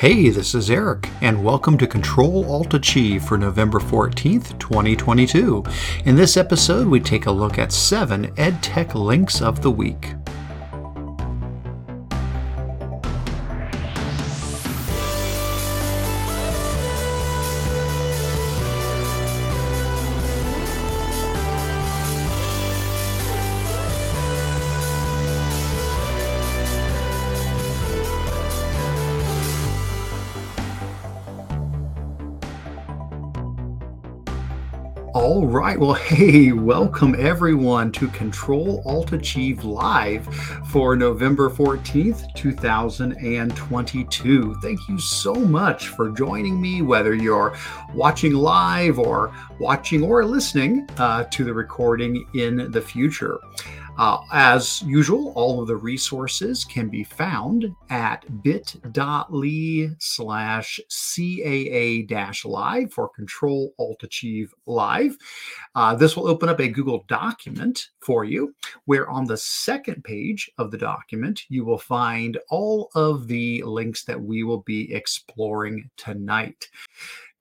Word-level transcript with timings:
Hey, 0.00 0.30
this 0.30 0.54
is 0.54 0.70
Eric, 0.70 1.10
and 1.20 1.44
welcome 1.44 1.76
to 1.76 1.86
Control 1.86 2.50
Alt 2.50 2.72
Achieve 2.72 3.22
for 3.22 3.36
November 3.36 3.78
14th, 3.78 4.58
2022. 4.58 5.62
In 6.06 6.16
this 6.16 6.38
episode, 6.38 6.88
we 6.88 7.00
take 7.00 7.26
a 7.26 7.30
look 7.30 7.58
at 7.58 7.70
seven 7.70 8.28
EdTech 8.36 8.94
links 8.94 9.42
of 9.42 9.60
the 9.60 9.70
week. 9.70 10.14
Right. 35.70 35.78
Well, 35.78 35.94
hey, 35.94 36.50
welcome 36.50 37.14
everyone 37.16 37.92
to 37.92 38.08
Control 38.08 38.82
Alt 38.84 39.12
Achieve 39.12 39.62
Live 39.62 40.26
for 40.68 40.96
November 40.96 41.48
14th, 41.48 42.34
2022. 42.34 44.54
Thank 44.60 44.88
you 44.88 44.98
so 44.98 45.34
much 45.34 45.86
for 45.86 46.10
joining 46.10 46.60
me, 46.60 46.82
whether 46.82 47.14
you're 47.14 47.56
watching 47.94 48.32
live 48.32 48.98
or 48.98 49.32
watching 49.60 50.02
or 50.02 50.24
listening 50.24 50.88
uh, 50.98 51.22
to 51.30 51.44
the 51.44 51.54
recording 51.54 52.26
in 52.34 52.72
the 52.72 52.80
future. 52.80 53.38
Uh, 54.00 54.22
as 54.32 54.80
usual, 54.80 55.30
all 55.36 55.60
of 55.60 55.68
the 55.68 55.76
resources 55.76 56.64
can 56.64 56.88
be 56.88 57.04
found 57.04 57.70
at 57.90 58.24
bit.ly 58.42 59.90
slash 59.98 60.80
CAA 60.88 62.44
live 62.46 62.90
for 62.94 63.10
Control 63.10 63.74
Alt 63.78 64.02
Achieve 64.02 64.54
Live. 64.64 65.18
Uh, 65.74 65.94
this 65.94 66.16
will 66.16 66.28
open 66.28 66.48
up 66.48 66.60
a 66.60 66.68
Google 66.68 67.04
document 67.08 67.90
for 68.00 68.24
you, 68.24 68.54
where 68.86 69.06
on 69.10 69.26
the 69.26 69.36
second 69.36 70.02
page 70.02 70.50
of 70.56 70.70
the 70.70 70.78
document, 70.78 71.42
you 71.50 71.66
will 71.66 71.76
find 71.76 72.38
all 72.48 72.88
of 72.94 73.28
the 73.28 73.62
links 73.64 74.04
that 74.04 74.18
we 74.18 74.44
will 74.44 74.62
be 74.62 74.94
exploring 74.94 75.90
tonight. 75.98 76.70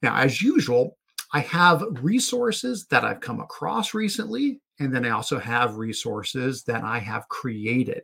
Now, 0.02 0.18
as 0.18 0.42
usual, 0.42 0.98
I 1.32 1.40
have 1.40 1.86
resources 2.02 2.86
that 2.88 3.06
I've 3.06 3.22
come 3.22 3.40
across 3.40 3.94
recently 3.94 4.60
and 4.80 4.94
then 4.94 5.06
I 5.06 5.10
also 5.10 5.40
have 5.40 5.78
resources 5.78 6.64
that 6.64 6.84
I 6.84 7.00
have 7.00 7.28
created. 7.28 8.04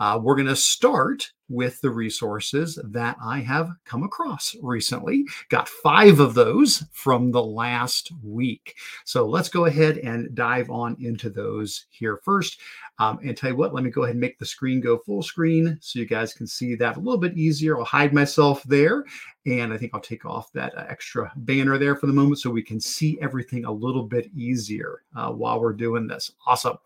Uh, 0.00 0.18
we're 0.22 0.36
going 0.36 0.46
to 0.48 0.56
start 0.56 1.30
with 1.48 1.80
the 1.80 1.90
resources 1.90 2.78
that 2.84 3.16
I 3.22 3.40
have 3.40 3.70
come 3.84 4.02
across 4.02 4.56
recently. 4.62 5.24
Got 5.50 5.68
five 5.68 6.20
of 6.20 6.34
those 6.34 6.84
from 6.92 7.30
the 7.30 7.42
last 7.42 8.10
week. 8.22 8.74
So 9.04 9.26
let's 9.26 9.48
go 9.48 9.66
ahead 9.66 9.98
and 9.98 10.34
dive 10.34 10.70
on 10.70 10.96
into 11.00 11.28
those 11.28 11.86
here 11.90 12.20
first. 12.24 12.60
Um, 12.98 13.18
and 13.24 13.36
tell 13.36 13.50
you 13.50 13.56
what, 13.56 13.74
let 13.74 13.82
me 13.82 13.90
go 13.90 14.04
ahead 14.04 14.14
and 14.14 14.20
make 14.20 14.38
the 14.38 14.46
screen 14.46 14.80
go 14.80 14.98
full 14.98 15.22
screen 15.22 15.76
so 15.80 15.98
you 15.98 16.06
guys 16.06 16.32
can 16.32 16.46
see 16.46 16.76
that 16.76 16.96
a 16.96 17.00
little 17.00 17.18
bit 17.18 17.36
easier. 17.36 17.76
I'll 17.76 17.84
hide 17.84 18.14
myself 18.14 18.62
there. 18.64 19.04
And 19.46 19.72
I 19.72 19.76
think 19.76 19.92
I'll 19.92 20.00
take 20.00 20.24
off 20.24 20.52
that 20.52 20.76
uh, 20.78 20.86
extra 20.88 21.30
banner 21.36 21.76
there 21.76 21.96
for 21.96 22.06
the 22.06 22.12
moment 22.12 22.38
so 22.38 22.50
we 22.50 22.62
can 22.62 22.80
see 22.80 23.18
everything 23.20 23.64
a 23.66 23.72
little 23.72 24.04
bit 24.04 24.30
easier 24.34 25.02
uh, 25.14 25.30
while 25.30 25.60
we're 25.60 25.74
doing 25.74 26.03
this. 26.06 26.32
Awesome. 26.46 26.76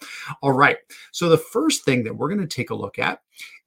All 0.42 0.52
right. 0.52 0.78
So 1.12 1.28
the 1.28 1.38
first 1.38 1.84
thing 1.84 2.04
that 2.04 2.16
we're 2.16 2.28
going 2.28 2.40
to 2.40 2.46
take 2.46 2.70
a 2.70 2.74
look 2.74 2.98
at 2.98 3.20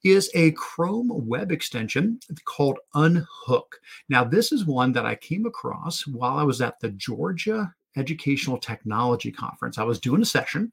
is 0.04 0.30
a 0.34 0.52
Chrome 0.52 1.10
web 1.26 1.52
extension 1.52 2.18
called 2.44 2.78
Unhook. 2.94 3.80
Now, 4.08 4.24
this 4.24 4.52
is 4.52 4.64
one 4.64 4.92
that 4.92 5.06
I 5.06 5.14
came 5.14 5.46
across 5.46 6.06
while 6.06 6.36
I 6.36 6.42
was 6.42 6.60
at 6.60 6.80
the 6.80 6.90
Georgia 6.90 7.72
Educational 7.96 8.58
Technology 8.58 9.30
Conference. 9.30 9.78
I 9.78 9.84
was 9.84 10.00
doing 10.00 10.22
a 10.22 10.26
session 10.26 10.72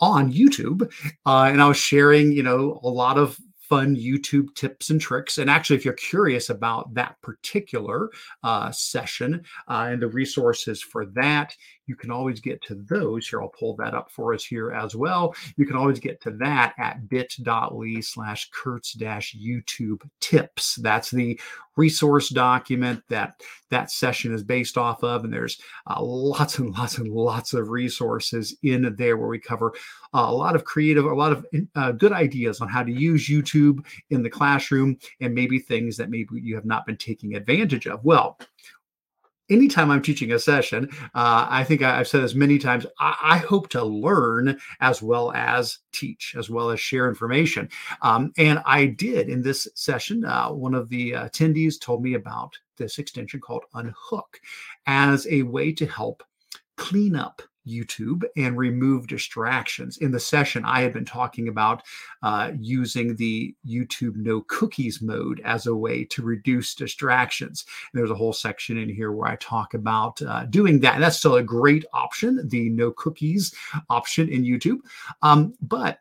on 0.00 0.32
YouTube, 0.32 0.90
uh, 1.26 1.44
and 1.50 1.60
I 1.60 1.68
was 1.68 1.76
sharing, 1.76 2.32
you 2.32 2.42
know, 2.42 2.80
a 2.82 2.88
lot 2.88 3.18
of 3.18 3.38
fun 3.68 3.96
YouTube 3.96 4.54
tips 4.54 4.90
and 4.90 5.00
tricks. 5.00 5.38
And 5.38 5.48
actually, 5.48 5.76
if 5.76 5.84
you're 5.84 5.94
curious 5.94 6.50
about 6.50 6.92
that 6.94 7.20
particular 7.22 8.10
uh, 8.42 8.70
session 8.70 9.42
uh, 9.68 9.88
and 9.90 10.02
the 10.02 10.08
resources 10.08 10.82
for 10.82 11.06
that, 11.06 11.56
you 11.86 11.96
can 11.96 12.10
always 12.10 12.40
get 12.40 12.62
to 12.62 12.74
those. 12.74 13.28
Here, 13.28 13.42
I'll 13.42 13.48
pull 13.48 13.76
that 13.76 13.94
up 13.94 14.10
for 14.10 14.34
us 14.34 14.44
here 14.44 14.72
as 14.72 14.94
well. 14.96 15.34
You 15.56 15.66
can 15.66 15.76
always 15.76 15.98
get 15.98 16.20
to 16.22 16.30
that 16.32 16.74
at 16.78 17.08
bit.ly 17.08 18.00
slash 18.00 18.50
Curts 18.50 18.92
dash 18.94 19.36
YouTube 19.36 20.02
tips. 20.20 20.76
That's 20.76 21.10
the 21.10 21.38
resource 21.76 22.28
document 22.28 23.02
that 23.08 23.40
that 23.70 23.90
session 23.90 24.32
is 24.32 24.44
based 24.44 24.78
off 24.78 25.02
of. 25.02 25.24
And 25.24 25.32
there's 25.32 25.58
uh, 25.88 26.00
lots 26.00 26.58
and 26.58 26.70
lots 26.70 26.98
and 26.98 27.08
lots 27.08 27.52
of 27.52 27.70
resources 27.70 28.56
in 28.62 28.94
there 28.96 29.16
where 29.16 29.28
we 29.28 29.38
cover 29.38 29.74
uh, 30.14 30.26
a 30.28 30.32
lot 30.32 30.54
of 30.54 30.64
creative, 30.64 31.04
a 31.04 31.14
lot 31.14 31.32
of 31.32 31.46
uh, 31.74 31.92
good 31.92 32.12
ideas 32.12 32.60
on 32.60 32.68
how 32.68 32.82
to 32.82 32.92
use 32.92 33.28
YouTube 33.28 33.84
in 34.10 34.22
the 34.22 34.30
classroom 34.30 34.96
and 35.20 35.34
maybe 35.34 35.58
things 35.58 35.96
that 35.96 36.10
maybe 36.10 36.40
you 36.40 36.54
have 36.54 36.64
not 36.64 36.86
been 36.86 36.96
taking 36.96 37.34
advantage 37.34 37.86
of. 37.88 38.04
Well, 38.04 38.38
anytime 39.54 39.90
I'm 39.90 40.02
teaching 40.02 40.32
a 40.32 40.38
session, 40.38 40.90
uh, 41.14 41.46
I 41.48 41.64
think 41.64 41.82
I've 41.82 42.08
said 42.08 42.22
this 42.22 42.34
many 42.34 42.58
times, 42.58 42.86
I, 42.98 43.16
I, 43.22 43.38
hope 43.38 43.68
to 43.70 43.84
learn 43.84 44.58
as 44.80 45.00
well 45.00 45.32
as 45.32 45.78
teach, 45.92 46.34
as 46.36 46.50
well 46.50 46.70
as 46.70 46.80
share 46.80 47.08
information. 47.08 47.68
Um, 48.02 48.32
and 48.36 48.60
I 48.66 48.86
did 48.86 49.28
in 49.28 49.42
this 49.42 49.68
session. 49.74 50.24
Uh, 50.24 50.48
one 50.50 50.74
of 50.74 50.88
the 50.88 51.12
attendees 51.12 51.80
told 51.80 52.02
me 52.02 52.14
about 52.14 52.58
this 52.76 52.98
extension 52.98 53.40
called 53.40 53.64
Unhook 53.74 54.40
as 54.86 55.26
a 55.28 55.42
way 55.42 55.72
to 55.72 55.86
help 55.86 56.22
clean 56.76 57.14
up 57.14 57.40
YouTube 57.66 58.24
and 58.36 58.56
remove 58.56 59.06
distractions. 59.06 59.98
In 59.98 60.10
the 60.10 60.20
session, 60.20 60.64
I 60.64 60.82
had 60.82 60.92
been 60.92 61.04
talking 61.04 61.48
about 61.48 61.82
uh, 62.22 62.52
using 62.58 63.16
the 63.16 63.54
YouTube 63.66 64.16
no 64.16 64.42
cookies 64.42 65.00
mode 65.00 65.40
as 65.44 65.66
a 65.66 65.74
way 65.74 66.04
to 66.04 66.22
reduce 66.22 66.74
distractions. 66.74 67.64
And 67.92 67.98
there's 67.98 68.10
a 68.10 68.14
whole 68.14 68.32
section 68.32 68.78
in 68.78 68.88
here 68.88 69.12
where 69.12 69.28
I 69.28 69.36
talk 69.36 69.74
about 69.74 70.20
uh, 70.22 70.44
doing 70.46 70.80
that. 70.80 70.94
And 70.94 71.02
that's 71.02 71.18
still 71.18 71.36
a 71.36 71.42
great 71.42 71.84
option, 71.92 72.48
the 72.48 72.68
no 72.70 72.90
cookies 72.92 73.54
option 73.88 74.28
in 74.28 74.44
YouTube. 74.44 74.78
Um, 75.22 75.54
but 75.60 76.00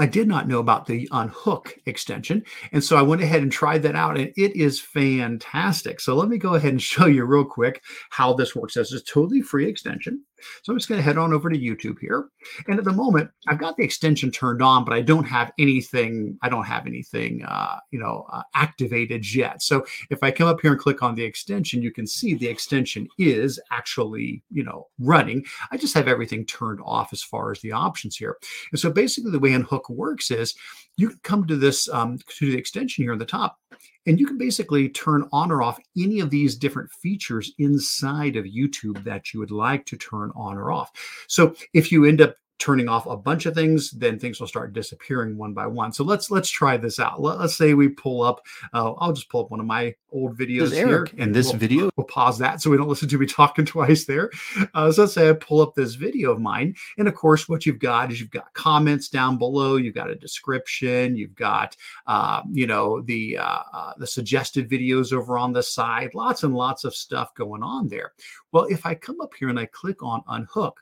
I 0.00 0.06
did 0.06 0.28
not 0.28 0.46
know 0.46 0.60
about 0.60 0.86
the 0.86 1.08
Unhook 1.10 1.76
extension. 1.86 2.44
And 2.70 2.82
so 2.82 2.96
I 2.96 3.02
went 3.02 3.22
ahead 3.22 3.42
and 3.42 3.50
tried 3.50 3.82
that 3.82 3.96
out, 3.96 4.16
and 4.16 4.32
it 4.36 4.54
is 4.54 4.80
fantastic. 4.80 6.00
So 6.00 6.14
let 6.14 6.28
me 6.28 6.38
go 6.38 6.54
ahead 6.54 6.70
and 6.70 6.82
show 6.92 7.06
you 7.06 7.24
real 7.24 7.44
quick 7.44 7.82
how 8.10 8.32
this 8.32 8.54
works. 8.54 8.74
This 8.74 8.92
is 8.92 9.02
a 9.02 9.04
totally 9.04 9.42
free 9.42 9.68
extension. 9.68 10.24
So 10.62 10.72
I'm 10.72 10.78
just 10.78 10.88
going 10.88 10.98
to 10.98 11.02
head 11.02 11.18
on 11.18 11.32
over 11.32 11.50
to 11.50 11.58
YouTube 11.58 11.98
here. 12.00 12.28
And 12.66 12.78
at 12.78 12.84
the 12.84 12.92
moment, 12.92 13.30
I've 13.46 13.58
got 13.58 13.76
the 13.76 13.84
extension 13.84 14.30
turned 14.30 14.62
on, 14.62 14.84
but 14.84 14.94
I 14.94 15.02
don't 15.02 15.24
have 15.24 15.52
anything, 15.58 16.38
I 16.42 16.48
don't 16.48 16.64
have 16.64 16.86
anything, 16.86 17.44
uh, 17.46 17.76
you 17.90 17.98
know, 17.98 18.26
uh, 18.32 18.42
activated 18.54 19.34
yet. 19.34 19.62
So 19.62 19.84
if 20.10 20.22
I 20.22 20.30
come 20.30 20.48
up 20.48 20.60
here 20.60 20.72
and 20.72 20.80
click 20.80 21.02
on 21.02 21.14
the 21.14 21.24
extension, 21.24 21.82
you 21.82 21.92
can 21.92 22.06
see 22.06 22.34
the 22.34 22.48
extension 22.48 23.08
is 23.18 23.60
actually, 23.70 24.42
you 24.50 24.64
know, 24.64 24.88
running. 24.98 25.44
I 25.70 25.76
just 25.76 25.94
have 25.94 26.08
everything 26.08 26.46
turned 26.46 26.80
off 26.84 27.12
as 27.12 27.22
far 27.22 27.50
as 27.50 27.60
the 27.60 27.72
options 27.72 28.16
here. 28.16 28.36
And 28.72 28.80
so 28.80 28.90
basically 28.90 29.30
the 29.30 29.38
way 29.38 29.52
Unhook 29.52 29.88
works 29.88 30.30
is 30.30 30.54
you 30.96 31.08
can 31.10 31.20
come 31.22 31.46
to 31.46 31.56
this, 31.56 31.88
um, 31.88 32.18
to 32.38 32.50
the 32.50 32.58
extension 32.58 33.04
here 33.04 33.12
on 33.12 33.18
the 33.18 33.24
top, 33.24 33.58
and 34.06 34.18
you 34.18 34.26
can 34.26 34.38
basically 34.38 34.88
turn 34.88 35.28
on 35.32 35.50
or 35.50 35.62
off 35.62 35.78
any 35.96 36.20
of 36.20 36.30
these 36.30 36.56
different 36.56 36.90
features 36.90 37.52
inside 37.58 38.36
of 38.36 38.44
YouTube 38.44 39.02
that 39.04 39.32
you 39.32 39.40
would 39.40 39.50
like 39.50 39.84
to 39.86 39.96
turn 39.96 40.30
on 40.34 40.56
or 40.56 40.72
off. 40.72 40.90
So 41.28 41.54
if 41.74 41.92
you 41.92 42.04
end 42.04 42.20
up 42.20 42.34
turning 42.58 42.88
off 42.88 43.06
a 43.06 43.16
bunch 43.16 43.46
of 43.46 43.54
things, 43.54 43.90
then 43.92 44.18
things 44.18 44.40
will 44.40 44.46
start 44.46 44.72
disappearing 44.72 45.36
one 45.36 45.54
by 45.54 45.66
one. 45.66 45.92
So 45.92 46.04
let's 46.04 46.30
let's 46.30 46.50
try 46.50 46.76
this 46.76 46.98
out. 46.98 47.20
Let, 47.20 47.38
us 47.38 47.56
say 47.56 47.74
we 47.74 47.88
pull 47.88 48.22
up. 48.22 48.44
Uh, 48.72 48.92
I'll 48.94 49.12
just 49.12 49.28
pull 49.28 49.44
up 49.44 49.50
one 49.50 49.60
of 49.60 49.66
my 49.66 49.94
old 50.10 50.36
videos 50.36 50.72
here. 50.72 51.06
In 51.16 51.32
this 51.32 51.48
we'll, 51.48 51.58
video, 51.58 51.90
we'll 51.96 52.06
pause 52.06 52.38
that 52.38 52.60
so 52.60 52.70
we 52.70 52.76
don't 52.76 52.88
listen 52.88 53.08
to 53.08 53.18
me 53.18 53.26
talking 53.38 53.64
twice 53.64 54.04
there. 54.04 54.30
Uh, 54.74 54.90
so 54.90 55.02
let's 55.02 55.14
say 55.14 55.28
I 55.28 55.34
pull 55.34 55.60
up 55.60 55.74
this 55.74 55.94
video 55.94 56.32
of 56.32 56.40
mine, 56.40 56.74
and 56.98 57.06
of 57.06 57.14
course, 57.14 57.48
what 57.48 57.64
you've 57.64 57.78
got 57.78 58.10
is 58.10 58.20
you've 58.20 58.30
got 58.30 58.52
comments 58.54 59.08
down 59.08 59.38
below. 59.38 59.76
You've 59.76 59.94
got 59.94 60.10
a 60.10 60.16
description. 60.16 61.16
You've 61.16 61.34
got 61.34 61.76
uh, 62.06 62.42
you 62.50 62.66
know 62.66 63.00
the 63.02 63.38
uh, 63.38 63.62
uh, 63.72 63.92
the 63.98 64.06
suggested 64.06 64.68
videos 64.68 65.12
over 65.12 65.38
on 65.38 65.52
the 65.52 65.62
side. 65.62 66.14
Lots 66.14 66.42
and 66.42 66.54
lots 66.54 66.84
of 66.84 66.94
stuff 66.94 67.34
going 67.34 67.62
on 67.62 67.88
there. 67.88 68.12
Well, 68.52 68.64
if 68.64 68.84
I 68.86 68.94
come 68.94 69.20
up 69.20 69.32
here 69.38 69.48
and 69.48 69.58
I 69.58 69.66
click 69.66 70.02
on 70.02 70.22
Unhook 70.28 70.80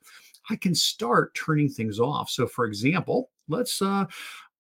I 0.50 0.56
can 0.56 0.74
start 0.74 1.34
turning 1.34 1.68
things 1.68 1.98
off. 1.98 2.30
So, 2.30 2.46
for 2.46 2.64
example, 2.64 3.30
let's 3.48 3.82
uh, 3.82 4.06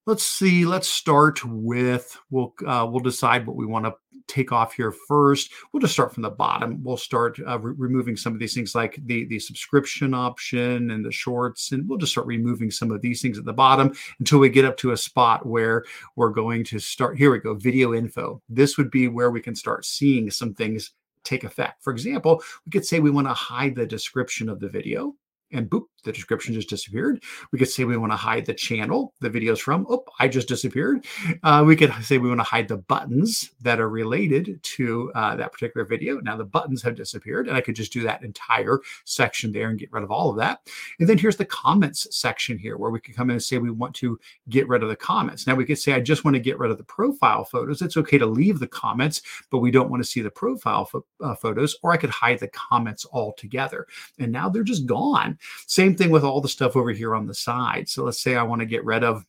let's 0.06 0.24
see 0.24 0.64
let's 0.64 0.88
start 0.88 1.44
with 1.44 2.16
we'll 2.30 2.54
uh, 2.66 2.86
we'll 2.88 3.00
decide 3.00 3.46
what 3.46 3.56
we 3.56 3.66
want 3.66 3.84
to 3.84 3.94
take 4.28 4.52
off 4.52 4.72
here 4.72 4.92
first. 4.92 5.52
We'll 5.72 5.80
just 5.80 5.92
start 5.92 6.12
from 6.12 6.22
the 6.22 6.30
bottom. 6.30 6.82
We'll 6.82 6.96
start 6.96 7.38
uh, 7.46 7.58
re- 7.58 7.74
removing 7.76 8.16
some 8.16 8.32
of 8.32 8.38
these 8.38 8.54
things 8.54 8.74
like 8.74 8.98
the 9.06 9.24
the 9.26 9.38
subscription 9.38 10.14
option 10.14 10.90
and 10.90 11.04
the 11.04 11.12
shorts 11.12 11.72
and 11.72 11.88
we'll 11.88 11.98
just 11.98 12.12
start 12.12 12.26
removing 12.26 12.70
some 12.70 12.90
of 12.90 13.02
these 13.02 13.20
things 13.20 13.38
at 13.38 13.44
the 13.44 13.52
bottom 13.52 13.92
until 14.18 14.38
we 14.38 14.48
get 14.48 14.64
up 14.64 14.76
to 14.78 14.92
a 14.92 14.96
spot 14.96 15.46
where 15.46 15.84
we're 16.14 16.30
going 16.30 16.64
to 16.64 16.78
start 16.78 17.18
here 17.18 17.30
we 17.30 17.38
go 17.38 17.54
video 17.54 17.94
info. 17.94 18.40
This 18.48 18.78
would 18.78 18.90
be 18.90 19.08
where 19.08 19.30
we 19.30 19.40
can 19.40 19.54
start 19.54 19.84
seeing 19.84 20.30
some 20.30 20.54
things 20.54 20.92
take 21.24 21.44
effect. 21.44 21.82
For 21.82 21.92
example 21.92 22.42
we 22.64 22.70
could 22.70 22.86
say 22.86 23.00
we 23.00 23.10
want 23.10 23.26
to 23.26 23.34
hide 23.34 23.74
the 23.74 23.86
description 23.86 24.48
of 24.48 24.60
the 24.60 24.68
video 24.68 25.14
and 25.58 25.70
boop, 25.70 25.84
the 26.06 26.12
description 26.12 26.54
just 26.54 26.70
disappeared. 26.70 27.22
We 27.52 27.58
could 27.58 27.68
say 27.68 27.84
we 27.84 27.98
want 27.98 28.12
to 28.12 28.16
hide 28.16 28.46
the 28.46 28.54
channel 28.54 29.12
the 29.20 29.28
video's 29.28 29.60
from. 29.60 29.86
Oh, 29.90 30.04
I 30.18 30.28
just 30.28 30.48
disappeared. 30.48 31.04
Uh, 31.42 31.64
we 31.66 31.76
could 31.76 31.92
say 32.02 32.16
we 32.16 32.28
want 32.28 32.40
to 32.40 32.44
hide 32.44 32.68
the 32.68 32.78
buttons 32.78 33.50
that 33.60 33.80
are 33.80 33.88
related 33.88 34.62
to 34.62 35.12
uh, 35.14 35.36
that 35.36 35.52
particular 35.52 35.84
video. 35.84 36.20
Now 36.20 36.36
the 36.36 36.44
buttons 36.44 36.82
have 36.82 36.94
disappeared, 36.94 37.48
and 37.48 37.56
I 37.56 37.60
could 37.60 37.74
just 37.74 37.92
do 37.92 38.02
that 38.04 38.22
entire 38.22 38.80
section 39.04 39.52
there 39.52 39.68
and 39.68 39.78
get 39.78 39.92
rid 39.92 40.04
of 40.04 40.10
all 40.10 40.30
of 40.30 40.36
that. 40.36 40.60
And 40.98 41.08
then 41.08 41.18
here's 41.18 41.36
the 41.36 41.44
comments 41.44 42.06
section 42.16 42.56
here, 42.56 42.78
where 42.78 42.90
we 42.90 43.00
could 43.00 43.16
come 43.16 43.30
in 43.30 43.34
and 43.34 43.42
say 43.42 43.58
we 43.58 43.70
want 43.70 43.94
to 43.96 44.18
get 44.48 44.68
rid 44.68 44.82
of 44.82 44.88
the 44.88 44.96
comments. 44.96 45.46
Now 45.46 45.56
we 45.56 45.64
could 45.64 45.78
say 45.78 45.92
I 45.92 46.00
just 46.00 46.24
want 46.24 46.36
to 46.36 46.40
get 46.40 46.58
rid 46.58 46.70
of 46.70 46.78
the 46.78 46.84
profile 46.84 47.44
photos. 47.44 47.82
It's 47.82 47.96
okay 47.96 48.18
to 48.18 48.26
leave 48.26 48.60
the 48.60 48.68
comments, 48.68 49.22
but 49.50 49.58
we 49.58 49.72
don't 49.72 49.90
want 49.90 50.02
to 50.02 50.08
see 50.08 50.20
the 50.20 50.30
profile 50.30 50.84
fo- 50.84 51.04
uh, 51.20 51.34
photos, 51.34 51.76
or 51.82 51.92
I 51.92 51.96
could 51.96 52.10
hide 52.10 52.38
the 52.38 52.48
comments 52.48 53.04
altogether. 53.12 53.86
And 54.20 54.30
now 54.30 54.48
they're 54.48 54.62
just 54.62 54.86
gone. 54.86 55.38
Same 55.66 55.95
thing 55.96 56.10
with 56.10 56.24
all 56.24 56.40
the 56.40 56.48
stuff 56.48 56.76
over 56.76 56.90
here 56.90 57.14
on 57.14 57.26
the 57.26 57.34
side. 57.34 57.88
So 57.88 58.04
let's 58.04 58.22
say 58.22 58.36
I 58.36 58.42
want 58.42 58.60
to 58.60 58.66
get 58.66 58.84
rid 58.84 59.04
of 59.04 59.24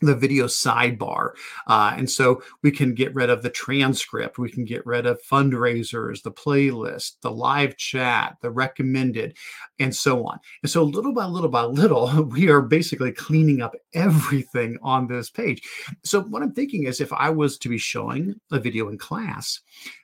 the 0.00 0.14
video 0.14 0.46
sidebar. 0.46 1.30
Uh, 1.66 1.94
and 1.96 2.08
so 2.08 2.42
we 2.62 2.70
can 2.70 2.94
get 2.94 3.14
rid 3.14 3.30
of 3.30 3.42
the 3.42 3.50
transcript, 3.50 4.38
we 4.38 4.50
can 4.50 4.64
get 4.64 4.84
rid 4.86 5.06
of 5.06 5.20
fundraisers, 5.22 6.22
the 6.22 6.30
playlist, 6.30 7.16
the 7.22 7.30
live 7.30 7.76
chat, 7.76 8.36
the 8.40 8.50
recommended, 8.50 9.36
and 9.78 9.94
so 9.94 10.24
on. 10.24 10.38
And 10.62 10.70
so 10.70 10.84
little 10.84 11.12
by 11.12 11.24
little 11.24 11.48
by 11.48 11.62
little, 11.62 12.22
we 12.30 12.48
are 12.48 12.62
basically 12.62 13.12
cleaning 13.12 13.60
up 13.60 13.74
everything 13.94 14.78
on 14.82 15.08
this 15.08 15.30
page. 15.30 15.62
So 16.04 16.22
what 16.22 16.42
I'm 16.42 16.52
thinking 16.52 16.84
is 16.84 17.00
if 17.00 17.12
I 17.12 17.30
was 17.30 17.58
to 17.58 17.68
be 17.68 17.78
showing 17.78 18.40
a 18.52 18.60
video 18.60 18.88
in 18.88 18.98
class, 18.98 19.60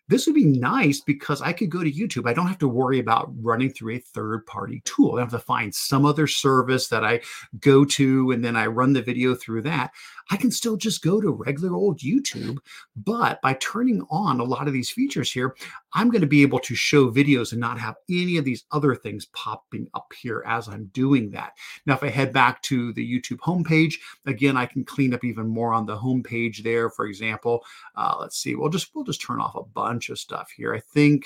this 0.09 0.27
would 0.27 0.35
be 0.35 0.45
nice 0.45 1.01
because 1.01 1.41
I 1.41 1.53
could 1.53 1.71
go 1.71 1.83
to 1.83 1.91
YouTube. 1.91 2.29
I 2.29 2.35
don't 2.35 2.47
have 2.47 2.59
to 2.59 2.69
worry 2.69 2.99
about 2.99 3.33
running 3.43 3.71
through 3.71 3.95
a 3.95 3.99
third 3.99 4.45
party 4.47 4.83
tool. 4.85 5.17
I 5.17 5.21
have 5.21 5.31
to 5.31 5.39
find 5.39 5.75
some 5.75 6.05
other 6.05 6.27
service 6.27 6.89
that 6.89 7.05
I 7.05 7.21
go 7.61 7.85
to 7.87 8.31
and 8.33 8.45
then 8.45 8.57
I 8.57 8.67
run 8.67 8.93
the 8.93 9.03
video 9.03 9.35
through 9.35 9.63
that. 9.63 9.93
I 10.31 10.37
can 10.37 10.51
still 10.51 10.77
just 10.77 11.03
go 11.03 11.21
to 11.21 11.31
regular 11.31 11.75
old 11.75 11.99
YouTube. 11.99 12.59
But 12.97 13.41
by 13.43 13.55
turning 13.61 14.07
on 14.11 14.41
a 14.41 14.45
lot 14.45 14.67
of 14.67 14.73
these 14.73 14.91
features 14.91 15.31
here, 15.31 15.55
I'm 15.93 16.11
going 16.11 16.23
to 16.23 16.27
be 16.27 16.43
able 16.43 16.61
to 16.61 16.75
show 16.75 17.11
videos 17.11 17.53
and 17.53 17.61
not 17.61 17.79
have 17.79 17.97
any 18.11 18.37
of 18.37 18.45
these 18.45 18.65
other 18.73 18.95
things 18.95 19.27
popping 19.27 19.89
up 19.95 20.13
here 20.19 20.43
as 20.47 20.69
I'm 20.69 20.87
doing 20.87 21.31
that. 21.33 21.53
Now, 21.87 21.95
if 21.95 22.03
I 22.03 22.09
head 22.09 22.33
back 22.33 22.63
to 22.63 22.93
the 22.93 23.07
YouTube 23.07 23.39
homepage, 23.39 23.95
again, 24.27 24.57
I 24.57 24.67
can 24.67 24.85
clean 24.85 25.15
up 25.15 25.25
even 25.25 25.47
more 25.47 25.73
on 25.73 25.87
the 25.87 25.97
homepage 25.97 26.63
there. 26.63 26.91
For 26.91 27.07
example, 27.07 27.65
uh, 27.97 28.17
let's 28.21 28.37
see, 28.37 28.55
we'll 28.55 28.71
just 28.71 28.95
we'll 28.95 29.05
just 29.05 29.23
turn 29.23 29.41
off 29.41 29.55
a 29.55 29.63
bunch 29.63 30.09
of 30.09 30.19
stuff 30.19 30.51
here. 30.57 30.75
I 30.75 30.81
think 30.81 31.25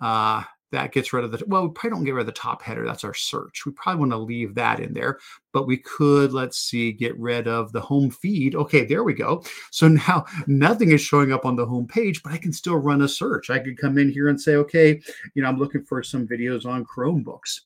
uh, 0.00 0.42
that 0.74 0.92
gets 0.92 1.12
rid 1.12 1.24
of 1.24 1.32
the 1.32 1.42
well 1.46 1.66
we 1.66 1.72
probably 1.72 1.90
don't 1.96 2.04
get 2.04 2.14
rid 2.14 2.22
of 2.22 2.26
the 2.26 2.32
top 2.32 2.62
header. 2.62 2.84
That's 2.84 3.04
our 3.04 3.14
search. 3.14 3.64
We 3.64 3.72
probably 3.72 4.00
want 4.00 4.12
to 4.12 4.18
leave 4.18 4.54
that 4.54 4.80
in 4.80 4.92
there 4.92 5.18
but 5.52 5.66
we 5.66 5.78
could 5.78 6.32
let's 6.32 6.58
see 6.58 6.92
get 6.92 7.18
rid 7.18 7.48
of 7.48 7.72
the 7.72 7.80
home 7.80 8.10
feed. 8.10 8.54
Okay 8.54 8.84
there 8.84 9.04
we 9.04 9.14
go. 9.14 9.42
So 9.70 9.88
now 10.08 10.26
nothing 10.46 10.92
is 10.92 11.00
showing 11.00 11.32
up 11.32 11.44
on 11.46 11.56
the 11.56 11.66
home 11.66 11.86
page 11.86 12.22
but 12.22 12.32
i 12.32 12.38
can 12.38 12.52
still 12.52 12.76
run 12.76 13.02
a 13.02 13.08
search. 13.08 13.50
I 13.50 13.58
could 13.58 13.78
come 13.78 13.98
in 13.98 14.10
here 14.10 14.28
and 14.28 14.40
say 14.40 14.56
okay 14.56 15.00
you 15.34 15.42
know 15.42 15.48
i'm 15.48 15.58
looking 15.58 15.84
for 15.84 16.02
some 16.02 16.26
videos 16.26 16.66
on 16.66 16.84
chromebooks. 16.84 17.60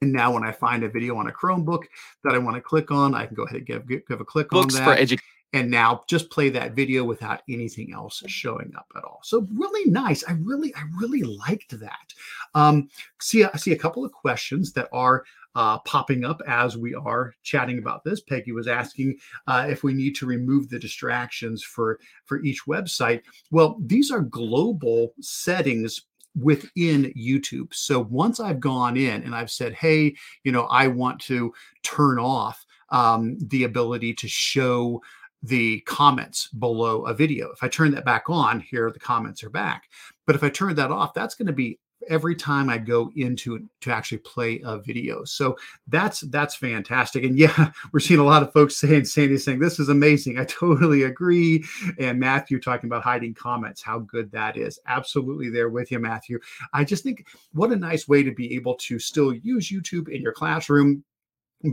And 0.00 0.12
now 0.12 0.32
when 0.32 0.44
I 0.44 0.52
find 0.52 0.84
a 0.84 0.88
video 0.88 1.16
on 1.16 1.26
a 1.26 1.32
Chromebook 1.32 1.82
that 2.22 2.32
I 2.32 2.38
want 2.38 2.54
to 2.54 2.60
click 2.60 2.92
on, 2.92 3.16
I 3.16 3.26
can 3.26 3.34
go 3.34 3.42
ahead 3.42 3.56
and 3.56 3.66
give, 3.66 4.06
give 4.06 4.20
a 4.20 4.24
click 4.24 4.48
Books 4.48 4.76
on 4.76 4.84
that. 4.84 4.84
for 4.84 4.96
education. 4.96 5.24
And 5.52 5.70
now 5.70 6.02
just 6.06 6.30
play 6.30 6.50
that 6.50 6.72
video 6.72 7.04
without 7.04 7.42
anything 7.48 7.92
else 7.94 8.22
showing 8.26 8.72
up 8.76 8.86
at 8.96 9.04
all. 9.04 9.20
So 9.22 9.46
really 9.54 9.90
nice. 9.90 10.22
I 10.28 10.32
really, 10.32 10.74
I 10.74 10.82
really 11.00 11.22
liked 11.22 11.78
that. 11.80 12.14
Um, 12.54 12.88
see, 13.20 13.44
I 13.44 13.56
see 13.56 13.72
a 13.72 13.78
couple 13.78 14.04
of 14.04 14.12
questions 14.12 14.72
that 14.74 14.88
are 14.92 15.24
uh, 15.54 15.78
popping 15.80 16.24
up 16.24 16.40
as 16.46 16.76
we 16.76 16.94
are 16.94 17.34
chatting 17.42 17.78
about 17.78 18.04
this. 18.04 18.20
Peggy 18.20 18.52
was 18.52 18.68
asking 18.68 19.16
uh, 19.46 19.66
if 19.68 19.82
we 19.82 19.92
need 19.94 20.14
to 20.16 20.26
remove 20.26 20.68
the 20.68 20.78
distractions 20.78 21.64
for 21.64 21.98
for 22.26 22.42
each 22.44 22.66
website. 22.66 23.22
Well, 23.50 23.76
these 23.80 24.10
are 24.10 24.20
global 24.20 25.14
settings 25.20 26.02
within 26.40 27.12
YouTube. 27.16 27.74
So 27.74 28.00
once 28.10 28.38
I've 28.38 28.60
gone 28.60 28.96
in 28.96 29.22
and 29.24 29.34
I've 29.34 29.50
said, 29.50 29.72
hey, 29.72 30.14
you 30.44 30.52
know, 30.52 30.64
I 30.64 30.86
want 30.86 31.20
to 31.22 31.52
turn 31.82 32.18
off 32.18 32.64
um, 32.90 33.36
the 33.40 33.64
ability 33.64 34.14
to 34.14 34.28
show 34.28 35.02
the 35.42 35.80
comments 35.80 36.48
below 36.48 37.06
a 37.06 37.14
video. 37.14 37.50
If 37.50 37.62
I 37.62 37.68
turn 37.68 37.92
that 37.92 38.04
back 38.04 38.24
on, 38.28 38.60
here 38.60 38.90
the 38.90 38.98
comments 38.98 39.42
are 39.44 39.50
back. 39.50 39.84
But 40.26 40.36
if 40.36 40.42
I 40.42 40.48
turn 40.48 40.74
that 40.76 40.90
off, 40.90 41.14
that's 41.14 41.34
going 41.34 41.46
to 41.46 41.52
be 41.52 41.78
every 42.08 42.34
time 42.34 42.70
I 42.70 42.78
go 42.78 43.10
into 43.16 43.68
to 43.80 43.90
actually 43.92 44.18
play 44.18 44.60
a 44.64 44.78
video. 44.78 45.24
So 45.24 45.56
that's 45.88 46.20
that's 46.20 46.54
fantastic. 46.54 47.24
And 47.24 47.38
yeah, 47.38 47.72
we're 47.92 48.00
seeing 48.00 48.20
a 48.20 48.24
lot 48.24 48.42
of 48.42 48.52
folks 48.52 48.76
saying, 48.76 49.04
Sandy 49.04 49.38
saying, 49.38 49.58
this 49.58 49.78
is 49.78 49.88
amazing. 49.88 50.38
I 50.38 50.44
totally 50.48 51.04
agree. 51.04 51.64
And 51.98 52.18
Matthew 52.18 52.60
talking 52.60 52.88
about 52.88 53.02
hiding 53.02 53.34
comments, 53.34 53.82
how 53.82 54.00
good 54.00 54.30
that 54.32 54.56
is. 54.56 54.78
Absolutely 54.86 55.50
there 55.50 55.68
with 55.68 55.90
you, 55.90 55.98
Matthew. 55.98 56.38
I 56.72 56.84
just 56.84 57.02
think 57.02 57.26
what 57.52 57.72
a 57.72 57.76
nice 57.76 58.08
way 58.08 58.22
to 58.22 58.32
be 58.32 58.54
able 58.54 58.74
to 58.76 58.98
still 58.98 59.34
use 59.34 59.70
YouTube 59.70 60.08
in 60.08 60.22
your 60.22 60.32
classroom, 60.32 61.04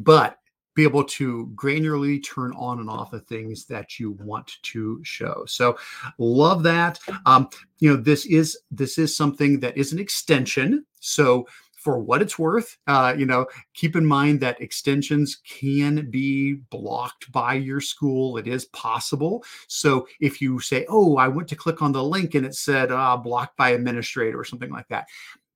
but 0.01 0.37
be 0.75 0.83
able 0.83 1.03
to 1.03 1.51
granularly 1.55 2.23
turn 2.23 2.53
on 2.55 2.79
and 2.79 2.89
off 2.89 3.11
the 3.11 3.19
things 3.21 3.65
that 3.65 3.99
you 3.99 4.11
want 4.11 4.57
to 4.61 4.99
show. 5.03 5.43
So 5.47 5.77
love 6.17 6.63
that. 6.63 6.99
Um, 7.25 7.49
you 7.79 7.89
know, 7.89 8.01
this 8.01 8.25
is 8.25 8.57
this 8.71 8.97
is 8.97 9.15
something 9.15 9.59
that 9.61 9.77
is 9.77 9.93
an 9.93 9.99
extension. 9.99 10.85
So 10.99 11.47
for 11.85 11.99
what 11.99 12.19
it's 12.19 12.39
worth, 12.39 12.77
uh, 12.87 13.13
you 13.15 13.27
know, 13.27 13.45
keep 13.75 13.95
in 13.95 14.03
mind 14.03 14.39
that 14.39 14.59
extensions 14.59 15.35
can 15.47 16.09
be 16.09 16.53
blocked 16.71 17.31
by 17.31 17.53
your 17.53 17.79
school. 17.79 18.37
It 18.37 18.47
is 18.47 18.65
possible. 18.65 19.43
So 19.67 20.07
if 20.19 20.41
you 20.41 20.59
say, 20.59 20.87
"Oh, 20.89 21.17
I 21.17 21.27
went 21.27 21.47
to 21.49 21.55
click 21.55 21.83
on 21.83 21.91
the 21.91 22.03
link 22.03 22.33
and 22.33 22.43
it 22.43 22.55
said 22.55 22.91
uh, 22.91 23.15
blocked 23.17 23.55
by 23.55 23.69
administrator" 23.69 24.39
or 24.39 24.43
something 24.43 24.71
like 24.71 24.87
that, 24.87 25.07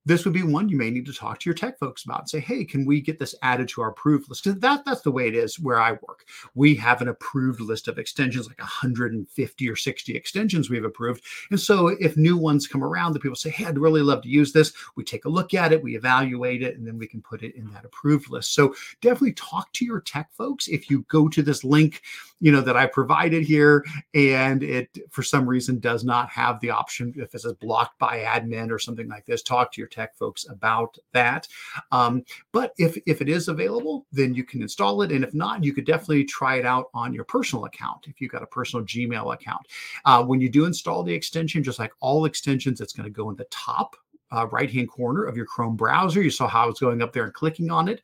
this 0.06 0.24
would 0.24 0.34
be 0.34 0.42
one 0.42 0.68
you 0.68 0.76
may 0.76 0.90
need 0.90 1.06
to 1.06 1.12
talk 1.12 1.38
to 1.38 1.48
your 1.48 1.54
tech 1.54 1.78
folks 1.78 2.04
about 2.04 2.20
and 2.20 2.28
say, 2.28 2.40
hey, 2.40 2.64
can 2.64 2.86
we 2.86 3.00
get 3.00 3.18
this 3.18 3.34
added 3.42 3.68
to 3.68 3.82
our 3.82 3.90
approved 3.90 4.28
list? 4.28 4.44
Because 4.44 4.58
that, 4.60 4.84
that's 4.84 5.02
the 5.02 5.10
way 5.10 5.28
it 5.28 5.34
is 5.34 5.60
where 5.60 5.80
I 5.80 5.92
work. 5.92 6.24
We 6.54 6.74
have 6.76 7.02
an 7.02 7.08
approved 7.08 7.60
list 7.60 7.86
of 7.86 7.98
extensions, 7.98 8.46
like 8.46 8.58
150 8.58 9.68
or 9.68 9.76
60 9.76 10.14
extensions 10.14 10.70
we've 10.70 10.84
approved. 10.84 11.24
And 11.50 11.60
so 11.60 11.88
if 11.88 12.16
new 12.16 12.36
ones 12.36 12.66
come 12.66 12.82
around, 12.82 13.12
the 13.12 13.20
people 13.20 13.36
say, 13.36 13.50
hey, 13.50 13.66
I'd 13.66 13.78
really 13.78 14.02
love 14.02 14.22
to 14.22 14.28
use 14.28 14.52
this. 14.52 14.72
We 14.96 15.04
take 15.04 15.26
a 15.26 15.30
look 15.30 15.54
at 15.54 15.72
it, 15.72 15.82
we 15.82 15.96
evaluate 15.96 16.62
it, 16.62 16.76
and 16.76 16.86
then 16.86 16.98
we 16.98 17.06
can 17.06 17.20
put 17.20 17.42
it 17.42 17.54
in 17.54 17.70
that 17.72 17.84
approved 17.84 18.30
list. 18.30 18.54
So 18.54 18.74
definitely 19.00 19.34
talk 19.34 19.70
to 19.74 19.84
your 19.84 20.00
tech 20.00 20.30
folks. 20.32 20.68
If 20.68 20.88
you 20.88 21.04
go 21.08 21.28
to 21.28 21.42
this 21.42 21.62
link, 21.62 22.02
you 22.40 22.50
know, 22.50 22.60
that 22.62 22.76
I 22.76 22.86
provided 22.86 23.44
here, 23.44 23.84
and 24.14 24.62
it 24.62 24.98
for 25.10 25.22
some 25.22 25.46
reason 25.46 25.78
does 25.78 26.04
not 26.04 26.28
have 26.30 26.58
the 26.60 26.70
option, 26.70 27.12
if 27.16 27.34
it's 27.34 27.46
blocked 27.60 27.98
by 27.98 28.20
admin 28.20 28.70
or 28.70 28.78
something 28.78 29.08
like 29.08 29.26
this, 29.26 29.42
talk 29.42 29.72
to 29.72 29.80
your 29.80 29.88
tech 29.88 30.16
folks 30.16 30.46
about 30.48 30.96
that. 31.12 31.46
Um, 31.92 32.24
but 32.52 32.72
if 32.78 32.98
if 33.06 33.20
it 33.20 33.28
is 33.28 33.48
available, 33.48 34.06
then 34.12 34.34
you 34.34 34.44
can 34.44 34.62
install 34.62 35.02
it, 35.02 35.12
and 35.12 35.24
if 35.24 35.34
not, 35.34 35.62
you 35.62 35.72
could 35.72 35.86
definitely 35.86 36.24
try 36.24 36.56
it 36.56 36.66
out 36.66 36.86
on 36.94 37.12
your 37.12 37.24
personal 37.24 37.66
account 37.66 38.06
if 38.08 38.20
you've 38.20 38.32
got 38.32 38.42
a 38.42 38.46
personal 38.46 38.84
Gmail 38.84 39.34
account. 39.34 39.66
Uh, 40.04 40.24
when 40.24 40.40
you 40.40 40.48
do 40.48 40.64
install 40.64 41.02
the 41.02 41.12
extension, 41.12 41.62
just 41.62 41.78
like 41.78 41.92
all 42.00 42.24
extensions, 42.24 42.80
it's 42.80 42.92
going 42.92 43.04
to 43.04 43.10
go 43.10 43.30
in 43.30 43.36
the 43.36 43.44
top 43.50 43.96
uh, 44.32 44.46
right 44.48 44.70
hand 44.70 44.88
corner 44.88 45.24
of 45.24 45.36
your 45.36 45.46
Chrome 45.46 45.76
browser. 45.76 46.22
You 46.22 46.30
saw 46.30 46.48
how 46.48 46.68
it's 46.68 46.80
going 46.80 47.02
up 47.02 47.12
there 47.12 47.24
and 47.24 47.34
clicking 47.34 47.70
on 47.70 47.88
it. 47.88 48.02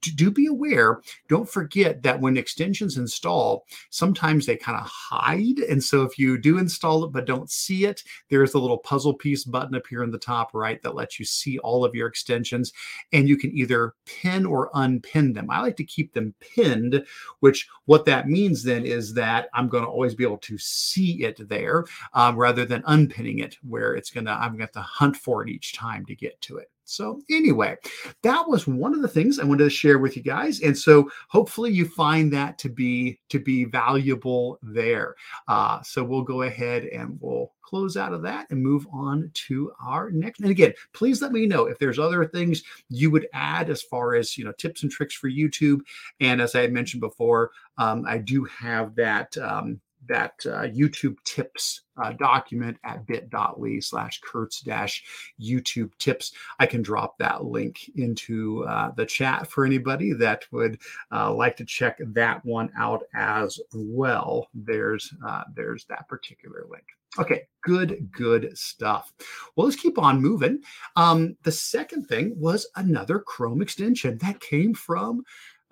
Do, 0.00 0.10
do 0.12 0.30
be 0.30 0.46
aware, 0.46 1.00
don't 1.28 1.48
forget 1.48 2.02
that 2.02 2.20
when 2.20 2.36
extensions 2.36 2.98
install, 2.98 3.66
sometimes 3.90 4.46
they 4.46 4.56
kind 4.56 4.78
of 4.78 4.86
hide. 4.86 5.58
And 5.68 5.82
so 5.82 6.02
if 6.02 6.18
you 6.18 6.38
do 6.38 6.58
install 6.58 7.04
it 7.04 7.12
but 7.12 7.26
don't 7.26 7.50
see 7.50 7.84
it, 7.84 8.02
there's 8.28 8.54
a 8.54 8.58
little 8.58 8.78
puzzle 8.78 9.14
piece 9.14 9.44
button 9.44 9.74
up 9.74 9.86
here 9.86 10.02
in 10.02 10.10
the 10.10 10.18
top 10.18 10.54
right 10.54 10.82
that 10.82 10.94
lets 10.94 11.18
you 11.18 11.24
see 11.24 11.58
all 11.58 11.84
of 11.84 11.94
your 11.94 12.08
extensions. 12.08 12.72
And 13.12 13.28
you 13.28 13.36
can 13.36 13.52
either 13.56 13.94
pin 14.04 14.46
or 14.46 14.70
unpin 14.74 15.32
them. 15.32 15.50
I 15.50 15.60
like 15.60 15.76
to 15.76 15.84
keep 15.84 16.12
them 16.12 16.34
pinned, 16.40 17.04
which 17.40 17.68
what 17.86 18.04
that 18.06 18.28
means 18.28 18.62
then 18.62 18.84
is 18.84 19.14
that 19.14 19.48
I'm 19.54 19.68
going 19.68 19.84
to 19.84 19.90
always 19.90 20.14
be 20.14 20.24
able 20.24 20.38
to 20.38 20.58
see 20.58 21.24
it 21.24 21.48
there 21.48 21.84
um, 22.12 22.36
rather 22.36 22.64
than 22.64 22.82
unpinning 22.86 23.38
it, 23.38 23.56
where 23.62 23.94
it's 23.94 24.10
going 24.10 24.26
to, 24.26 24.32
I'm 24.32 24.56
going 24.56 24.58
to 24.58 24.64
have 24.64 24.72
to 24.72 24.80
hunt 24.82 25.16
for 25.16 25.42
it 25.42 25.50
each 25.62 25.74
time 25.74 26.04
to 26.06 26.16
get 26.16 26.40
to 26.40 26.58
it. 26.58 26.68
So 26.84 27.22
anyway, 27.30 27.76
that 28.22 28.48
was 28.48 28.66
one 28.66 28.92
of 28.92 29.02
the 29.02 29.08
things 29.08 29.38
I 29.38 29.44
wanted 29.44 29.64
to 29.64 29.70
share 29.70 29.98
with 29.98 30.16
you 30.16 30.22
guys, 30.22 30.60
and 30.60 30.76
so 30.76 31.08
hopefully 31.28 31.70
you 31.70 31.86
find 31.86 32.32
that 32.32 32.58
to 32.58 32.68
be 32.68 33.20
to 33.28 33.38
be 33.38 33.64
valuable 33.64 34.58
there. 34.62 35.14
Uh, 35.46 35.80
so 35.82 36.02
we'll 36.02 36.22
go 36.22 36.42
ahead 36.42 36.86
and 36.86 37.16
we'll 37.20 37.52
close 37.62 37.96
out 37.96 38.12
of 38.12 38.22
that 38.22 38.48
and 38.50 38.60
move 38.60 38.84
on 38.92 39.30
to 39.34 39.72
our 39.80 40.10
next. 40.10 40.40
And 40.40 40.50
again, 40.50 40.74
please 40.92 41.22
let 41.22 41.30
me 41.30 41.46
know 41.46 41.66
if 41.66 41.78
there's 41.78 42.00
other 42.00 42.26
things 42.26 42.64
you 42.88 43.12
would 43.12 43.28
add 43.32 43.70
as 43.70 43.82
far 43.82 44.16
as 44.16 44.36
you 44.36 44.44
know 44.44 44.52
tips 44.58 44.82
and 44.82 44.90
tricks 44.90 45.14
for 45.14 45.30
YouTube. 45.30 45.80
And 46.18 46.40
as 46.40 46.56
I 46.56 46.62
had 46.62 46.72
mentioned 46.72 47.00
before, 47.00 47.52
um, 47.78 48.04
I 48.08 48.18
do 48.18 48.44
have 48.44 48.96
that. 48.96 49.38
Um, 49.38 49.80
that 50.08 50.34
uh, 50.46 50.62
YouTube 50.62 51.16
tips 51.24 51.82
uh, 52.02 52.12
document 52.12 52.76
at 52.84 53.06
bit.ly 53.06 53.78
slash 53.80 54.20
Curts 54.20 54.60
dash 54.60 55.02
YouTube 55.40 55.90
tips. 55.98 56.32
I 56.58 56.66
can 56.66 56.82
drop 56.82 57.18
that 57.18 57.44
link 57.44 57.90
into 57.96 58.64
uh, 58.64 58.92
the 58.96 59.06
chat 59.06 59.46
for 59.46 59.64
anybody 59.64 60.12
that 60.14 60.44
would 60.52 60.80
uh, 61.12 61.32
like 61.32 61.56
to 61.56 61.64
check 61.64 61.98
that 62.00 62.44
one 62.44 62.70
out 62.76 63.02
as 63.14 63.60
well. 63.74 64.48
There's 64.54 65.12
uh, 65.26 65.44
there's 65.54 65.84
that 65.86 66.08
particular 66.08 66.64
link. 66.70 66.84
Okay, 67.18 67.42
good, 67.62 68.10
good 68.10 68.56
stuff. 68.56 69.12
Well, 69.54 69.66
let's 69.66 69.78
keep 69.78 69.98
on 69.98 70.22
moving. 70.22 70.62
Um, 70.96 71.36
the 71.42 71.52
second 71.52 72.06
thing 72.06 72.34
was 72.38 72.66
another 72.76 73.18
Chrome 73.18 73.60
extension 73.60 74.16
that 74.18 74.40
came 74.40 74.72
from 74.72 75.22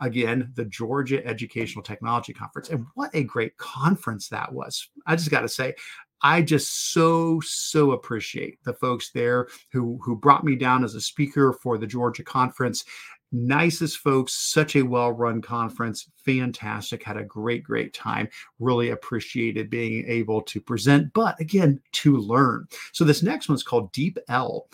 again, 0.01 0.53
the 0.55 0.65
Georgia 0.65 1.25
Educational 1.27 1.83
Technology 1.83 2.33
Conference. 2.33 2.71
And 2.71 2.87
what 2.95 3.11
a 3.15 3.25
great 3.25 3.57
conference 3.57 4.29
that 4.29 4.53
was. 4.53 4.89
I 5.07 5.17
just 5.17 5.31
got 5.31 5.41
to 5.41 5.49
say, 5.49 5.75
I 6.23 6.43
just 6.43 6.93
so 6.93 7.41
so 7.43 7.93
appreciate 7.93 8.59
the 8.65 8.75
folks 8.75 9.11
there 9.13 9.49
who 9.73 9.99
who 10.03 10.17
brought 10.17 10.45
me 10.45 10.55
down 10.55 10.85
as 10.85 10.95
a 10.95 11.01
speaker 11.01 11.53
for 11.63 11.79
the 11.79 11.87
Georgia 11.87 12.25
conference 12.25 12.85
nicest 13.33 13.99
folks, 13.99 14.35
such 14.35 14.77
a 14.77 14.83
well 14.83 15.13
run 15.13 15.41
conference, 15.41 16.09
fantastic. 16.39 17.03
Had 17.03 17.17
a 17.17 17.23
great, 17.23 17.63
great 17.63 17.95
time. 17.95 18.29
Really 18.59 18.91
appreciated 18.91 19.71
being 19.71 20.05
able 20.09 20.43
to 20.43 20.61
present, 20.61 21.13
but 21.13 21.39
again, 21.41 21.81
to 21.93 22.17
learn. 22.17 22.67
So 22.93 23.05
this 23.05 23.23
next 23.23 23.49
one's 23.49 23.63
called 23.63 23.93
Deep 23.93 24.19
L. 24.29 24.67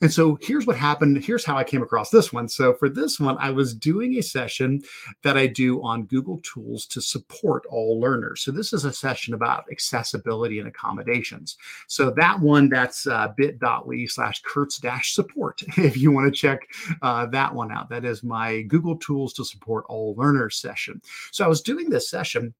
And 0.00 0.12
so 0.12 0.38
here's 0.40 0.66
what 0.66 0.76
happened. 0.76 1.22
Here's 1.22 1.44
how 1.44 1.56
I 1.56 1.64
came 1.64 1.82
across 1.82 2.10
this 2.10 2.32
one. 2.32 2.48
So 2.48 2.74
for 2.74 2.88
this 2.88 3.20
one, 3.20 3.36
I 3.38 3.50
was 3.50 3.74
doing 3.74 4.16
a 4.16 4.22
session 4.22 4.82
that 5.22 5.36
I 5.36 5.46
do 5.46 5.82
on 5.82 6.06
Google 6.06 6.40
Tools 6.42 6.86
to 6.86 7.00
support 7.00 7.64
all 7.70 8.00
learners. 8.00 8.40
So 8.42 8.50
this 8.50 8.72
is 8.72 8.84
a 8.84 8.92
session 8.92 9.34
about 9.34 9.66
accessibility 9.70 10.58
and 10.58 10.66
accommodations. 10.66 11.56
So 11.86 12.10
that 12.16 12.40
one, 12.40 12.68
that's 12.68 13.06
uh, 13.06 13.28
bit.ly 13.36 14.06
slash 14.06 14.42
Curts 14.42 14.78
dash 14.78 15.14
support 15.14 15.62
if 15.76 15.96
you 15.96 16.10
want 16.10 16.26
to 16.26 16.38
check 16.38 16.68
uh, 17.02 17.26
that 17.26 17.54
one 17.54 17.70
out. 17.70 17.88
That 17.88 18.00
that 18.00 18.08
is 18.08 18.22
my 18.22 18.62
Google 18.62 18.96
Tools 18.96 19.32
to 19.34 19.44
Support 19.44 19.84
All 19.88 20.14
Learners 20.16 20.56
session. 20.56 20.99
So 21.32 21.44
I 21.44 21.48
was 21.48 21.62
doing 21.62 21.90
this 21.90 22.10
session 22.10 22.54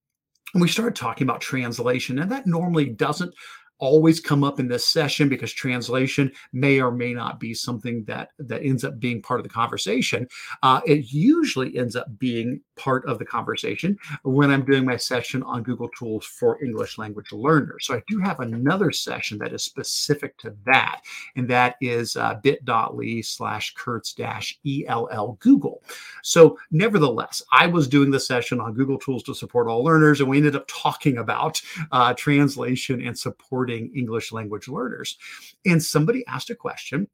and 0.54 0.60
we 0.60 0.68
started 0.68 0.96
talking 0.96 1.26
about 1.26 1.40
translation, 1.40 2.18
and 2.18 2.30
that 2.32 2.46
normally 2.46 2.86
doesn't 2.86 3.34
always 3.78 4.20
come 4.20 4.44
up 4.44 4.60
in 4.60 4.68
this 4.68 4.86
session 4.86 5.28
because 5.28 5.52
translation 5.52 6.30
may 6.52 6.80
or 6.80 6.90
may 6.90 7.14
not 7.14 7.40
be 7.40 7.54
something 7.54 8.04
that 8.04 8.28
that 8.38 8.62
ends 8.62 8.84
up 8.84 9.00
being 9.00 9.22
part 9.22 9.40
of 9.40 9.44
the 9.44 9.52
conversation. 9.52 10.26
Uh, 10.62 10.80
it 10.86 11.12
usually 11.12 11.76
ends 11.76 11.96
up 11.96 12.06
being 12.18 12.60
part 12.80 13.04
of 13.06 13.18
the 13.18 13.24
conversation 13.26 13.98
when 14.22 14.50
I'm 14.50 14.64
doing 14.64 14.86
my 14.86 14.96
session 14.96 15.42
on 15.42 15.62
Google 15.62 15.90
Tools 15.90 16.24
for 16.24 16.62
English 16.64 16.96
language 16.96 17.30
learners. 17.30 17.86
So 17.86 17.94
I 17.94 18.02
do 18.08 18.18
have 18.20 18.40
another 18.40 18.90
session 18.90 19.36
that 19.38 19.52
is 19.52 19.62
specific 19.62 20.38
to 20.38 20.56
that, 20.64 21.02
and 21.36 21.46
that 21.48 21.76
is 21.82 22.16
uh, 22.16 22.40
bit.ly 22.42 23.20
slash 23.20 23.74
Curts 23.74 24.14
dash 24.14 24.58
ELL 24.66 25.36
Google. 25.40 25.82
So 26.22 26.58
nevertheless, 26.70 27.42
I 27.52 27.66
was 27.66 27.86
doing 27.86 28.10
the 28.10 28.20
session 28.20 28.60
on 28.60 28.72
Google 28.72 28.98
Tools 28.98 29.22
to 29.24 29.34
support 29.34 29.68
all 29.68 29.84
learners, 29.84 30.20
and 30.20 30.30
we 30.30 30.38
ended 30.38 30.56
up 30.56 30.64
talking 30.66 31.18
about 31.18 31.60
uh, 31.92 32.14
translation 32.14 33.06
and 33.06 33.18
supporting 33.18 33.92
English 33.94 34.32
language 34.32 34.68
learners. 34.68 35.18
And 35.66 35.82
somebody 35.82 36.24
asked 36.26 36.48
a 36.48 36.54
question 36.54 37.08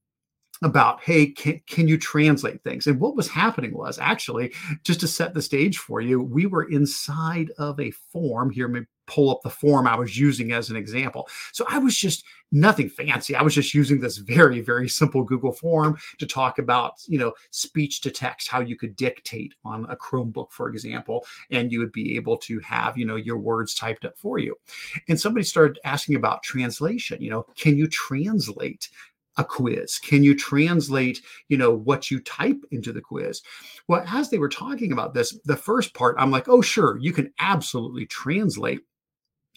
about 0.62 1.02
hey 1.02 1.26
can, 1.26 1.60
can 1.66 1.86
you 1.86 1.98
translate 1.98 2.62
things 2.62 2.86
and 2.86 2.98
what 2.98 3.16
was 3.16 3.28
happening 3.28 3.76
was 3.76 3.98
actually 3.98 4.52
just 4.84 5.00
to 5.00 5.08
set 5.08 5.34
the 5.34 5.42
stage 5.42 5.78
for 5.78 6.00
you 6.00 6.20
we 6.20 6.46
were 6.46 6.70
inside 6.70 7.50
of 7.58 7.78
a 7.78 7.90
form 7.90 8.50
here 8.50 8.68
me 8.68 8.80
pull 9.06 9.30
up 9.30 9.40
the 9.42 9.50
form 9.50 9.86
i 9.86 9.94
was 9.94 10.18
using 10.18 10.52
as 10.52 10.70
an 10.70 10.76
example 10.76 11.28
so 11.52 11.64
i 11.68 11.78
was 11.78 11.96
just 11.96 12.24
nothing 12.52 12.88
fancy. 12.88 13.34
I 13.34 13.42
was 13.42 13.54
just 13.54 13.74
using 13.74 14.00
this 14.00 14.18
very, 14.18 14.60
very 14.60 14.88
simple 14.88 15.24
Google 15.24 15.52
form 15.52 15.98
to 16.18 16.26
talk 16.26 16.58
about, 16.58 16.94
you 17.06 17.18
know, 17.18 17.32
speech 17.50 18.00
to 18.02 18.10
text, 18.10 18.48
how 18.48 18.60
you 18.60 18.76
could 18.76 18.96
dictate 18.96 19.54
on 19.64 19.86
a 19.86 19.96
Chromebook, 19.96 20.52
for 20.52 20.68
example, 20.68 21.26
and 21.50 21.72
you 21.72 21.80
would 21.80 21.92
be 21.92 22.16
able 22.16 22.36
to 22.38 22.60
have, 22.60 22.96
you 22.96 23.04
know, 23.04 23.16
your 23.16 23.38
words 23.38 23.74
typed 23.74 24.04
up 24.04 24.16
for 24.18 24.38
you. 24.38 24.54
And 25.08 25.20
somebody 25.20 25.44
started 25.44 25.78
asking 25.84 26.16
about 26.16 26.42
translation. 26.42 27.20
You 27.20 27.30
know, 27.30 27.46
can 27.56 27.76
you 27.76 27.88
translate 27.88 28.88
a 29.36 29.44
quiz? 29.44 29.98
Can 29.98 30.22
you 30.22 30.34
translate, 30.34 31.22
you 31.48 31.56
know, 31.56 31.72
what 31.74 32.10
you 32.10 32.20
type 32.20 32.62
into 32.70 32.92
the 32.92 33.00
quiz? 33.00 33.42
Well, 33.88 34.04
as 34.08 34.30
they 34.30 34.38
were 34.38 34.48
talking 34.48 34.92
about 34.92 35.14
this, 35.14 35.38
the 35.44 35.56
first 35.56 35.94
part, 35.94 36.16
I'm 36.18 36.30
like, 36.30 36.48
oh, 36.48 36.62
sure, 36.62 36.98
you 36.98 37.12
can 37.12 37.32
absolutely 37.38 38.06
translate 38.06 38.80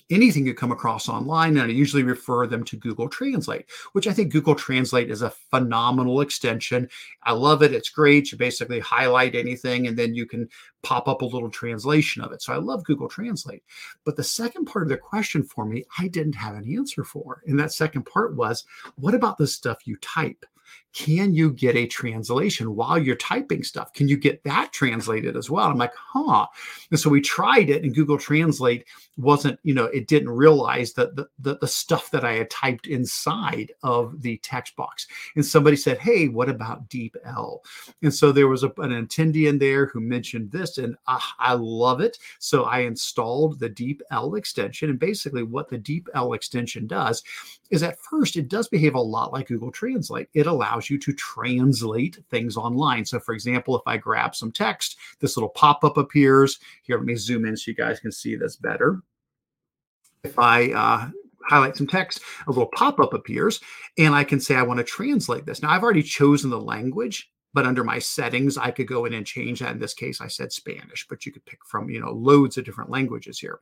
anything 0.09 0.45
you 0.45 0.53
come 0.53 0.71
across 0.71 1.07
online, 1.07 1.57
and 1.57 1.71
I 1.71 1.73
usually 1.73 2.03
refer 2.03 2.47
them 2.47 2.63
to 2.65 2.77
Google 2.77 3.09
Translate, 3.09 3.65
which 3.93 4.07
I 4.07 4.13
think 4.13 4.31
Google 4.31 4.55
Translate 4.55 5.11
is 5.11 5.21
a 5.21 5.29
phenomenal 5.29 6.21
extension. 6.21 6.89
I 7.23 7.33
love 7.33 7.61
it. 7.63 7.73
It's 7.73 7.89
great. 7.89 8.31
You 8.31 8.37
basically 8.37 8.79
highlight 8.79 9.35
anything 9.35 9.87
and 9.87 9.97
then 9.97 10.13
you 10.13 10.25
can 10.25 10.49
pop 10.81 11.07
up 11.07 11.21
a 11.21 11.25
little 11.25 11.49
translation 11.49 12.21
of 12.21 12.31
it. 12.31 12.41
So 12.41 12.53
I 12.53 12.57
love 12.57 12.85
Google 12.85 13.09
Translate. 13.09 13.63
But 14.05 14.15
the 14.15 14.23
second 14.23 14.65
part 14.65 14.83
of 14.83 14.89
the 14.89 14.97
question 14.97 15.43
for 15.43 15.65
me, 15.65 15.83
I 15.97 16.07
didn't 16.07 16.33
have 16.33 16.55
an 16.55 16.71
answer 16.73 17.03
for. 17.03 17.43
And 17.45 17.59
that 17.59 17.73
second 17.73 18.05
part 18.05 18.35
was 18.35 18.65
what 18.95 19.13
about 19.13 19.37
the 19.37 19.47
stuff 19.47 19.85
you 19.85 19.97
type? 19.97 20.45
Can 20.93 21.33
you 21.33 21.51
get 21.51 21.75
a 21.75 21.85
translation 21.85 22.75
while 22.75 22.97
you're 22.97 23.15
typing 23.15 23.63
stuff? 23.63 23.93
Can 23.93 24.07
you 24.07 24.17
get 24.17 24.43
that 24.43 24.73
translated 24.73 25.37
as 25.37 25.49
well? 25.49 25.67
I'm 25.67 25.77
like, 25.77 25.93
huh. 25.95 26.47
And 26.89 26.99
so 26.99 27.09
we 27.09 27.21
tried 27.21 27.69
it, 27.69 27.83
and 27.83 27.93
Google 27.93 28.17
Translate 28.17 28.85
wasn't, 29.15 29.59
you 29.63 29.73
know, 29.73 29.85
it 29.85 30.07
didn't 30.07 30.31
realize 30.31 30.93
that 30.93 31.15
the, 31.15 31.27
the, 31.37 31.57
the 31.57 31.67
stuff 31.67 32.09
that 32.11 32.25
I 32.25 32.33
had 32.33 32.49
typed 32.49 32.87
inside 32.87 33.71
of 33.83 34.21
the 34.21 34.37
text 34.37 34.75
box. 34.75 35.05
And 35.35 35.45
somebody 35.45 35.75
said, 35.75 35.99
hey, 35.99 36.27
what 36.27 36.49
about 36.49 36.89
DeepL? 36.89 37.59
And 38.01 38.13
so 38.13 38.31
there 38.31 38.47
was 38.47 38.63
a, 38.63 38.69
an 38.77 39.05
attendee 39.05 39.47
in 39.47 39.59
there 39.59 39.87
who 39.87 39.99
mentioned 39.99 40.51
this, 40.51 40.79
and 40.79 40.95
uh, 41.05 41.19
I 41.37 41.53
love 41.53 42.01
it. 42.01 42.17
So 42.39 42.63
I 42.63 42.79
installed 42.79 43.59
the 43.59 43.69
Deep 43.69 44.01
L 44.09 44.35
extension. 44.35 44.89
And 44.89 44.99
basically, 44.99 45.43
what 45.43 45.69
the 45.69 45.77
DeepL 45.77 46.35
extension 46.35 46.87
does 46.87 47.23
is 47.69 47.83
at 47.83 47.99
first 47.99 48.35
it 48.37 48.47
does 48.47 48.67
behave 48.67 48.95
a 48.95 48.99
lot 48.99 49.31
like 49.31 49.47
Google 49.49 49.71
Translate. 49.71 50.27
It 50.33 50.47
allows 50.47 50.78
you 50.87 50.99
to 50.99 51.13
translate 51.13 52.19
things 52.29 52.55
online. 52.55 53.03
So, 53.03 53.19
for 53.19 53.33
example, 53.33 53.75
if 53.75 53.81
I 53.87 53.97
grab 53.97 54.35
some 54.35 54.51
text, 54.51 54.97
this 55.19 55.35
little 55.35 55.49
pop 55.49 55.83
up 55.83 55.97
appears. 55.97 56.59
Here, 56.83 56.97
let 56.97 57.05
me 57.05 57.15
zoom 57.15 57.45
in 57.45 57.57
so 57.57 57.71
you 57.71 57.75
guys 57.75 57.99
can 57.99 58.11
see 58.11 58.35
this 58.35 58.55
better. 58.55 59.01
If 60.23 60.37
I 60.37 60.71
uh, 60.73 61.09
highlight 61.49 61.75
some 61.75 61.87
text, 61.87 62.21
a 62.45 62.51
little 62.51 62.69
pop 62.75 62.99
up 62.99 63.13
appears, 63.13 63.59
and 63.97 64.13
I 64.13 64.23
can 64.23 64.39
say 64.39 64.55
I 64.55 64.61
want 64.61 64.77
to 64.77 64.83
translate 64.83 65.45
this. 65.45 65.63
Now, 65.63 65.71
I've 65.71 65.83
already 65.83 66.03
chosen 66.03 66.51
the 66.51 66.61
language 66.61 67.31
but 67.53 67.65
under 67.65 67.83
my 67.83 67.99
settings 67.99 68.57
i 68.57 68.71
could 68.71 68.87
go 68.87 69.05
in 69.05 69.13
and 69.13 69.25
change 69.25 69.59
that 69.59 69.71
in 69.71 69.79
this 69.79 69.93
case 69.93 70.21
i 70.21 70.27
said 70.27 70.51
spanish 70.51 71.05
but 71.09 71.25
you 71.25 71.31
could 71.31 71.45
pick 71.45 71.59
from 71.65 71.89
you 71.89 71.99
know 71.99 72.11
loads 72.11 72.57
of 72.57 72.65
different 72.65 72.89
languages 72.89 73.39
here 73.39 73.59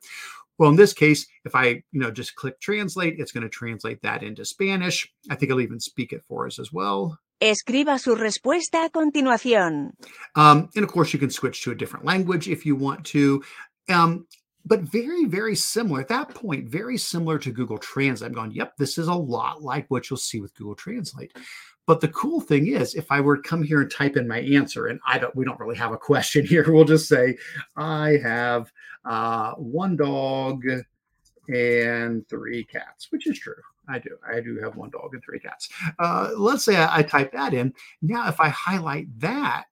well 0.58 0.70
in 0.70 0.76
this 0.76 0.94
case 0.94 1.28
if 1.46 1.56
i 1.56 1.68
you 1.68 2.00
know 2.00 2.12
just 2.12 2.36
click 2.36 2.60
translate 2.60 3.16
it's 3.20 3.32
going 3.32 3.44
to 3.44 3.50
translate 3.50 4.02
that 4.02 4.24
into 4.24 4.46
spanish 4.46 5.12
i 5.30 5.36
think 5.36 5.50
it'll 5.50 5.62
even 5.62 5.80
speak 5.80 6.14
it 6.14 6.24
for 6.28 6.46
us 6.46 6.60
as 6.60 6.72
well 6.72 7.18
Escriba 7.40 8.00
su 8.00 8.16
respuesta 8.16 8.84
a 8.84 8.90
continuación. 8.90 9.92
Um, 10.36 10.70
and 10.76 10.84
of 10.84 10.92
course, 10.92 11.14
you 11.14 11.20
can 11.20 11.30
switch 11.30 11.62
to 11.64 11.72
a 11.72 11.76
different 11.76 12.04
language 12.04 12.50
if 12.50 12.66
you 12.66 12.76
want 12.76 13.06
to. 13.08 13.44
Um, 13.90 14.26
but 14.68 14.82
very, 14.82 15.26
very 15.26 15.56
similar 15.56 16.02
at 16.02 16.10
that 16.10 16.30
point, 16.30 16.68
very 16.68 16.98
similar 16.98 17.40
to 17.40 17.52
Google 17.52 17.78
Translate. 17.78 18.28
I'm 18.28 18.34
going, 18.34 18.52
yep, 18.52 18.76
this 18.78 18.98
is 18.98 19.08
a 19.08 19.14
lot 19.14 19.62
like 19.62 19.86
what 19.90 20.10
you'll 20.10 20.18
see 20.18 20.42
with 20.42 20.54
Google 20.56 20.76
Translate. 20.76 21.32
But 21.88 22.02
the 22.02 22.10
cool 22.10 22.42
thing 22.42 22.68
is, 22.68 22.94
if 22.94 23.12
I 23.12 23.22
were 23.22 23.38
to 23.38 23.42
come 23.42 23.64
here 23.64 23.82
and 23.82 23.90
type 23.90 24.18
in 24.18 24.28
my 24.28 24.40
answer, 24.42 24.88
and 24.88 25.00
I 25.08 25.18
don't, 25.18 25.36
we 25.36 25.46
don't 25.46 25.60
really 25.60 25.78
have 25.78 25.94
a 25.94 25.98
question 25.98 26.46
here. 26.48 26.72
We'll 26.72 26.86
just 26.86 27.08
say, 27.08 27.38
I 27.76 28.20
have 28.22 28.72
uh, 29.06 29.54
one 29.54 29.96
dog 29.96 30.64
and 31.48 32.28
three 32.28 32.66
cats, 32.66 33.08
which 33.10 33.26
is 33.26 33.40
true. 33.40 33.56
I 33.90 34.00
do. 34.00 34.18
I 34.30 34.42
do 34.42 34.60
have 34.60 34.76
one 34.76 34.90
dog 34.90 35.14
and 35.14 35.24
three 35.24 35.40
cats. 35.40 35.70
Uh, 35.98 36.32
let's 36.38 36.66
say 36.66 36.76
I, 36.76 36.98
I 36.98 37.04
type 37.04 37.32
that 37.32 37.54
in. 37.54 37.74
Now, 38.02 38.28
if 38.28 38.42
I 38.42 38.50
highlight 38.50 39.08
that, 39.22 39.64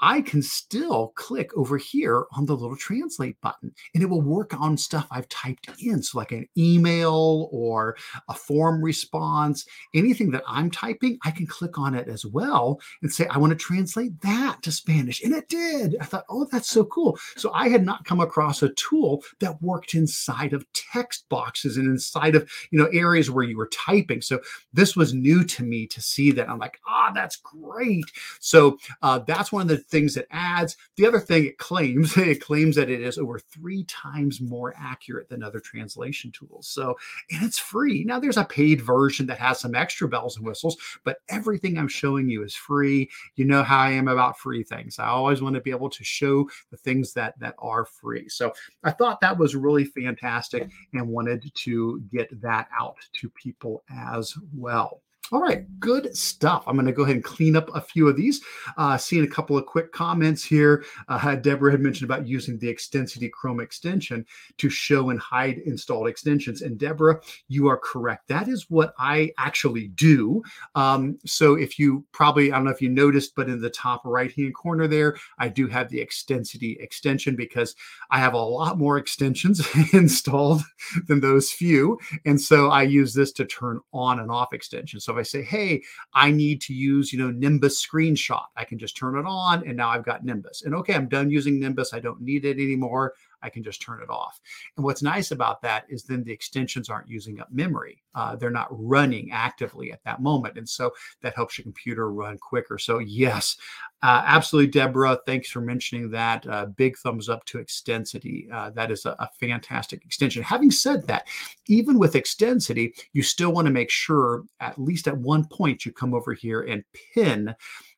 I 0.00 0.20
can 0.20 0.42
still 0.42 1.12
click 1.16 1.56
over 1.56 1.76
here 1.76 2.26
on 2.36 2.46
the 2.46 2.56
little 2.56 2.76
translate 2.76 3.40
button 3.40 3.72
and 3.94 4.02
it 4.02 4.06
will 4.06 4.22
work 4.22 4.58
on 4.58 4.76
stuff 4.76 5.06
I've 5.10 5.28
typed 5.28 5.68
in. 5.80 6.02
So, 6.02 6.18
like 6.18 6.32
an 6.32 6.48
email 6.56 7.48
or 7.50 7.96
a 8.28 8.34
form 8.34 8.82
response, 8.82 9.66
anything 9.94 10.30
that 10.32 10.44
I'm 10.46 10.70
typing, 10.70 11.18
I 11.24 11.30
can 11.30 11.46
click 11.46 11.78
on 11.78 11.94
it 11.94 12.08
as 12.08 12.24
well 12.24 12.80
and 13.02 13.12
say, 13.12 13.26
I 13.26 13.38
want 13.38 13.50
to 13.50 13.56
translate 13.56 14.20
that 14.22 14.62
to 14.62 14.72
Spanish. 14.72 15.22
And 15.22 15.34
it 15.34 15.48
did. 15.48 15.96
I 16.00 16.04
thought, 16.04 16.24
oh, 16.28 16.46
that's 16.50 16.70
so 16.70 16.84
cool. 16.84 17.18
So, 17.36 17.50
I 17.52 17.68
had 17.68 17.84
not 17.84 18.04
come 18.04 18.20
across 18.20 18.62
a 18.62 18.70
tool 18.70 19.22
that 19.40 19.60
worked 19.62 19.94
inside 19.94 20.52
of 20.52 20.66
text 20.72 21.28
boxes 21.28 21.76
and 21.76 21.86
inside 21.86 22.34
of, 22.34 22.48
you 22.70 22.78
know, 22.78 22.88
areas 22.92 23.30
where 23.30 23.44
you 23.44 23.56
were 23.56 23.68
typing. 23.68 24.22
So, 24.22 24.40
this 24.72 24.94
was 24.94 25.12
new 25.14 25.44
to 25.44 25.64
me 25.64 25.86
to 25.88 26.00
see 26.00 26.30
that. 26.32 26.48
I'm 26.48 26.58
like, 26.58 26.78
ah, 26.86 27.08
oh, 27.08 27.12
that's 27.14 27.36
great. 27.36 28.04
So, 28.40 28.78
uh, 29.02 29.20
that's 29.20 29.50
one 29.50 29.62
of 29.62 29.68
the 29.68 29.87
things 29.88 30.16
it 30.16 30.26
adds. 30.30 30.76
The 30.96 31.06
other 31.06 31.20
thing 31.20 31.46
it 31.46 31.58
claims, 31.58 32.16
it 32.16 32.40
claims 32.40 32.76
that 32.76 32.90
it 32.90 33.00
is 33.00 33.18
over 33.18 33.38
three 33.38 33.84
times 33.84 34.40
more 34.40 34.74
accurate 34.78 35.28
than 35.28 35.42
other 35.42 35.60
translation 35.60 36.30
tools. 36.32 36.68
So, 36.68 36.96
and 37.30 37.44
it's 37.44 37.58
free. 37.58 38.04
Now, 38.04 38.20
there's 38.20 38.36
a 38.36 38.44
paid 38.44 38.80
version 38.80 39.26
that 39.26 39.38
has 39.38 39.60
some 39.60 39.74
extra 39.74 40.08
bells 40.08 40.36
and 40.36 40.46
whistles, 40.46 40.76
but 41.04 41.18
everything 41.28 41.78
I'm 41.78 41.88
showing 41.88 42.28
you 42.28 42.44
is 42.44 42.54
free. 42.54 43.10
You 43.36 43.44
know 43.44 43.62
how 43.62 43.78
I 43.78 43.90
am 43.90 44.08
about 44.08 44.38
free 44.38 44.62
things. 44.62 44.98
I 44.98 45.08
always 45.08 45.42
want 45.42 45.54
to 45.54 45.60
be 45.60 45.70
able 45.70 45.90
to 45.90 46.04
show 46.04 46.48
the 46.70 46.76
things 46.76 47.12
that 47.14 47.38
that 47.38 47.54
are 47.58 47.84
free. 47.84 48.28
So, 48.28 48.52
I 48.84 48.90
thought 48.90 49.20
that 49.20 49.38
was 49.38 49.56
really 49.56 49.84
fantastic 49.84 50.68
and 50.92 51.08
wanted 51.08 51.50
to 51.54 52.00
get 52.12 52.28
that 52.40 52.68
out 52.78 52.96
to 53.20 53.30
people 53.30 53.84
as 53.90 54.34
well. 54.54 55.02
All 55.30 55.40
right, 55.40 55.66
good 55.78 56.16
stuff. 56.16 56.64
I'm 56.66 56.74
going 56.74 56.86
to 56.86 56.92
go 56.92 57.02
ahead 57.02 57.16
and 57.16 57.24
clean 57.24 57.54
up 57.54 57.68
a 57.74 57.82
few 57.82 58.08
of 58.08 58.16
these. 58.16 58.40
Uh, 58.78 58.96
seeing 58.96 59.24
a 59.24 59.28
couple 59.28 59.58
of 59.58 59.66
quick 59.66 59.92
comments 59.92 60.42
here. 60.42 60.86
Uh, 61.06 61.34
Deborah 61.34 61.70
had 61.70 61.82
mentioned 61.82 62.10
about 62.10 62.26
using 62.26 62.58
the 62.58 62.68
Extensity 62.68 63.28
Chrome 63.30 63.60
extension 63.60 64.24
to 64.56 64.70
show 64.70 65.10
and 65.10 65.20
hide 65.20 65.58
installed 65.58 66.08
extensions. 66.08 66.62
And 66.62 66.78
Deborah, 66.78 67.20
you 67.48 67.68
are 67.68 67.76
correct. 67.76 68.28
That 68.28 68.48
is 68.48 68.70
what 68.70 68.94
I 68.98 69.30
actually 69.36 69.88
do. 69.88 70.42
Um, 70.74 71.18
so 71.26 71.56
if 71.56 71.78
you 71.78 72.06
probably, 72.12 72.50
I 72.50 72.56
don't 72.56 72.64
know 72.64 72.70
if 72.70 72.80
you 72.80 72.88
noticed, 72.88 73.34
but 73.34 73.50
in 73.50 73.60
the 73.60 73.68
top 73.68 74.00
right 74.06 74.32
hand 74.32 74.54
corner 74.54 74.86
there, 74.86 75.18
I 75.38 75.48
do 75.48 75.66
have 75.66 75.90
the 75.90 76.00
Extensity 76.00 76.78
extension 76.80 77.36
because 77.36 77.76
I 78.10 78.18
have 78.18 78.32
a 78.32 78.38
lot 78.38 78.78
more 78.78 78.96
extensions 78.96 79.60
installed 79.92 80.62
than 81.06 81.20
those 81.20 81.52
few. 81.52 81.98
And 82.24 82.40
so 82.40 82.70
I 82.70 82.84
use 82.84 83.12
this 83.12 83.30
to 83.32 83.44
turn 83.44 83.80
on 83.92 84.20
and 84.20 84.30
off 84.30 84.54
extensions. 84.54 85.04
So 85.04 85.17
I 85.18 85.22
say, 85.22 85.42
hey, 85.42 85.82
I 86.14 86.30
need 86.30 86.60
to 86.62 86.74
use, 86.74 87.12
you 87.12 87.18
know, 87.18 87.30
Nimbus 87.30 87.84
screenshot, 87.84 88.44
I 88.56 88.64
can 88.64 88.78
just 88.78 88.96
turn 88.96 89.18
it 89.18 89.26
on 89.26 89.66
and 89.66 89.76
now 89.76 89.90
I've 89.90 90.04
got 90.04 90.24
Nimbus. 90.24 90.62
And 90.62 90.74
okay, 90.76 90.94
I'm 90.94 91.08
done 91.08 91.30
using 91.30 91.58
Nimbus. 91.58 91.92
I 91.92 92.00
don't 92.00 92.20
need 92.20 92.44
it 92.44 92.56
anymore. 92.56 93.14
I 93.42 93.50
can 93.50 93.62
just 93.62 93.80
turn 93.80 94.02
it 94.02 94.10
off. 94.10 94.40
And 94.76 94.84
what's 94.84 95.02
nice 95.02 95.30
about 95.30 95.62
that 95.62 95.84
is 95.88 96.02
then 96.02 96.24
the 96.24 96.32
extensions 96.32 96.88
aren't 96.88 97.08
using 97.08 97.40
up 97.40 97.48
memory. 97.52 98.02
Uh, 98.14 98.36
they're 98.36 98.50
not 98.50 98.68
running 98.70 99.30
actively 99.32 99.92
at 99.92 100.02
that 100.04 100.20
moment. 100.20 100.58
And 100.58 100.68
so 100.68 100.92
that 101.22 101.36
helps 101.36 101.56
your 101.56 101.62
computer 101.62 102.10
run 102.10 102.38
quicker. 102.38 102.78
So, 102.78 102.98
yes, 102.98 103.56
uh, 104.02 104.22
absolutely, 104.26 104.70
Deborah. 104.70 105.18
Thanks 105.26 105.50
for 105.50 105.60
mentioning 105.60 106.10
that. 106.10 106.46
Uh, 106.46 106.66
big 106.66 106.96
thumbs 106.96 107.28
up 107.28 107.44
to 107.46 107.58
Extensity. 107.58 108.48
Uh, 108.52 108.70
that 108.70 108.92
is 108.92 109.04
a, 109.06 109.10
a 109.18 109.28
fantastic 109.40 110.04
extension. 110.04 110.42
Having 110.42 110.70
said 110.70 111.06
that, 111.08 111.26
even 111.66 111.98
with 111.98 112.14
Extensity, 112.14 112.92
you 113.12 113.22
still 113.22 113.52
want 113.52 113.66
to 113.66 113.72
make 113.72 113.90
sure, 113.90 114.44
at 114.60 114.78
least 114.78 115.08
at 115.08 115.18
one 115.18 115.44
point, 115.46 115.84
you 115.84 115.92
come 115.92 116.14
over 116.14 116.32
here 116.32 116.62
and 116.62 116.84
pin 117.14 117.54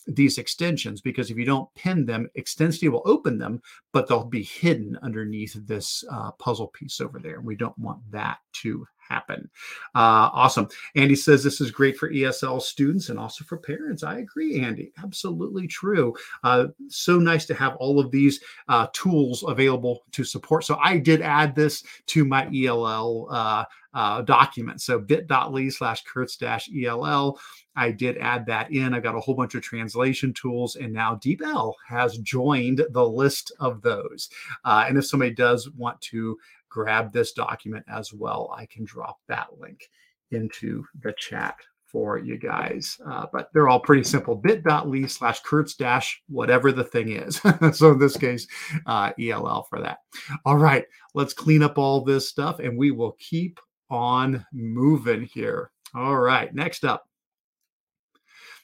these 0.06 0.38
extensions 0.38 1.02
because 1.02 1.30
if 1.30 1.36
you 1.36 1.44
don't 1.44 1.72
pin 1.74 2.06
them, 2.06 2.28
Extensity 2.34 2.88
will 2.88 3.02
open 3.04 3.38
them, 3.38 3.60
but 3.92 4.08
they'll 4.08 4.24
be 4.24 4.42
hidden 4.42 4.98
underneath 5.02 5.54
this 5.66 6.02
uh, 6.10 6.30
puzzle 6.32 6.68
piece 6.68 7.00
over 7.00 7.18
there. 7.18 7.42
We 7.42 7.56
don't 7.56 7.78
want 7.78 8.00
that 8.10 8.38
to 8.62 8.86
happen. 9.10 9.50
Uh, 9.94 10.30
awesome. 10.32 10.68
Andy 10.94 11.16
says 11.16 11.42
this 11.42 11.60
is 11.60 11.70
great 11.70 11.98
for 11.98 12.10
ESL 12.10 12.62
students 12.62 13.08
and 13.08 13.18
also 13.18 13.44
for 13.44 13.58
parents. 13.58 14.02
I 14.02 14.18
agree, 14.18 14.60
Andy. 14.60 14.92
Absolutely 15.02 15.66
true. 15.66 16.14
Uh, 16.44 16.68
so 16.88 17.18
nice 17.18 17.44
to 17.46 17.54
have 17.54 17.76
all 17.76 17.98
of 17.98 18.10
these 18.10 18.40
uh, 18.68 18.86
tools 18.92 19.44
available 19.46 20.04
to 20.12 20.24
support. 20.24 20.64
So 20.64 20.78
I 20.82 20.98
did 20.98 21.20
add 21.20 21.54
this 21.54 21.82
to 22.06 22.24
my 22.24 22.48
ELL 22.54 23.28
uh, 23.30 23.64
uh, 23.92 24.22
document. 24.22 24.80
So 24.80 24.98
bit.ly 24.98 25.68
slash 25.68 26.04
Curts 26.04 26.36
dash 26.36 26.70
ELL. 26.74 27.38
I 27.76 27.90
did 27.90 28.18
add 28.18 28.46
that 28.46 28.70
in. 28.72 28.94
I've 28.94 29.02
got 29.02 29.14
a 29.14 29.20
whole 29.20 29.34
bunch 29.34 29.54
of 29.54 29.62
translation 29.62 30.32
tools, 30.32 30.76
and 30.76 30.92
now 30.92 31.16
DeepL 31.16 31.72
has 31.88 32.18
joined 32.18 32.84
the 32.90 33.06
list 33.06 33.52
of 33.60 33.80
those. 33.80 34.28
Uh, 34.64 34.84
and 34.88 34.98
if 34.98 35.06
somebody 35.06 35.32
does 35.32 35.70
want 35.70 36.00
to 36.02 36.36
grab 36.70 37.12
this 37.12 37.32
document 37.32 37.84
as 37.88 38.12
well, 38.12 38.54
I 38.56 38.66
can 38.66 38.84
drop 38.84 39.18
that 39.28 39.48
link 39.58 39.90
into 40.30 40.84
the 41.02 41.12
chat 41.18 41.56
for 41.90 42.18
you 42.18 42.38
guys. 42.38 42.98
Uh, 43.04 43.26
but 43.32 43.50
they're 43.52 43.68
all 43.68 43.80
pretty 43.80 44.04
simple 44.04 44.36
bit.ly 44.36 45.06
slash 45.06 45.40
Curts 45.40 45.74
dash 45.74 46.22
whatever 46.28 46.72
the 46.72 46.84
thing 46.84 47.10
is. 47.10 47.40
so 47.72 47.92
in 47.92 47.98
this 47.98 48.16
case, 48.16 48.46
uh, 48.86 49.10
ELL 49.20 49.66
for 49.68 49.80
that. 49.80 49.98
All 50.44 50.56
right, 50.56 50.84
let's 51.14 51.34
clean 51.34 51.62
up 51.62 51.78
all 51.78 52.02
this 52.02 52.28
stuff 52.28 52.60
and 52.60 52.78
we 52.78 52.92
will 52.92 53.16
keep 53.18 53.58
on 53.90 54.46
moving 54.52 55.22
here. 55.22 55.72
All 55.94 56.16
right, 56.16 56.54
next 56.54 56.84
up. 56.84 57.04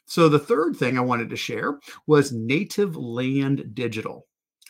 So 0.07 0.29
the 0.29 0.39
third 0.39 0.77
thing 0.77 0.97
I 0.97 1.03
wanted 1.03 1.31
to 1.31 1.37
share 1.37 1.81
was 2.07 2.31
Native 2.31 2.97
Land 2.97 3.75
Digital. 3.75 4.27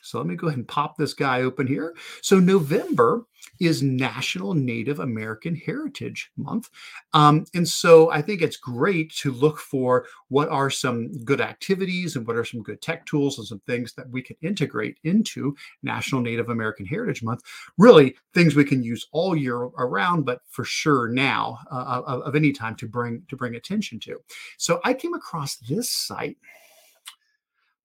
So 0.07 0.19
let 0.19 0.27
me 0.27 0.37
go 0.37 0.47
ahead 0.47 0.59
and 0.59 0.69
pop 0.69 0.97
this 0.97 1.15
guy 1.15 1.43
open 1.43 1.67
here. 1.67 1.95
So 2.23 2.39
November 2.39 3.25
is 3.61 3.83
National 3.83 4.55
Native 4.55 5.01
American 5.01 5.55
Heritage 5.55 6.31
Month. 6.37 6.69
Um, 7.13 7.47
and 7.55 7.67
so 7.67 8.11
I 8.11 8.23
think 8.23 8.43
it's 8.43 8.57
great 8.57 9.13
to 9.17 9.33
look 9.33 9.59
for 9.59 10.07
what 10.29 10.49
are 10.49 10.71
some 10.71 11.13
good 11.25 11.41
activities 11.41 12.17
and 12.17 12.27
what 12.27 12.37
are 12.37 12.45
some 12.45 12.63
good 12.63 12.83
tech 12.83 13.07
tools 13.07 13.39
and 13.39 13.47
some 13.47 13.61
things 13.61 13.95
that 13.95 14.09
we 14.11 14.23
can 14.23 14.37
integrate 14.43 14.99
into 15.05 15.55
National 15.83 16.21
Native 16.21 16.49
American 16.49 16.87
Heritage 16.87 17.23
Month. 17.23 17.43
Really, 17.79 18.17
things 18.35 18.55
we 18.55 18.65
can 18.65 18.83
use 18.83 19.07
all 19.13 19.37
year 19.37 19.57
around, 19.57 20.25
but 20.25 20.41
for 20.49 20.65
sure 20.65 21.09
now 21.09 21.59
uh, 21.71 22.03
of, 22.07 22.23
of 22.23 22.37
any 22.37 22.53
time 22.53 22.75
to 22.77 22.89
bring 22.89 23.23
to 23.29 23.37
bring 23.37 23.55
attention 23.55 23.99
to. 24.01 24.21
So 24.59 24.81
I 24.85 24.95
came 24.95 25.15
across 25.15 25.57
this 25.57 25.91
site 25.91 26.37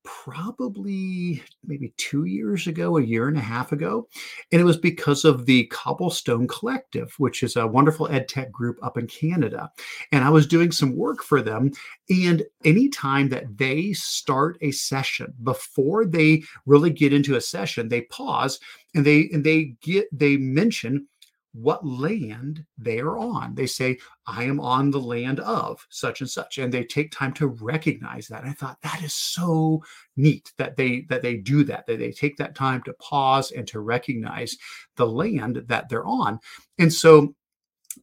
probably 0.04 1.44
maybe 1.64 1.94
two 1.98 2.26
years 2.26 2.68
ago, 2.68 2.98
a 2.98 3.04
year 3.04 3.28
and 3.28 3.38
a 3.38 3.42
half 3.42 3.72
ago. 3.72 4.08
And 4.52 4.62
it 4.62 4.66
was 4.66 4.78
because 4.78 5.26
of 5.26 5.46
the 5.46 5.66
Cobblestone 5.66 6.48
Collective, 6.48 7.14
which 7.18 7.44
is 7.44 7.56
a 7.56 7.68
wonderful 7.68 8.08
ed 8.10 8.28
tech 8.28 8.52
group 8.52 8.78
up 8.82 8.98
in 8.98 9.08
Canada. 9.08 9.72
And 10.12 10.24
I 10.24 10.30
was 10.30 10.48
doing 10.48 10.72
some 10.72 10.96
work 10.96 11.24
for 11.24 11.42
them. 11.42 11.72
And 12.10 12.44
anytime 12.66 13.30
that 13.30 13.58
they 13.58 13.94
start 13.94 14.58
a 14.62 14.72
session, 14.72 15.34
before 15.44 16.06
they 16.06 16.44
really 16.66 16.90
get 16.90 17.14
into 17.14 17.36
a 17.36 17.42
session, 17.42 17.90
they 17.90 18.02
pause 18.02 18.60
and 18.94 19.06
they 19.06 19.30
and 19.32 19.44
they 19.44 19.76
get 19.82 20.08
they 20.12 20.38
mention 20.38 21.08
what 21.54 21.86
land 21.86 22.66
they 22.78 23.00
are 23.00 23.18
on. 23.18 23.56
They 23.56 23.66
say, 23.66 23.98
I 24.26 24.44
am 24.44 24.60
on 24.60 24.92
the 24.92 25.00
land 25.00 25.40
of 25.42 25.86
such 25.90 26.22
and 26.22 26.30
such. 26.30 26.58
And 26.58 26.74
they 26.74 26.84
take 26.84 27.12
time 27.12 27.34
to 27.34 27.48
recognize 27.48 28.28
that. 28.28 28.46
I 28.46 28.54
thought 28.54 28.82
that 28.84 29.04
is 29.04 29.14
so 29.14 29.84
neat 30.16 30.54
that 30.58 30.78
they 30.78 31.06
that 31.10 31.22
they 31.22 31.38
do 31.38 31.64
that, 31.66 31.88
that 31.88 32.00
they 32.00 32.12
take 32.12 32.38
that 32.38 32.56
time 32.56 32.82
to 32.84 32.94
pause 32.94 33.52
and 33.52 33.68
to 33.68 33.80
recognize 33.82 34.56
the 34.96 35.08
land 35.08 35.64
that 35.68 35.90
they're 35.90 36.06
on. 36.06 36.40
And 36.80 36.94
so 36.94 37.36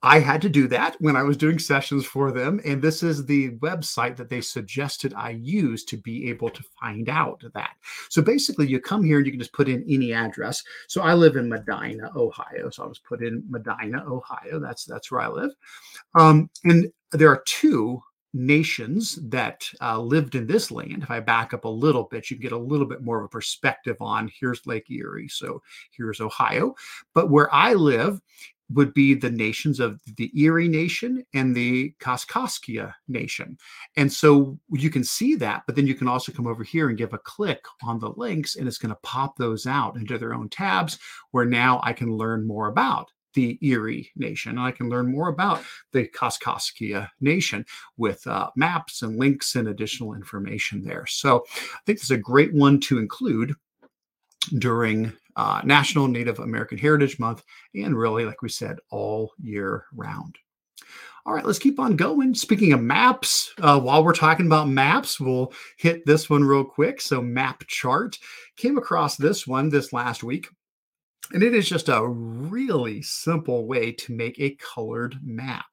I 0.03 0.21
had 0.21 0.43
to 0.43 0.49
do 0.49 0.69
that 0.69 0.97
when 1.01 1.17
I 1.17 1.23
was 1.23 1.37
doing 1.37 1.59
sessions 1.59 2.05
for 2.05 2.31
them. 2.33 2.61
And 2.65 2.81
this 2.81 3.03
is 3.03 3.25
the 3.25 3.51
website 3.59 4.17
that 4.17 4.29
they 4.29 4.41
suggested 4.41 5.15
I 5.15 5.31
use 5.31 5.85
to 5.85 5.97
be 5.97 6.29
able 6.29 6.51
to 6.51 6.63
find 6.81 7.09
out 7.09 7.43
that. 7.55 7.71
So 8.09 8.23
basically, 8.23 8.67
you 8.67 8.81
come 8.81 9.05
here 9.05 9.19
and 9.19 9.27
you 9.27 9.33
can 9.33 9.41
just 9.41 9.53
put 9.53 9.69
in 9.69 9.85
any 9.89 10.13
address. 10.13 10.63
So 10.87 11.03
I 11.03 11.15
live 11.15 11.37
in 11.37 11.49
Medina, 11.49 12.11
Ohio. 12.17 12.71
So 12.71 12.83
I'll 12.83 12.91
just 12.91 13.05
put 13.05 13.23
in 13.23 13.45
Medina, 13.49 14.05
Ohio. 14.07 14.59
That's 14.61 14.85
that's 14.85 15.11
where 15.11 15.21
I 15.21 15.29
live. 15.29 15.53
Um, 16.15 16.51
and 16.65 16.91
there 17.13 17.31
are 17.31 17.43
two 17.47 18.03
nations 18.35 19.19
that 19.31 19.69
uh, 19.81 19.99
lived 19.99 20.35
in 20.35 20.47
this 20.47 20.71
land. 20.71 21.03
If 21.03 21.11
I 21.11 21.21
back 21.21 21.55
up 21.55 21.65
a 21.65 21.69
little 21.69 22.05
bit, 22.05 22.31
you 22.31 22.37
can 22.37 22.43
get 22.43 22.53
a 22.53 22.59
little 22.59 22.87
bit 22.87 23.03
more 23.03 23.19
of 23.19 23.25
a 23.25 23.29
perspective 23.29 23.97
on 24.01 24.31
here's 24.39 24.67
Lake 24.67 24.91
Erie. 24.91 25.29
So 25.29 25.63
here's 25.91 26.21
Ohio. 26.21 26.75
But 27.15 27.31
where 27.31 27.53
I 27.55 27.75
live 27.75 28.21
would 28.71 28.93
be 28.93 29.15
the 29.15 29.31
nations 29.31 29.81
of 29.81 30.01
the 30.17 30.31
Erie 30.39 30.69
Nation 30.69 31.25
and 31.35 31.55
the 31.55 31.95
Kaskaskia 32.01 32.93
Nation. 33.09 33.57
And 33.97 34.13
so 34.13 34.59
you 34.71 34.91
can 34.91 35.05
see 35.05 35.35
that, 35.37 35.63
but 35.67 35.75
then 35.75 35.87
you 35.87 35.95
can 35.95 36.09
also 36.09 36.33
come 36.33 36.47
over 36.47 36.63
here 36.63 36.89
and 36.89 36.99
give 36.99 37.15
a 37.15 37.19
click 37.19 37.65
on 37.83 37.99
the 37.99 38.11
links, 38.11 38.57
and 38.57 38.69
it's 38.69 38.79
going 38.79 38.95
to 38.95 39.01
pop 39.03 39.37
those 39.37 39.67
out 39.67 39.97
into 39.97 40.19
their 40.19 40.35
own 40.35 40.49
tabs 40.49 40.99
where 41.31 41.47
now 41.47 41.81
I 41.83 41.93
can 41.93 42.13
learn 42.13 42.47
more 42.47 42.69
about 42.69 43.11
the 43.35 43.59
Erie 43.61 44.11
Nation. 44.17 44.53
And 44.53 44.61
I 44.61 44.73
can 44.73 44.89
learn 44.89 45.13
more 45.13 45.29
about 45.29 45.63
the 45.93 46.09
Kaskaskia 46.09 47.09
Nation 47.21 47.65
with 47.97 48.27
uh, 48.27 48.51
maps 48.57 49.03
and 49.03 49.17
links 49.17 49.55
and 49.55 49.69
additional 49.69 50.15
information 50.15 50.83
there. 50.83 51.07
So 51.07 51.45
I 51.55 51.79
think 51.87 51.99
it's 51.99 52.11
a 52.11 52.17
great 52.17 52.53
one 52.53 52.81
to 52.81 52.99
include 52.99 53.55
during 54.59 55.13
uh, 55.39 55.63
National 55.65 56.09
Native 56.09 56.41
American 56.41 56.77
Heritage 56.77 57.21
Month 57.21 57.45
and 57.73 57.97
really, 57.97 58.25
like 58.25 58.43
we 58.43 58.49
said, 58.49 58.79
all 58.91 59.33
year 59.41 59.85
round. 59.93 60.37
All 61.25 61.33
right, 61.33 61.45
let's 61.45 61.61
keep 61.61 61.79
on 61.79 61.95
going. 61.95 62.35
Speaking 62.35 62.73
of 62.73 62.83
maps, 62.83 63.55
uh, 63.61 63.79
while 63.79 64.03
we're 64.03 64.15
talking 64.15 64.47
about 64.47 64.69
maps, 64.69 65.21
we'll 65.21 65.53
hit 65.77 66.05
this 66.05 66.29
one 66.29 66.43
real 66.43 66.65
quick. 66.65 67.01
So, 67.01 67.23
MapChart 67.23 68.19
came 68.57 68.79
across 68.79 69.17
this 69.17 69.47
one 69.47 69.69
this 69.69 69.93
last 69.93 70.25
week. 70.25 70.49
And 71.33 71.43
it 71.43 71.55
is 71.55 71.69
just 71.69 71.91
a 71.91 72.09
really 72.09 73.03
simple 73.03 73.67
way 73.67 73.93
to 73.93 74.15
make 74.15 74.41
a 74.41 74.57
colored 74.57 75.19
map. 75.23 75.67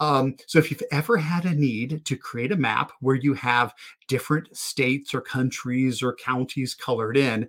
Um, 0.00 0.34
so, 0.46 0.58
if 0.58 0.70
you've 0.70 0.82
ever 0.90 1.16
had 1.16 1.44
a 1.44 1.54
need 1.54 2.04
to 2.04 2.16
create 2.16 2.52
a 2.52 2.56
map 2.56 2.92
where 3.00 3.14
you 3.14 3.32
have 3.34 3.72
different 4.08 4.54
states 4.54 5.14
or 5.14 5.20
countries 5.20 6.02
or 6.02 6.16
counties 6.16 6.74
colored 6.74 7.16
in, 7.16 7.48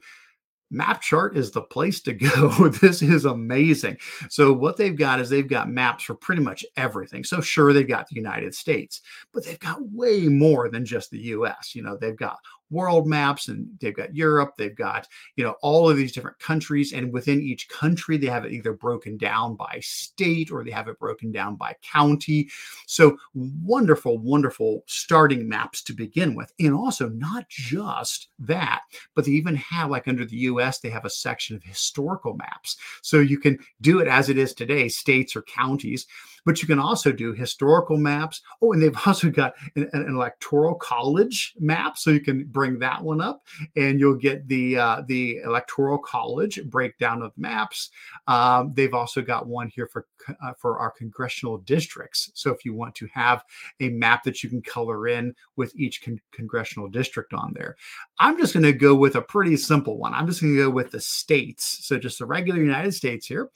MapChart 0.74 1.36
is 1.36 1.52
the 1.52 1.62
place 1.62 2.02
to 2.02 2.14
go. 2.14 2.70
this 2.70 3.02
is 3.02 3.26
amazing. 3.26 3.98
So, 4.30 4.52
what 4.54 4.78
they've 4.78 4.98
got 4.98 5.20
is 5.20 5.30
they've 5.30 5.48
got 5.48 5.70
maps 5.70 6.04
for 6.04 6.16
pretty 6.16 6.42
much 6.42 6.66
everything. 6.76 7.24
So, 7.24 7.42
sure, 7.42 7.74
they've 7.74 7.88
got 7.88 8.08
the 8.08 8.16
United 8.16 8.54
States, 8.54 9.02
but 9.34 9.46
they've 9.46 9.60
got 9.60 9.80
way 9.92 10.28
more 10.28 10.70
than 10.70 10.86
just 10.86 11.12
the 11.12 11.20
US. 11.20 11.74
You 11.76 11.84
know, 11.84 11.98
they've 11.98 12.18
got 12.18 12.38
world 12.70 13.08
maps 13.08 13.48
and 13.48 13.68
they've 13.80 13.96
got 13.96 14.16
Europe, 14.16 14.54
they've 14.58 14.76
got, 14.76 15.08
you 15.36 15.44
know, 15.44 15.56
all 15.62 15.90
of 15.90 15.98
these 15.98 16.12
different 16.12 16.40
countries. 16.40 16.94
And 16.94 17.14
within 17.14 17.42
each 17.42 17.70
country, 17.70 18.18
they 18.18 18.28
have 18.28 18.46
it 18.46 18.52
either 18.52 18.74
broken 18.74 19.18
down 19.18 19.56
by 19.56 19.80
state 19.82 20.52
or 20.52 20.64
they 20.64 20.72
have 20.72 20.88
it 20.88 21.00
broken 21.00 21.32
down 21.32 21.56
by 21.56 21.76
county. 21.82 22.50
So 22.86 23.18
wonderful, 23.34 24.18
wonderful 24.18 24.84
starting 24.88 25.48
maps 25.48 25.82
to 25.84 25.94
begin 25.94 26.36
with. 26.36 26.52
And 26.60 26.74
also, 26.74 27.10
not 27.10 27.48
just 27.50 28.30
that, 28.40 28.82
but 29.16 29.26
they 29.26 29.32
even 29.32 29.56
have, 29.56 29.90
like 29.90 30.08
under 30.08 30.26
the 30.26 30.38
US, 30.38 30.80
they 30.80 30.90
have 30.90 31.06
a 31.06 31.10
section 31.10 31.56
of 31.56 31.64
historical 31.64 32.36
maps. 32.36 32.78
So 33.02 33.20
you 33.20 33.40
can 33.40 33.58
do 33.82 34.00
it 34.00 34.08
as 34.08 34.30
it 34.30 34.38
is 34.38 34.54
today, 34.54 34.90
states 34.90 35.36
or 35.36 35.42
counties 35.44 36.06
but 36.48 36.62
you 36.62 36.68
can 36.68 36.80
also 36.80 37.12
do 37.12 37.34
historical 37.34 37.98
maps. 37.98 38.42
Oh, 38.62 38.72
and 38.72 38.82
they've 38.82 38.98
also 39.06 39.30
got 39.30 39.54
an, 39.76 39.90
an 39.92 40.08
electoral 40.08 40.76
college 40.76 41.54
map, 41.60 41.98
so 41.98 42.10
you 42.10 42.22
can 42.22 42.46
bring 42.46 42.80
that 42.80 43.04
one 43.04 43.20
up, 43.20 43.46
and 43.76 44.00
you'll 44.00 44.16
get 44.16 44.48
the 44.48 44.78
uh, 44.78 45.02
the 45.08 45.40
electoral 45.46 46.00
college 46.00 46.64
breakdown 46.66 47.22
of 47.22 47.34
maps. 47.38 47.92
Um, 48.28 48.72
they've 48.74 48.94
also 48.94 49.22
got 49.22 49.46
one 49.46 49.68
here 49.68 49.88
for 49.88 50.08
uh, 50.42 50.54
for 50.58 50.80
our 50.80 50.92
congressional 50.92 51.58
districts. 51.58 52.32
So 52.34 52.52
if 52.52 52.64
you 52.64 52.74
want 52.74 52.96
to 52.96 53.08
have 53.14 53.44
a 53.82 53.90
map 53.90 54.24
that 54.24 54.42
you 54.42 54.50
can 54.50 54.62
color 54.62 55.08
in 55.08 55.36
with 55.58 55.76
each 55.76 56.02
con- 56.02 56.22
congressional 56.32 56.88
district 56.88 57.34
on 57.34 57.54
there, 57.56 57.76
I'm 58.20 58.38
just 58.38 58.54
going 58.54 58.64
to 58.64 58.74
go 58.74 58.96
with 58.96 59.16
a 59.16 59.22
pretty 59.22 59.58
simple 59.58 59.98
one. 59.98 60.14
I'm 60.14 60.28
just 60.28 60.42
going 60.42 60.56
to 60.56 60.64
go 60.64 60.70
with 60.70 60.92
the 60.92 61.02
states. 61.02 61.86
So 61.86 61.98
just 61.98 62.20
the 62.20 62.26
regular 62.26 62.62
United 62.62 62.94
States 62.94 63.28
here. 63.28 63.50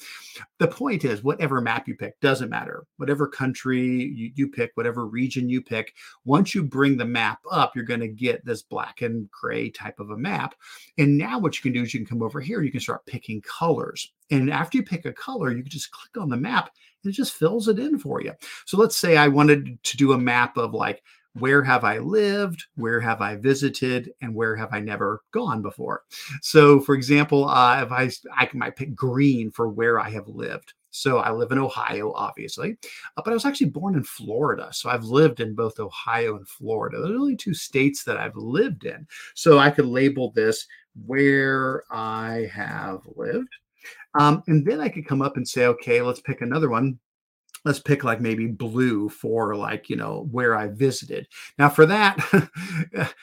The 0.60 0.67
point 0.67 1.06
is, 1.06 1.23
whatever 1.23 1.62
map 1.62 1.88
you 1.88 1.95
pick 1.95 2.19
doesn't 2.19 2.49
matter. 2.49 2.81
Whatever 2.98 3.28
country 3.28 3.82
you, 3.82 4.32
you 4.36 4.48
pick, 4.48 4.72
whatever 4.76 5.06
region 5.06 5.50
you 5.50 5.62
pick, 5.62 5.94
once 6.26 6.54
you 6.54 6.63
bring 6.63 6.98
the 6.98 7.06
map 7.06 7.39
up, 7.52 7.76
you're 7.76 7.86
going 7.86 8.00
to 8.00 8.08
get 8.08 8.46
this 8.46 8.62
black 8.62 9.02
and 9.02 9.30
gray 9.32 9.70
type 9.70 10.00
of 10.00 10.12
a 10.12 10.17
map. 10.17 10.56
And 10.98 11.17
now 11.17 11.39
what 11.39 11.56
you 11.58 11.62
can 11.62 11.74
do 11.74 11.84
is 11.84 11.94
you 11.94 12.00
can 12.00 12.08
come 12.08 12.24
over 12.24 12.39
here, 12.39 12.62
you 12.62 12.72
can 12.72 12.80
start 12.80 13.06
picking 13.06 13.41
colors. 13.41 14.12
And 14.30 14.52
after 14.52 14.78
you 14.78 14.84
pick 14.84 15.06
a 15.06 15.13
color, 15.13 15.52
you 15.52 15.62
can 15.63 15.72
just 15.72 15.91
click 15.91 16.22
on 16.22 16.30
the 16.30 16.38
map 16.38 16.72
and 17.04 17.12
it 17.12 17.15
just 17.15 17.34
fills 17.34 17.67
it 17.67 17.80
in 17.80 18.00
for 18.00 18.22
you. 18.22 18.34
So 18.65 18.78
let's 18.78 18.98
say 18.98 19.17
I 19.17 19.28
wanted 19.28 19.82
to 19.84 19.98
do 19.98 20.13
a 20.13 20.17
map 20.17 20.58
of 20.58 20.74
like, 20.74 21.04
where 21.34 21.63
have 21.63 21.84
I 21.84 22.00
lived? 22.00 22.65
Where 22.76 23.00
have 23.00 23.22
I 23.22 23.38
visited? 23.38 24.12
And 24.22 24.36
where 24.36 24.56
have 24.56 24.74
I 24.74 24.80
never 24.80 25.22
gone 25.32 25.62
before? 25.62 26.04
So, 26.41 26.80
for 26.82 26.94
example, 26.94 27.48
uh, 27.48 27.84
if 27.84 27.91
I, 27.91 28.10
I 28.36 28.50
might 28.54 28.76
pick 28.76 28.94
green 28.94 29.52
for 29.52 29.70
where 29.70 30.00
I 30.00 30.10
have 30.10 30.28
lived. 30.28 30.74
So 30.91 31.17
I 31.17 31.32
live 31.32 31.51
in 31.51 31.58
Ohio, 31.58 32.12
obviously, 32.13 32.77
uh, 33.17 33.21
but 33.23 33.32
I 33.32 33.34
was 33.34 33.45
actually 33.45 33.69
born 33.69 33.95
in 33.95 34.04
Florida. 34.04 34.69
So 34.71 34.89
I've 34.89 35.06
lived 35.06 35.39
in 35.39 35.56
both 35.56 35.80
Ohio 35.80 36.36
and 36.36 36.47
Florida. 36.47 36.97
Those 36.97 37.10
are 37.10 37.13
the 37.13 37.19
only 37.19 37.36
two 37.36 37.54
states 37.54 38.04
that 38.04 38.17
I've 38.17 38.36
lived 38.36 38.86
in. 38.86 39.08
So 39.34 39.58
I 39.58 39.71
could 39.71 39.86
label 39.86 40.32
this 40.32 40.67
where 41.06 41.84
I 41.89 42.49
have 42.54 42.99
lived. 43.15 43.49
Um, 44.19 44.43
and 44.47 44.65
then 44.65 44.82
I 44.82 44.89
could 44.89 45.08
come 45.08 45.21
up 45.21 45.38
and 45.38 45.47
say, 45.47 45.65
okay, 45.67 46.01
let's 46.01 46.21
pick 46.21 46.41
another 46.41 46.69
one. 46.69 46.99
Let's 47.63 47.80
pick 47.80 48.04
like 48.04 48.19
maybe 48.19 48.47
blue 48.47 49.10
for 49.10 49.56
like, 49.56 49.89
you 49.89 49.95
know, 49.95 50.28
where 50.32 50.56
I 50.56 50.67
visited. 50.67 51.28
Now 51.60 51.69
for 51.69 51.86
that, 51.86 52.17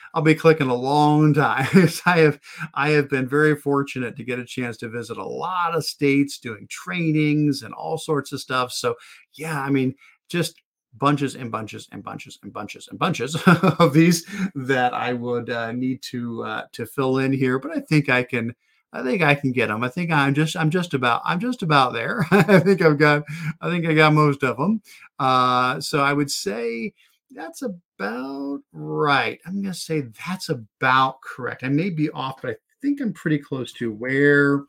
I'll 0.13 0.21
be 0.21 0.35
clicking 0.35 0.69
a 0.69 0.75
long 0.75 1.33
time. 1.33 1.67
I 2.05 2.19
have 2.19 2.39
I 2.73 2.89
have 2.91 3.09
been 3.09 3.27
very 3.27 3.55
fortunate 3.55 4.15
to 4.15 4.23
get 4.23 4.39
a 4.39 4.45
chance 4.45 4.77
to 4.77 4.89
visit 4.89 5.17
a 5.17 5.27
lot 5.27 5.75
of 5.75 5.83
states 5.83 6.39
doing 6.39 6.67
trainings 6.69 7.63
and 7.63 7.73
all 7.73 7.97
sorts 7.97 8.31
of 8.31 8.39
stuff. 8.39 8.71
So 8.71 8.95
yeah, 9.33 9.61
I 9.61 9.69
mean, 9.69 9.95
just 10.29 10.55
bunches 10.97 11.35
and 11.35 11.51
bunches 11.51 11.87
and 11.91 12.03
bunches 12.03 12.39
and 12.43 12.53
bunches 12.53 12.87
and 12.87 12.97
bunches 12.97 13.35
of 13.79 13.93
these 13.93 14.25
that 14.55 14.93
I 14.93 15.13
would 15.13 15.49
uh, 15.49 15.71
need 15.71 16.01
to 16.03 16.43
uh, 16.43 16.63
to 16.73 16.85
fill 16.85 17.17
in 17.19 17.33
here, 17.33 17.59
but 17.59 17.75
I 17.75 17.81
think 17.81 18.09
I 18.09 18.23
can 18.23 18.55
I 18.91 19.03
think 19.03 19.21
I 19.21 19.35
can 19.35 19.51
get 19.51 19.67
them. 19.67 19.83
I 19.83 19.89
think 19.89 20.11
I'm 20.11 20.33
just 20.33 20.55
I'm 20.55 20.69
just 20.69 20.93
about 20.93 21.21
I'm 21.25 21.39
just 21.39 21.61
about 21.61 21.93
there. 21.93 22.25
I 22.31 22.59
think 22.59 22.81
I've 22.81 22.97
got 22.97 23.23
I 23.61 23.69
think 23.69 23.85
I 23.85 23.93
got 23.93 24.13
most 24.13 24.43
of 24.43 24.57
them. 24.57 24.81
Uh, 25.19 25.79
so 25.79 25.99
I 26.01 26.13
would 26.13 26.31
say 26.31 26.93
that's 27.31 27.61
about 27.61 28.61
right. 28.73 29.39
I'm 29.45 29.61
going 29.61 29.73
to 29.73 29.79
say 29.79 30.05
that's 30.25 30.49
about 30.49 31.21
correct. 31.21 31.63
I 31.63 31.69
may 31.69 31.89
be 31.89 32.09
off, 32.11 32.41
but 32.41 32.51
I 32.51 32.55
think 32.81 33.01
I'm 33.01 33.13
pretty 33.13 33.37
close 33.37 33.71
to 33.73 33.91
where 33.91 34.63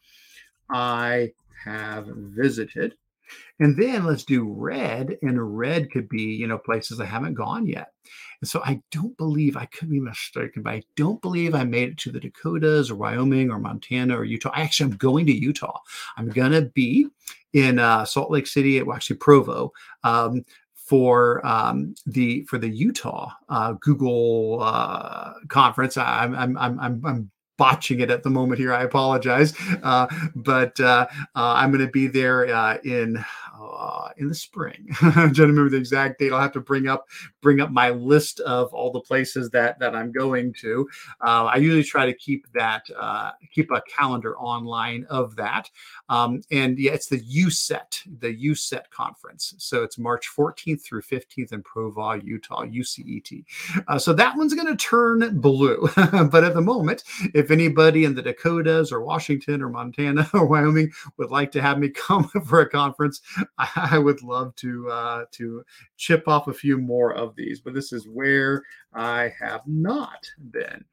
I 0.70 1.33
have 1.64 2.06
visited. 2.06 2.96
And 3.61 3.77
then 3.77 4.05
let's 4.05 4.25
do 4.25 4.51
red, 4.51 5.18
and 5.23 5.59
red 5.59 5.90
could 5.90 6.09
be, 6.09 6.23
you 6.23 6.46
know, 6.46 6.59
places 6.59 6.99
I 6.99 7.05
haven't 7.05 7.35
gone 7.35 7.66
yet. 7.66 7.92
And 8.40 8.49
so 8.49 8.62
I 8.64 8.81
don't 8.90 9.16
believe 9.18 9.57
I 9.57 9.66
could 9.66 9.90
be 9.90 10.01
mistaken, 10.01 10.62
but 10.62 10.73
I 10.73 10.83
don't 10.96 11.20
believe 11.20 11.55
I 11.55 11.64
made 11.64 11.90
it 11.90 11.99
to 11.99 12.11
the 12.11 12.20
Dakotas 12.20 12.90
or 12.90 12.96
Wyoming 12.96 13.51
or 13.51 13.59
Montana 13.59 14.16
or 14.16 14.25
Utah. 14.25 14.49
Actually, 14.49 14.62
I 14.62 14.64
actually 14.64 14.92
am 14.92 14.96
going 14.96 15.27
to 15.27 15.33
Utah. 15.33 15.79
I'm 16.16 16.31
gonna 16.31 16.62
be 16.62 17.07
in 17.53 17.79
uh, 17.79 18.05
Salt 18.07 18.31
Lake 18.31 18.46
City, 18.46 18.83
well, 18.83 18.96
actually 18.96 19.16
Provo, 19.16 19.73
um, 20.05 20.44
for 20.75 21.46
um, 21.46 21.94
the 22.07 22.44
for 22.44 22.59
the 22.59 22.68
Utah 22.68 23.31
uh, 23.51 23.75
Google 23.81 24.61
uh, 24.62 25.35
conference. 25.49 25.96
I'm 25.96 26.35
I'm 26.35 26.57
I'm 26.57 27.05
I'm 27.05 27.31
botching 27.61 28.01
it 28.01 28.11
at 28.11 28.23
the 28.23 28.31
moment 28.31 28.59
here. 28.59 28.73
I 28.73 28.85
apologize, 28.85 29.53
uh, 29.83 30.07
but 30.35 30.81
uh, 30.81 31.07
uh, 31.12 31.53
I'm 31.57 31.70
going 31.70 31.85
to 31.85 31.92
be 31.92 32.07
there 32.07 32.46
uh, 32.46 32.79
in 32.85 33.23
uh, 33.61 34.09
in 34.16 34.29
the 34.29 34.35
spring. 34.35 34.88
I'm 35.03 35.12
trying 35.12 35.35
to 35.35 35.42
remember 35.42 35.68
the 35.68 35.77
exact 35.77 36.18
date. 36.18 36.33
I'll 36.33 36.40
have 36.40 36.53
to 36.53 36.61
bring 36.61 36.88
up 36.88 37.07
bring 37.42 37.61
up 37.61 37.70
my 37.70 37.90
list 37.90 38.40
of 38.40 38.73
all 38.73 38.90
the 38.90 39.01
places 39.01 39.51
that 39.51 39.79
that 39.79 39.94
I'm 39.94 40.11
going 40.11 40.55
to. 40.61 40.88
Uh, 41.20 41.44
I 41.44 41.57
usually 41.57 41.85
try 41.85 42.07
to 42.07 42.14
keep 42.14 42.51
that 42.55 42.87
keep 43.53 43.70
a 43.70 43.83
calendar 43.83 44.38
online 44.38 45.05
of 45.11 45.37
that. 45.37 45.68
Um, 46.11 46.42
and 46.51 46.77
yeah, 46.77 46.90
it's 46.92 47.07
the 47.07 47.20
UCET, 47.20 48.03
the 48.18 48.35
UCET 48.35 48.90
conference. 48.90 49.55
So 49.59 49.85
it's 49.85 49.96
March 49.96 50.29
14th 50.29 50.83
through 50.83 51.03
15th 51.03 51.53
in 51.53 51.62
Provo, 51.62 52.14
Utah, 52.14 52.64
UCET. 52.64 53.44
so 53.99 54.12
that 54.12 54.37
one's 54.37 54.53
going 54.53 54.66
to 54.66 54.77
turn 54.77 55.40
blue. 55.40 55.88
but 55.96 56.42
at 56.42 56.55
the 56.55 56.61
moment, 56.61 57.05
if 57.33 57.53
anybody 57.53 58.05
in 58.05 58.14
the 58.16 58.23
Dakotas 58.23 58.90
or 58.90 59.03
Washington 59.03 59.62
or 59.62 59.68
Montana 59.68 60.29
or 60.35 60.46
Wyoming 60.46 60.90
would 61.16 61.31
like 61.31 61.53
to 61.53 61.62
have 61.62 61.79
me 61.79 61.88
come 62.01 62.25
for 62.29 62.61
a 62.61 62.68
conference, 62.68 63.20
I 63.59 63.99
would 63.99 64.23
love 64.23 64.55
to 64.57 64.90
uh, 64.90 65.25
to 65.33 65.64
chip 65.96 66.27
off 66.27 66.49
a 66.49 66.53
few 66.53 66.79
more 66.79 67.14
of 67.14 67.37
these. 67.37 67.61
But 67.61 67.75
this 67.75 67.92
is 67.92 68.09
where 68.09 68.64
I 68.92 69.33
have 69.38 69.62
not 69.66 70.26
been, 70.50 70.85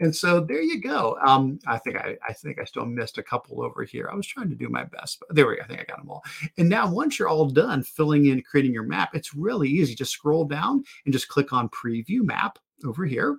and 0.00 0.14
so 0.14 0.40
there 0.40 0.62
you 0.62 0.80
go. 0.80 1.18
Um, 1.24 1.58
I 1.66 1.78
think 1.78 1.96
I, 1.96 2.16
I 2.26 2.32
think 2.32 2.58
I 2.58 2.64
still 2.64 2.86
missed 2.86 3.18
a 3.18 3.22
couple 3.22 3.62
over 3.62 3.84
here. 3.84 4.08
I 4.10 4.14
was 4.14 4.26
trying 4.26 4.48
to 4.50 4.56
do 4.56 4.68
my 4.68 4.84
best, 4.84 5.20
but 5.20 5.34
there 5.34 5.46
we 5.46 5.56
go. 5.56 5.62
I 5.62 5.66
think 5.66 5.80
I 5.80 5.84
got 5.84 5.98
them 5.98 6.10
all. 6.10 6.22
And 6.56 6.68
now 6.68 6.90
once 6.90 7.18
you're 7.18 7.28
all 7.28 7.46
done 7.46 7.82
filling 7.82 8.26
in, 8.26 8.42
creating 8.42 8.72
your 8.72 8.84
map, 8.84 9.14
it's 9.14 9.34
really 9.34 9.68
easy. 9.68 9.94
Just 9.94 10.12
scroll 10.12 10.44
down 10.44 10.82
and 11.04 11.12
just 11.12 11.28
click 11.28 11.52
on 11.52 11.68
Preview 11.68 12.22
Map 12.22 12.58
over 12.84 13.04
here 13.04 13.38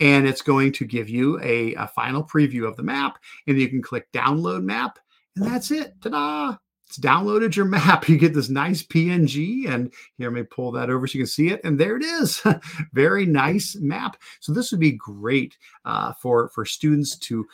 and 0.00 0.26
it's 0.26 0.42
going 0.42 0.72
to 0.72 0.84
give 0.84 1.08
you 1.08 1.40
a, 1.40 1.74
a 1.74 1.86
final 1.86 2.24
preview 2.24 2.66
of 2.66 2.76
the 2.76 2.82
map. 2.82 3.18
And 3.46 3.58
you 3.58 3.68
can 3.68 3.80
click 3.80 4.10
download 4.12 4.64
map, 4.64 4.98
and 5.36 5.46
that's 5.46 5.70
it. 5.70 5.94
Ta-da! 6.02 6.56
It's 6.92 6.98
downloaded 6.98 7.56
your 7.56 7.64
map. 7.78 8.06
You 8.06 8.18
get 8.18 8.34
this 8.34 8.50
nice 8.50 8.82
PNG, 8.82 9.66
and 9.66 9.90
here, 10.18 10.28
let 10.28 10.34
me 10.34 10.42
pull 10.42 10.72
that 10.72 10.90
over 10.90 11.06
so 11.06 11.16
you 11.16 11.24
can 11.24 11.26
see 11.26 11.48
it. 11.48 11.62
And 11.64 11.80
there 11.80 11.96
it 11.96 12.04
is. 12.04 12.42
Very 12.92 13.24
nice 13.24 13.76
map. 13.76 14.18
So 14.40 14.52
this 14.52 14.70
would 14.70 14.80
be 14.80 14.92
great 14.92 15.56
uh, 15.86 16.12
for 16.12 16.50
for 16.50 16.66
students 16.66 17.16
to 17.16 17.46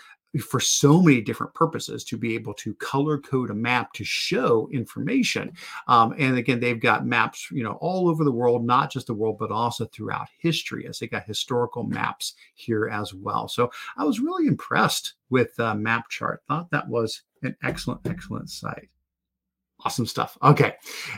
for 0.43 0.59
so 0.59 1.01
many 1.01 1.21
different 1.21 1.55
purposes 1.55 2.05
to 2.05 2.17
be 2.17 2.35
able 2.35 2.53
to 2.55 2.75
color 2.75 3.17
code 3.17 3.51
a 3.51 3.55
map 3.55 3.93
to 3.93 4.05
show 4.05 4.69
information. 4.73 5.53
Um, 5.87 6.15
and 6.19 6.37
again, 6.37 6.59
they've 6.59 6.81
got 6.81 7.07
maps, 7.07 7.49
you 7.53 7.63
know, 7.63 7.79
all 7.81 8.09
over 8.09 8.25
the 8.25 8.33
world, 8.33 8.67
not 8.67 8.91
just 8.91 9.07
the 9.07 9.15
world, 9.15 9.37
but 9.39 9.53
also 9.53 9.87
throughout 9.87 10.27
history, 10.41 10.85
as 10.89 10.99
they 10.99 11.07
got 11.07 11.25
historical 11.25 11.85
maps 11.85 12.35
here 12.57 12.89
as 12.89 13.15
well. 13.15 13.47
So 13.47 13.71
I 13.97 14.05
was 14.05 14.19
really 14.19 14.49
impressed 14.49 15.15
with 15.31 15.59
uh, 15.61 15.75
MapChart. 15.75 16.39
Thought 16.49 16.73
that 16.73 16.89
was 16.89 17.23
an 17.45 17.57
excellent, 17.63 18.01
excellent 18.05 18.51
site. 18.51 18.89
Awesome 19.85 20.07
stuff. 20.07 20.37
Okay. 20.43 20.75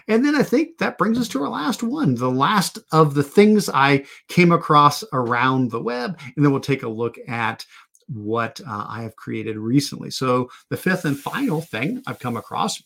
And 0.07 0.25
then 0.25 0.35
I 0.35 0.43
think 0.43 0.79
that 0.79 0.99
brings 0.99 1.19
us 1.19 1.29
to 1.29 1.43
our 1.43 1.49
last 1.49 1.83
one, 1.83 2.15
the 2.15 2.31
last 2.31 2.79
of 2.93 3.15
the 3.15 3.23
things 3.23 3.71
I 3.71 4.05
came 4.29 4.53
across 4.53 5.03
around 5.13 5.71
the 5.71 5.83
web. 5.83 6.19
And 6.37 6.45
then 6.45 6.53
we'll 6.53 6.61
take 6.61 6.83
a 6.83 6.89
look 6.89 7.17
at 7.27 7.65
what 8.09 8.61
uh, 8.69 8.87
I 8.89 9.03
have 9.03 9.17
created 9.17 9.57
recently. 9.57 10.11
So 10.11 10.51
the 10.69 10.77
fifth 10.77 11.05
and 11.05 11.19
final 11.19 11.61
thing 11.61 12.03
I've 12.07 12.19
come 12.19 12.37
across 12.37 12.83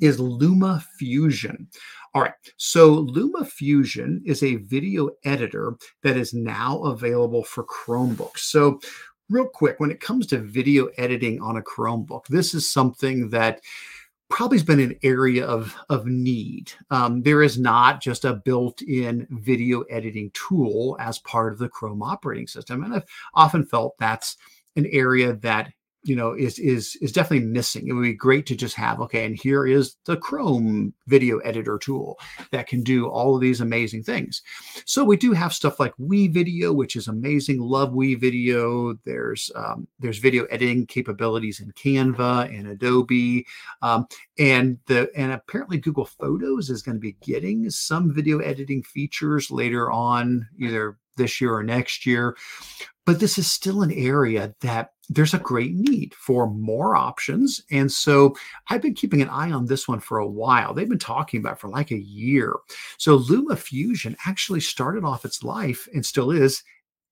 is 0.00 0.18
Luma 0.18 0.82
Fusion. 0.98 1.68
All 2.14 2.22
right, 2.22 2.32
so 2.56 3.04
LumaFusion 3.04 4.22
is 4.24 4.42
a 4.42 4.56
video 4.56 5.10
editor 5.26 5.76
that 6.02 6.16
is 6.16 6.32
now 6.32 6.78
available 6.84 7.44
for 7.44 7.64
Chromebooks. 7.64 8.38
So 8.38 8.80
real 9.28 9.46
quick, 9.46 9.78
when 9.80 9.90
it 9.90 10.00
comes 10.00 10.26
to 10.28 10.38
video 10.38 10.86
editing 10.96 11.42
on 11.42 11.58
a 11.58 11.62
Chromebook, 11.62 12.26
this 12.28 12.54
is 12.54 12.72
something 12.72 13.28
that 13.28 13.60
probably 14.28 14.58
has 14.58 14.64
been 14.64 14.80
an 14.80 14.98
area 15.02 15.46
of, 15.46 15.74
of 15.88 16.06
need. 16.06 16.72
Um, 16.90 17.22
there 17.22 17.42
is 17.42 17.58
not 17.58 18.00
just 18.00 18.24
a 18.24 18.34
built 18.34 18.82
in 18.82 19.26
video 19.30 19.82
editing 19.82 20.30
tool 20.32 20.96
as 21.00 21.18
part 21.20 21.52
of 21.52 21.58
the 21.58 21.68
Chrome 21.68 22.02
operating 22.02 22.46
system. 22.46 22.82
And 22.82 22.94
I've 22.94 23.04
often 23.34 23.64
felt 23.64 23.96
that's 23.98 24.36
an 24.74 24.86
area 24.86 25.34
that 25.36 25.72
you 26.06 26.14
know 26.14 26.32
is 26.32 26.58
is 26.58 26.96
is 27.02 27.12
definitely 27.12 27.46
missing. 27.46 27.88
It 27.88 27.92
would 27.92 28.02
be 28.02 28.14
great 28.14 28.46
to 28.46 28.56
just 28.56 28.76
have 28.76 29.00
okay 29.00 29.26
and 29.26 29.36
here 29.36 29.66
is 29.66 29.96
the 30.04 30.16
chrome 30.16 30.94
video 31.06 31.38
editor 31.38 31.78
tool 31.78 32.18
that 32.52 32.68
can 32.68 32.82
do 32.82 33.08
all 33.08 33.34
of 33.34 33.40
these 33.40 33.60
amazing 33.60 34.04
things. 34.04 34.42
So 34.84 35.04
we 35.04 35.16
do 35.16 35.32
have 35.32 35.52
stuff 35.52 35.80
like 35.80 35.94
WeVideo 35.96 36.74
which 36.74 36.96
is 36.96 37.08
amazing. 37.08 37.60
Love 37.60 37.92
WeVideo 37.92 38.98
there's 39.04 39.50
um, 39.56 39.88
there's 39.98 40.18
video 40.18 40.44
editing 40.44 40.86
capabilities 40.86 41.60
in 41.60 41.72
canva 41.72 42.56
and 42.56 42.68
adobe. 42.68 43.46
Um, 43.82 44.06
and 44.38 44.78
the 44.86 45.10
and 45.16 45.32
apparently 45.32 45.78
google 45.78 46.06
photos 46.06 46.70
is 46.70 46.82
going 46.82 46.96
to 46.96 47.00
be 47.00 47.16
getting 47.20 47.68
some 47.70 48.14
video 48.14 48.38
editing 48.38 48.82
features 48.82 49.50
later 49.50 49.90
on 49.90 50.46
either 50.58 50.98
this 51.16 51.40
year 51.40 51.54
or 51.54 51.62
next 51.62 52.06
year 52.06 52.36
but 53.06 53.20
this 53.20 53.38
is 53.38 53.50
still 53.50 53.82
an 53.82 53.92
area 53.92 54.54
that 54.60 54.90
there's 55.08 55.32
a 55.32 55.38
great 55.38 55.72
need 55.72 56.12
for 56.14 56.50
more 56.50 56.96
options. 56.96 57.62
And 57.70 57.90
so 57.90 58.36
I've 58.68 58.82
been 58.82 58.94
keeping 58.94 59.22
an 59.22 59.28
eye 59.28 59.52
on 59.52 59.66
this 59.66 59.86
one 59.86 60.00
for 60.00 60.18
a 60.18 60.28
while. 60.28 60.74
They've 60.74 60.88
been 60.88 60.98
talking 60.98 61.38
about 61.38 61.60
for 61.60 61.68
like 61.68 61.92
a 61.92 62.02
year. 62.02 62.56
So 62.98 63.18
LumaFusion 63.18 64.16
actually 64.26 64.60
started 64.60 65.04
off 65.04 65.24
its 65.24 65.44
life 65.44 65.88
and 65.94 66.04
still 66.04 66.32
is 66.32 66.64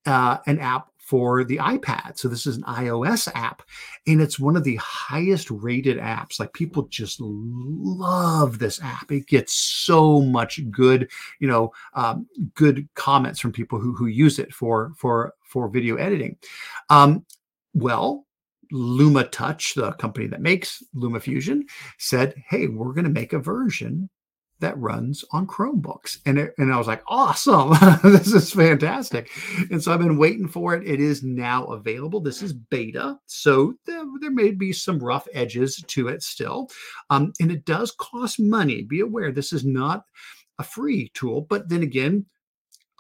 uh, 0.04 0.38
an 0.46 0.58
app 0.58 0.90
for 1.04 1.44
the 1.44 1.58
iPad. 1.58 2.18
So 2.18 2.28
this 2.28 2.46
is 2.46 2.56
an 2.56 2.62
iOS 2.62 3.28
app 3.34 3.62
and 4.06 4.22
it's 4.22 4.40
one 4.40 4.56
of 4.56 4.64
the 4.64 4.76
highest 4.76 5.50
rated 5.50 5.98
apps. 5.98 6.40
Like 6.40 6.52
people 6.54 6.84
just 6.84 7.20
love 7.20 8.58
this 8.58 8.80
app. 8.82 9.12
It 9.12 9.26
gets 9.26 9.52
so 9.52 10.22
much 10.22 10.60
good, 10.70 11.10
you 11.40 11.48
know, 11.48 11.72
um, 11.92 12.26
good 12.54 12.88
comments 12.94 13.38
from 13.38 13.52
people 13.52 13.78
who 13.78 13.94
who 13.94 14.06
use 14.06 14.38
it 14.38 14.52
for 14.54 14.92
for 14.96 15.34
for 15.42 15.68
video 15.68 15.96
editing. 15.96 16.36
Um, 16.88 17.26
well, 17.74 18.26
LumaTouch, 18.72 19.74
the 19.74 19.92
company 19.92 20.26
that 20.28 20.40
makes 20.40 20.82
LumaFusion, 20.96 21.62
said, 21.98 22.34
"Hey, 22.48 22.66
we're 22.66 22.94
going 22.94 23.04
to 23.04 23.10
make 23.10 23.34
a 23.34 23.38
version 23.38 24.08
that 24.60 24.78
runs 24.78 25.24
on 25.32 25.46
Chromebooks. 25.46 26.18
And, 26.26 26.38
it, 26.38 26.54
and 26.58 26.72
I 26.72 26.78
was 26.78 26.86
like, 26.86 27.02
awesome. 27.06 27.74
this 28.02 28.32
is 28.32 28.52
fantastic. 28.52 29.30
And 29.70 29.82
so 29.82 29.92
I've 29.92 30.00
been 30.00 30.18
waiting 30.18 30.48
for 30.48 30.74
it. 30.74 30.86
It 30.86 31.00
is 31.00 31.22
now 31.22 31.64
available. 31.66 32.20
This 32.20 32.42
is 32.42 32.52
beta. 32.52 33.18
So 33.26 33.74
there, 33.86 34.04
there 34.20 34.30
may 34.30 34.52
be 34.52 34.72
some 34.72 34.98
rough 34.98 35.26
edges 35.34 35.82
to 35.86 36.08
it 36.08 36.22
still. 36.22 36.70
Um, 37.10 37.32
and 37.40 37.50
it 37.50 37.64
does 37.64 37.92
cost 37.98 38.40
money. 38.40 38.82
Be 38.82 39.00
aware 39.00 39.32
this 39.32 39.52
is 39.52 39.64
not 39.64 40.04
a 40.58 40.64
free 40.64 41.10
tool. 41.14 41.42
But 41.42 41.68
then 41.68 41.82
again, 41.82 42.26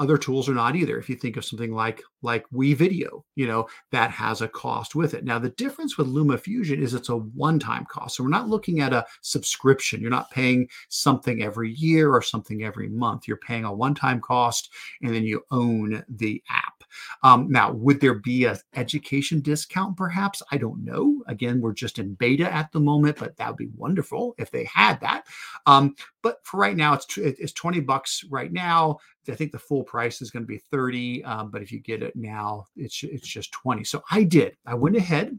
other 0.00 0.18
tools 0.18 0.48
are 0.48 0.54
not 0.54 0.76
either. 0.76 0.98
If 0.98 1.08
you 1.08 1.16
think 1.16 1.36
of 1.36 1.44
something 1.44 1.72
like 1.72 2.02
like 2.22 2.44
WeVideo 2.52 3.22
you 3.36 3.46
know 3.46 3.66
that 3.90 4.10
has 4.10 4.42
a 4.42 4.48
cost 4.48 4.94
with 4.94 5.14
it. 5.14 5.24
Now 5.24 5.38
the 5.38 5.50
difference 5.50 5.98
with 5.98 6.08
LumaFusion 6.08 6.78
is 6.78 6.94
it's 6.94 7.08
a 7.08 7.16
one-time 7.16 7.86
cost. 7.86 8.16
So 8.16 8.24
we're 8.24 8.30
not 8.30 8.48
looking 8.48 8.80
at 8.80 8.92
a 8.92 9.06
subscription. 9.22 10.00
You're 10.00 10.10
not 10.10 10.30
paying 10.30 10.68
something 10.88 11.42
every 11.42 11.72
year 11.72 12.12
or 12.12 12.22
something 12.22 12.64
every 12.64 12.88
month. 12.88 13.26
You're 13.26 13.36
paying 13.38 13.64
a 13.64 13.72
one-time 13.72 14.20
cost 14.20 14.70
and 15.02 15.14
then 15.14 15.24
you 15.24 15.42
own 15.50 16.04
the 16.08 16.42
app 16.48 16.73
um, 17.22 17.48
now 17.50 17.72
would 17.72 18.00
there 18.00 18.14
be 18.14 18.44
an 18.44 18.56
education 18.74 19.40
discount 19.40 19.96
perhaps 19.96 20.42
i 20.50 20.56
don't 20.56 20.84
know 20.84 21.22
again 21.26 21.60
we're 21.60 21.72
just 21.72 21.98
in 21.98 22.14
beta 22.14 22.52
at 22.52 22.70
the 22.72 22.80
moment 22.80 23.16
but 23.18 23.36
that 23.36 23.48
would 23.48 23.56
be 23.56 23.70
wonderful 23.76 24.34
if 24.38 24.50
they 24.50 24.64
had 24.64 25.00
that 25.00 25.26
um, 25.66 25.94
but 26.22 26.38
for 26.44 26.58
right 26.58 26.76
now 26.76 26.94
it's 26.94 27.18
it's 27.18 27.52
20 27.52 27.80
bucks 27.80 28.24
right 28.30 28.52
now 28.52 28.98
I 29.30 29.34
think 29.34 29.52
the 29.52 29.58
full 29.58 29.84
price 29.84 30.20
is 30.20 30.30
going 30.30 30.42
to 30.42 30.46
be 30.46 30.58
30, 30.58 31.24
um, 31.24 31.50
but 31.50 31.62
if 31.62 31.72
you 31.72 31.80
get 31.80 32.02
it 32.02 32.14
now, 32.14 32.66
it's 32.76 33.02
it's 33.02 33.26
just 33.26 33.52
20. 33.52 33.84
So 33.84 34.02
I 34.10 34.24
did. 34.24 34.56
I 34.66 34.74
went 34.74 34.96
ahead 34.96 35.38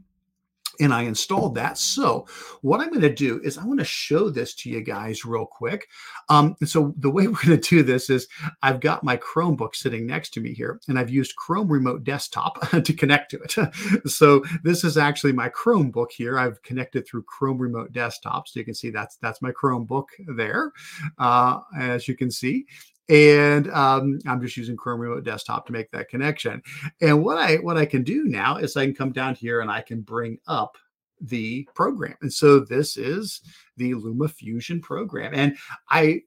and 0.79 0.93
I 0.93 1.03
installed 1.03 1.55
that. 1.55 1.77
So 1.77 2.25
what 2.61 2.81
I'm 2.81 2.89
going 2.89 3.01
to 3.01 3.13
do 3.13 3.39
is 3.43 3.57
I 3.57 3.65
want 3.65 3.79
to 3.79 3.85
show 3.85 4.29
this 4.29 4.53
to 4.55 4.69
you 4.69 4.81
guys 4.81 5.25
real 5.25 5.45
quick. 5.45 5.87
Um, 6.29 6.55
so 6.65 6.93
the 6.97 7.09
way 7.09 7.27
we're 7.27 7.43
going 7.43 7.59
to 7.59 7.69
do 7.69 7.83
this 7.83 8.09
is 8.09 8.27
I've 8.61 8.79
got 8.79 9.03
my 9.03 9.17
Chromebook 9.17 9.75
sitting 9.75 10.05
next 10.05 10.33
to 10.35 10.41
me 10.41 10.53
here, 10.53 10.79
and 10.87 10.97
I've 10.97 11.09
used 11.09 11.35
Chrome 11.35 11.67
Remote 11.67 12.03
Desktop 12.03 12.69
to 12.83 12.93
connect 12.93 13.31
to 13.31 13.39
it. 13.41 14.09
so 14.09 14.43
this 14.63 14.83
is 14.83 14.97
actually 14.97 15.33
my 15.33 15.49
Chromebook 15.49 16.11
here. 16.11 16.39
I've 16.39 16.61
connected 16.63 17.07
through 17.07 17.23
Chrome 17.23 17.57
Remote 17.57 17.91
Desktop, 17.91 18.47
so 18.47 18.59
you 18.59 18.65
can 18.65 18.75
see 18.75 18.89
that's 18.89 19.17
that's 19.17 19.41
my 19.41 19.51
Chromebook 19.51 20.05
there, 20.35 20.71
uh, 21.17 21.59
as 21.77 22.07
you 22.07 22.15
can 22.15 22.31
see 22.31 22.65
and 23.09 23.69
um, 23.71 24.19
I'm 24.25 24.41
just 24.41 24.57
using 24.57 24.75
Chrome 24.75 24.99
Remote 24.99 25.23
Desktop 25.23 25.67
to 25.67 25.73
make 25.73 25.91
that 25.91 26.09
connection. 26.09 26.61
And 27.01 27.23
what 27.23 27.37
I 27.37 27.57
what 27.57 27.77
I 27.77 27.85
can 27.85 28.03
do 28.03 28.25
now 28.25 28.57
is 28.57 28.75
I 28.75 28.85
can 28.85 28.95
come 28.95 29.11
down 29.11 29.35
here 29.35 29.61
and 29.61 29.69
I 29.69 29.81
can 29.81 30.01
bring 30.01 30.39
up 30.47 30.77
the 31.21 31.67
program. 31.75 32.15
And 32.21 32.31
so 32.31 32.59
this 32.59 32.97
is 32.97 33.41
the 33.77 33.93
LumaFusion 33.93 34.81
program. 34.81 35.33
And 35.33 35.57
I 35.89 36.21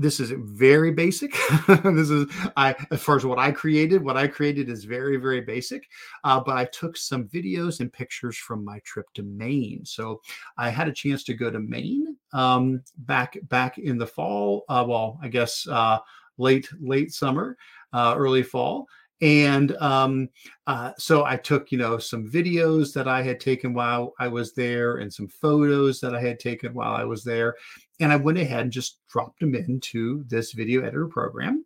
this 0.00 0.18
is 0.18 0.32
very 0.34 0.90
basic. 0.90 1.32
this 1.84 2.08
is 2.08 2.26
I 2.56 2.74
as 2.90 3.02
far 3.02 3.16
as 3.16 3.26
what 3.26 3.38
I 3.38 3.52
created. 3.52 4.02
What 4.02 4.16
I 4.16 4.26
created 4.26 4.70
is 4.70 4.84
very 4.84 5.18
very 5.18 5.42
basic, 5.42 5.86
uh, 6.24 6.40
but 6.40 6.56
I 6.56 6.64
took 6.64 6.96
some 6.96 7.28
videos 7.28 7.80
and 7.80 7.92
pictures 7.92 8.38
from 8.38 8.64
my 8.64 8.78
trip 8.80 9.06
to 9.14 9.22
Maine. 9.22 9.84
So 9.84 10.22
I 10.56 10.70
had 10.70 10.88
a 10.88 10.92
chance 10.92 11.22
to 11.24 11.34
go 11.34 11.50
to 11.50 11.60
Maine 11.60 12.16
um, 12.32 12.82
back 12.96 13.36
back 13.48 13.76
in 13.76 13.98
the 13.98 14.06
fall. 14.06 14.64
Uh, 14.70 14.86
well, 14.88 15.18
I 15.22 15.28
guess 15.28 15.68
uh, 15.68 15.98
late 16.38 16.68
late 16.80 17.12
summer, 17.12 17.58
uh, 17.92 18.14
early 18.16 18.42
fall. 18.42 18.86
And 19.22 19.76
um, 19.76 20.30
uh, 20.66 20.92
so 20.96 21.26
I 21.26 21.36
took, 21.36 21.70
you 21.70 21.76
know, 21.76 21.98
some 21.98 22.26
videos 22.26 22.94
that 22.94 23.06
I 23.06 23.22
had 23.22 23.38
taken 23.38 23.74
while 23.74 24.14
I 24.18 24.28
was 24.28 24.54
there 24.54 24.96
and 24.96 25.12
some 25.12 25.28
photos 25.28 26.00
that 26.00 26.14
I 26.14 26.20
had 26.22 26.38
taken 26.38 26.72
while 26.72 26.94
I 26.94 27.04
was 27.04 27.22
there. 27.22 27.56
And 28.00 28.12
I 28.12 28.16
went 28.16 28.38
ahead 28.38 28.60
and 28.62 28.72
just 28.72 28.98
dropped 29.08 29.40
them 29.40 29.54
into 29.54 30.24
this 30.28 30.52
video 30.52 30.80
editor 30.82 31.06
program. 31.06 31.64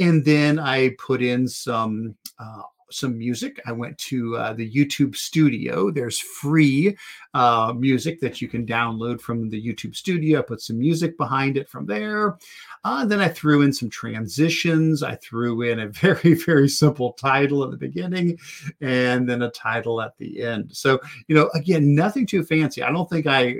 And 0.00 0.24
then 0.24 0.58
I 0.58 0.90
put 0.98 1.22
in 1.22 1.46
some 1.46 2.16
uh, 2.38 2.62
some 2.94 3.18
music. 3.18 3.60
I 3.66 3.72
went 3.72 3.98
to 3.98 4.36
uh, 4.36 4.52
the 4.52 4.70
YouTube 4.70 5.16
Studio. 5.16 5.90
There's 5.90 6.18
free 6.18 6.96
uh, 7.34 7.74
music 7.76 8.20
that 8.20 8.40
you 8.40 8.48
can 8.48 8.66
download 8.66 9.20
from 9.20 9.48
the 9.48 9.60
YouTube 9.60 9.96
Studio. 9.96 10.38
I 10.38 10.42
put 10.42 10.60
some 10.60 10.78
music 10.78 11.16
behind 11.18 11.56
it 11.56 11.68
from 11.68 11.86
there. 11.86 12.38
Uh, 12.84 13.04
then 13.04 13.20
I 13.20 13.28
threw 13.28 13.62
in 13.62 13.72
some 13.72 13.90
transitions. 13.90 15.02
I 15.02 15.16
threw 15.16 15.62
in 15.62 15.80
a 15.80 15.88
very, 16.04 16.34
very 16.34 16.68
simple 16.68 17.12
title 17.14 17.64
at 17.64 17.70
the 17.70 17.76
beginning 17.76 18.38
and 18.80 19.28
then 19.28 19.42
a 19.42 19.50
title 19.50 20.00
at 20.00 20.16
the 20.18 20.42
end. 20.42 20.74
So, 20.74 21.00
you 21.26 21.34
know, 21.34 21.50
again, 21.54 21.94
nothing 21.94 22.26
too 22.26 22.44
fancy. 22.44 22.82
I 22.82 22.92
don't 22.92 23.10
think 23.10 23.26
I 23.26 23.56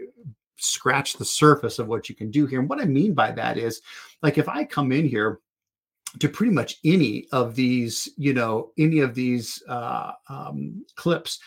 scratch 0.56 1.14
the 1.14 1.24
surface 1.24 1.78
of 1.78 1.88
what 1.88 2.08
you 2.08 2.14
can 2.14 2.30
do 2.30 2.46
here. 2.46 2.60
And 2.60 2.68
what 2.68 2.80
I 2.80 2.84
mean 2.84 3.14
by 3.14 3.32
that 3.32 3.58
is 3.58 3.82
like 4.22 4.38
if 4.38 4.48
I 4.48 4.64
come 4.64 4.92
in 4.92 5.06
here 5.06 5.40
to 6.20 6.28
pretty 6.28 6.52
much 6.52 6.76
any 6.84 7.26
of 7.32 7.54
these, 7.54 8.08
you 8.16 8.32
know, 8.32 8.70
any 8.78 9.00
of 9.00 9.14
these 9.14 9.62
uh, 9.68 10.12
um, 10.28 10.84
clips, 10.96 11.40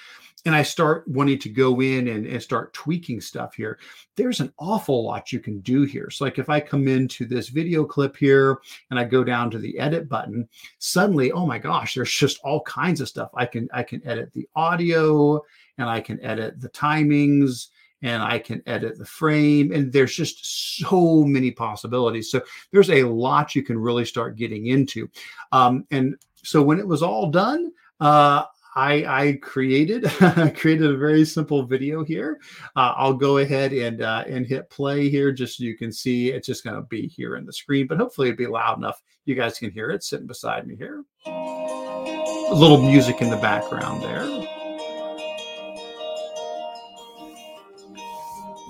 and 0.46 0.56
I 0.56 0.64
start 0.64 1.06
wanting 1.08 1.40
to 1.40 1.50
go 1.50 1.82
in 1.82 2.08
and, 2.08 2.26
and 2.26 2.42
start 2.42 2.74
tweaking 2.74 3.20
stuff 3.20 3.56
here, 3.56 3.80
there's 4.16 4.40
an 4.40 4.54
awful 4.58 5.04
lot 5.04 5.34
you 5.34 5.42
can 5.42 5.60
do 5.60 5.84
here. 5.84 6.10
So, 6.10 6.24
like 6.24 6.40
if 6.40 6.48
I 6.50 6.62
come 6.62 6.88
into 6.88 7.26
this 7.26 7.50
video 7.50 7.84
clip 7.84 8.16
here 8.16 8.60
and 8.90 8.98
I 8.98 9.04
go 9.04 9.26
down 9.26 9.52
to 9.52 9.60
the 9.60 9.78
edit 9.78 10.08
button, 10.08 10.48
suddenly, 10.80 11.34
oh 11.34 11.46
my 11.46 11.60
gosh, 11.60 11.96
there's 11.96 12.14
just 12.14 12.40
all 12.46 12.62
kinds 12.62 13.02
of 13.02 13.10
stuff. 13.10 13.30
I 13.34 13.46
can 13.46 13.68
I 13.74 13.84
can 13.84 14.06
edit 14.08 14.32
the 14.34 14.48
audio 14.56 15.42
and 15.78 15.90
I 15.90 16.00
can 16.00 16.24
edit 16.24 16.62
the 16.62 16.70
timings 16.70 17.68
and 18.02 18.22
I 18.22 18.40
can 18.40 18.62
edit 18.66 18.98
the 18.98 19.06
frame. 19.06 19.72
And 19.72 19.92
there's 19.92 20.16
just 20.16 20.80
so 20.80 21.24
many 21.24 21.52
possibilities. 21.52 22.32
So 22.32 22.42
there's 22.72 22.90
a 22.90 23.04
lot 23.04 23.56
you 23.56 23.64
can 23.64 23.78
really 23.78 24.06
start 24.06 24.38
getting 24.38 24.68
into. 24.68 25.10
Um, 25.52 25.86
and 25.92 26.16
so 26.44 26.62
when 26.62 26.80
it 26.80 26.88
was 26.88 27.02
all 27.02 27.32
done, 27.32 27.72
uh, 28.00 28.44
I, 28.76 29.06
I 29.08 29.40
created 29.42 30.04
created 30.56 30.84
a 30.84 30.98
very 30.98 31.26
simple 31.26 31.64
video 31.64 32.04
here. 32.04 32.40
Uh, 32.76 32.94
I'll 32.96 33.14
go 33.14 33.40
ahead 33.40 33.74
and 33.74 34.04
uh, 34.04 34.24
and 34.28 34.46
hit 34.46 34.70
play 34.70 35.10
here, 35.10 35.32
just 35.32 35.58
so 35.58 35.64
you 35.64 35.76
can 35.76 35.92
see. 35.92 36.30
It's 36.30 36.46
just 36.46 36.64
going 36.64 36.76
to 36.76 36.84
be 36.84 37.08
here 37.08 37.38
in 37.38 37.46
the 37.46 37.54
screen, 37.54 37.88
but 37.88 37.98
hopefully 37.98 38.28
it'll 38.28 38.38
be 38.38 38.46
loud 38.46 38.78
enough 38.78 39.02
you 39.28 39.36
guys 39.36 39.60
can 39.60 39.72
hear 39.72 39.92
it 39.92 40.04
sitting 40.04 40.26
beside 40.26 40.66
me 40.66 40.76
here. 40.76 41.04
A 41.26 42.54
little 42.54 42.82
music 42.82 43.22
in 43.22 43.30
the 43.30 43.38
background 43.38 44.02
there. 44.02 44.57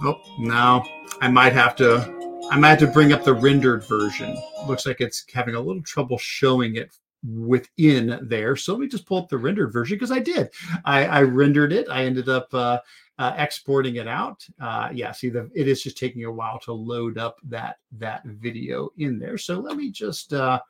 Oh, 0.04 0.22
no, 0.38 0.84
I 1.22 1.28
might 1.28 1.54
have 1.54 1.76
to. 1.78 2.16
I 2.50 2.58
might 2.58 2.70
have 2.70 2.80
to 2.80 2.88
bring 2.88 3.12
up 3.12 3.24
the 3.24 3.34
rendered 3.34 3.84
version. 3.84 4.38
Looks 4.68 4.86
like 4.86 5.02
it's 5.02 5.26
having 5.34 5.56
a 5.56 5.60
little 5.60 5.82
trouble 5.82 6.18
showing 6.18 6.76
it 6.76 6.96
within 7.26 8.20
there. 8.22 8.56
So 8.56 8.74
let 8.74 8.80
me 8.80 8.88
just 8.88 9.06
pull 9.06 9.18
up 9.18 9.30
the 9.30 9.38
rendered 9.38 9.74
version 9.74 9.96
because 9.96 10.12
I 10.12 10.20
did. 10.20 10.50
I, 10.86 11.06
I, 11.06 11.22
rendered 11.24 11.74
it. 11.74 11.88
I 11.90 12.06
ended 12.06 12.30
up 12.30 12.54
uh, 12.54 12.80
uh, 13.18 13.34
exporting 13.38 13.96
it 13.96 14.08
out. 14.08 14.46
Uh, 14.62 14.90
yeah, 14.94 15.12
see, 15.12 15.30
the, 15.30 15.50
it 15.54 15.68
is 15.68 15.82
just 15.82 15.98
taking 15.98 16.24
a 16.26 16.32
while 16.32 16.60
to 16.60 16.74
load 16.74 17.18
up 17.18 17.40
that 17.50 17.78
that 17.98 18.24
video 18.24 18.92
in 18.98 19.20
there. 19.20 19.38
So 19.38 19.60
let 19.60 19.76
me 19.76 19.92
just 19.92 20.32
uh, 20.32 20.62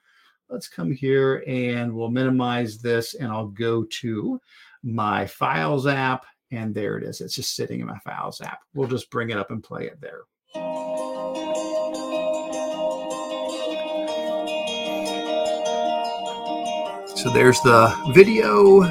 let's 0.50 0.68
come 0.68 0.92
here 0.92 1.44
and 1.48 1.94
we'll 1.94 2.10
minimize 2.10 2.80
this, 2.80 3.13
and 3.13 3.32
I'll 3.32 3.48
go 3.48 3.84
to 3.84 4.40
my 4.84 5.28
Files 5.28 5.86
app, 5.86 6.26
and 6.52 6.74
there 6.74 6.98
it 6.98 7.04
is. 7.04 7.22
It's 7.22 7.36
just 7.36 7.56
sitting 7.56 7.80
in 7.82 7.88
my 7.88 8.00
Files 8.00 8.42
app. 8.42 8.60
We'll 8.74 8.88
just 8.88 9.10
bring 9.10 9.30
it 9.30 9.38
up 9.38 9.52
and 9.52 9.64
play 9.64 9.86
it 9.86 10.00
there. 10.02 10.22
So 17.16 17.32
there's 17.34 17.60
the 17.62 17.94
video. 18.14 18.82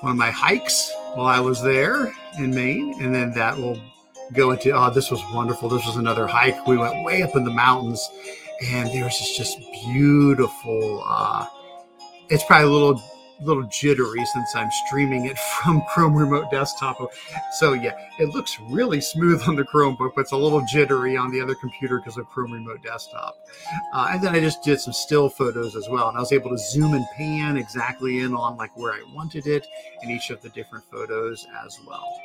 One 0.00 0.12
of 0.12 0.18
my 0.18 0.30
hikes 0.30 0.92
while 1.14 1.26
I 1.26 1.40
was 1.40 1.62
there 1.62 2.12
in 2.38 2.54
Maine. 2.54 3.02
And 3.02 3.14
then 3.14 3.32
that 3.32 3.56
will 3.56 3.80
go 4.34 4.50
into, 4.50 4.72
oh, 4.72 4.90
this 4.90 5.10
was 5.10 5.22
wonderful. 5.32 5.68
This 5.68 5.86
was 5.86 5.96
another 5.96 6.26
hike. 6.26 6.66
We 6.66 6.76
went 6.76 7.04
way 7.04 7.22
up 7.22 7.36
in 7.36 7.44
the 7.44 7.52
mountains 7.52 8.06
and 8.62 8.88
there 8.90 9.04
was 9.04 9.18
this 9.18 9.36
just 9.36 9.58
beautiful, 9.84 11.02
uh, 11.06 11.46
it's 12.28 12.44
probably 12.44 12.68
a 12.68 12.70
little 12.70 13.02
little 13.40 13.64
jittery 13.64 14.24
since 14.26 14.54
I'm 14.54 14.70
streaming 14.86 15.26
it 15.26 15.38
from 15.62 15.82
Chrome 15.92 16.14
Remote 16.14 16.50
Desktop. 16.50 17.12
So 17.58 17.72
yeah, 17.72 17.96
it 18.18 18.28
looks 18.30 18.58
really 18.70 19.00
smooth 19.00 19.42
on 19.46 19.56
the 19.56 19.64
Chromebook, 19.64 20.12
but 20.14 20.22
it's 20.22 20.32
a 20.32 20.36
little 20.36 20.64
jittery 20.66 21.16
on 21.16 21.30
the 21.30 21.40
other 21.40 21.54
computer 21.54 21.98
because 21.98 22.16
of 22.16 22.26
Chrome 22.26 22.52
Remote 22.52 22.82
Desktop. 22.82 23.36
Uh, 23.92 24.08
and 24.12 24.22
then 24.22 24.34
I 24.34 24.40
just 24.40 24.62
did 24.62 24.80
some 24.80 24.92
still 24.92 25.28
photos 25.28 25.76
as 25.76 25.88
well, 25.88 26.08
and 26.08 26.16
I 26.16 26.20
was 26.20 26.32
able 26.32 26.50
to 26.50 26.58
zoom 26.58 26.94
and 26.94 27.06
pan 27.16 27.56
exactly 27.56 28.20
in 28.20 28.34
on 28.34 28.56
like 28.56 28.76
where 28.76 28.92
I 28.92 29.02
wanted 29.12 29.46
it 29.46 29.66
in 30.02 30.10
each 30.10 30.30
of 30.30 30.40
the 30.42 30.48
different 30.50 30.84
photos 30.90 31.46
as 31.64 31.78
well. 31.86 32.16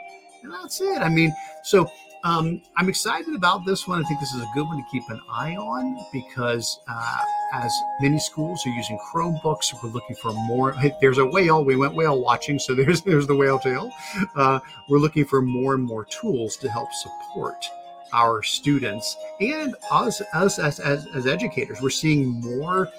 And 0.44 0.54
that's 0.54 0.80
it. 0.80 1.02
I 1.02 1.10
mean, 1.10 1.34
so 1.64 1.92
um, 2.24 2.62
I'm 2.76 2.90
excited 2.90 3.34
about 3.34 3.66
this 3.66 3.88
one. 3.88 4.04
I 4.04 4.08
think 4.08 4.20
this 4.20 4.34
is 4.34 4.42
a 4.42 4.50
good 4.54 4.66
one 4.68 4.78
to 4.78 4.84
keep 4.92 5.04
an 5.10 5.22
eye 5.30 5.56
on 5.56 5.98
because 6.12 6.80
uh, 6.88 7.24
as 7.54 7.74
many 8.02 8.20
schools 8.20 8.62
are 8.66 8.72
using 8.72 9.00
Chromebooks, 9.12 9.74
we're 9.82 9.90
looking 9.90 10.16
for 10.18 10.34
more. 10.34 10.76
There's 11.00 11.18
a 11.18 11.26
whale. 11.26 11.64
We 11.64 11.76
went 11.76 11.96
whale 11.96 12.22
watching, 12.22 12.60
so 12.60 12.76
there's 12.80 13.02
there's 13.02 13.28
the 13.28 13.36
whale 13.36 13.60
tail. 13.60 13.92
Uh, 14.36 14.60
we're 14.90 15.00
looking 15.00 15.26
for 15.26 15.42
more 15.42 15.76
and 15.76 15.84
more 15.84 16.06
tools 16.06 16.58
to 16.58 16.70
help 16.70 16.92
support 16.94 17.66
our 18.12 18.42
students 18.42 19.16
and 19.40 19.76
us, 19.92 20.22
us 20.34 20.58
as, 20.58 20.80
as, 20.80 21.06
as 21.14 21.28
educators. 21.28 21.80
We're 21.82 21.92
seeing 21.92 22.42
more 22.42 22.90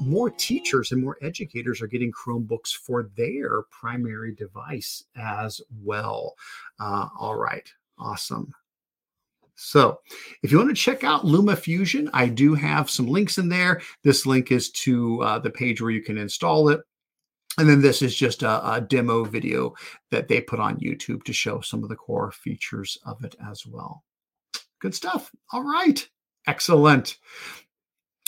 more 0.00 0.30
teachers 0.30 0.92
and 0.92 1.02
more 1.02 1.18
educators 1.22 1.82
are 1.82 1.88
getting 1.88 2.12
Chromebooks 2.12 2.72
for 2.72 3.10
their 3.16 3.62
primary 3.70 4.32
device 4.32 5.02
as 5.16 5.60
well. 5.82 6.36
Uh, 6.78 7.08
all 7.18 7.34
right. 7.34 7.68
Awesome. 7.98 8.52
So, 9.60 9.98
if 10.44 10.52
you 10.52 10.58
want 10.58 10.70
to 10.70 10.74
check 10.74 11.02
out 11.02 11.24
LumaFusion, 11.24 12.08
I 12.12 12.28
do 12.28 12.54
have 12.54 12.88
some 12.88 13.08
links 13.08 13.38
in 13.38 13.48
there. 13.48 13.80
This 14.04 14.24
link 14.24 14.52
is 14.52 14.70
to 14.70 15.20
uh, 15.22 15.38
the 15.40 15.50
page 15.50 15.82
where 15.82 15.90
you 15.90 16.00
can 16.00 16.16
install 16.16 16.68
it. 16.68 16.80
And 17.58 17.68
then 17.68 17.82
this 17.82 18.00
is 18.00 18.14
just 18.14 18.44
a, 18.44 18.74
a, 18.74 18.80
demo 18.80 19.24
video 19.24 19.74
that 20.12 20.28
they 20.28 20.40
put 20.40 20.60
on 20.60 20.78
YouTube 20.78 21.24
to 21.24 21.32
show 21.32 21.60
some 21.60 21.82
of 21.82 21.88
the 21.88 21.96
core 21.96 22.30
features 22.30 22.96
of 23.04 23.24
it 23.24 23.34
as 23.50 23.66
well. 23.66 24.04
Good 24.80 24.94
stuff. 24.94 25.32
All 25.52 25.64
right. 25.64 26.08
Excellent. 26.46 27.16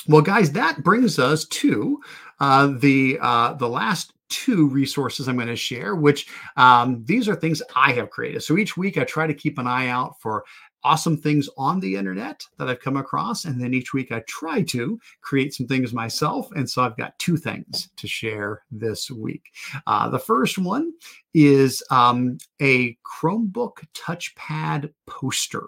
Well, 0.08 0.22
guys, 0.22 0.50
that 0.52 0.82
brings 0.82 1.20
us 1.20 1.44
to 1.46 2.00
uh, 2.40 2.74
the 2.78 3.18
uh, 3.20 3.52
the 3.52 3.68
last 3.68 4.12
two 4.30 4.68
resources 4.68 5.28
I'm 5.28 5.36
going 5.36 5.48
to 5.48 5.56
share, 5.56 5.94
which 5.94 6.28
um, 6.56 7.04
these 7.04 7.28
are 7.28 7.34
things 7.34 7.62
I 7.76 7.92
have 7.92 8.10
created. 8.10 8.42
So 8.42 8.56
each 8.56 8.76
week 8.76 8.96
I 8.96 9.04
try 9.04 9.26
to 9.26 9.34
keep 9.34 9.58
an 9.58 9.66
eye 9.66 9.88
out 9.88 10.18
for 10.20 10.44
awesome 10.82 11.16
things 11.16 11.48
on 11.58 11.80
the 11.80 11.96
internet 11.96 12.42
that 12.58 12.68
I've 12.68 12.80
come 12.80 12.96
across. 12.96 13.44
And 13.44 13.60
then 13.60 13.74
each 13.74 13.92
week 13.92 14.12
I 14.12 14.22
try 14.26 14.62
to 14.62 14.98
create 15.20 15.54
some 15.54 15.66
things 15.66 15.92
myself. 15.92 16.48
And 16.52 16.68
so 16.68 16.82
I've 16.82 16.96
got 16.96 17.18
two 17.18 17.36
things 17.36 17.90
to 17.96 18.06
share 18.06 18.62
this 18.70 19.10
week. 19.10 19.42
Uh, 19.86 20.08
the 20.08 20.18
first 20.18 20.58
one 20.58 20.92
is 21.34 21.82
um, 21.90 22.38
a 22.62 22.96
Chromebook 23.04 23.84
touchpad 23.94 24.92
poster. 25.06 25.66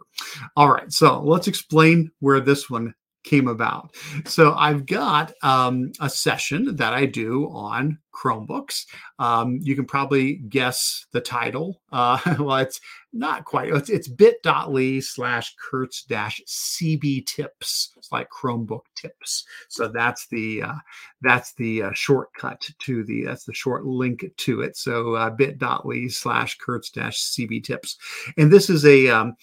All 0.57 0.73
right, 0.73 0.91
so 0.91 1.21
let's 1.21 1.49
explain 1.49 2.11
where 2.21 2.41
this 2.41 2.71
one 2.71 2.95
came 3.25 3.49
about. 3.49 3.95
So 4.27 4.55
I've 4.55 4.87
got 4.87 5.33
um, 5.43 5.93
a 6.01 6.11
session 6.11 6.77
that 6.77 6.93
I 6.93 7.07
do 7.07 7.49
on 7.51 7.99
Chromebooks. 8.13 8.87
Um, 9.19 9.59
you 9.63 9.75
can 9.75 9.87
probably 9.87 10.35
guess 10.49 11.07
the 11.13 11.21
title. 11.21 11.81
Uh, 11.91 12.19
well, 12.39 12.57
it's 12.59 12.81
not 13.13 13.45
quite. 13.45 13.73
It's, 13.73 13.91
it's 13.91 14.09
bit.ly 14.09 15.01
slash 15.01 15.55
Curts 15.57 16.05
dash 16.05 16.41
CB 16.47 17.27
tips. 17.27 17.93
It's 17.97 18.13
like 18.13 18.29
Chromebook 18.31 18.83
tips. 18.95 19.45
So 19.69 19.89
that's 19.89 20.27
the 20.29 20.63
uh, 20.63 20.75
that's 21.23 21.55
the 21.55 21.85
uh, 21.85 21.93
shortcut 21.95 22.69
to 22.81 23.05
the 23.05 23.25
that's 23.25 23.45
the 23.45 23.55
short 23.55 23.85
link 23.85 24.25
to 24.37 24.61
it. 24.63 24.77
So 24.77 25.15
uh, 25.15 25.31
bit.ly 25.31 26.09
slash 26.09 26.59
Curts 26.59 26.91
dash 26.91 27.19
CB 27.19 27.65
tips. 27.65 27.97
And 28.37 28.53
this 28.53 28.69
is 28.69 28.85
a 28.85 29.09
um, 29.09 29.37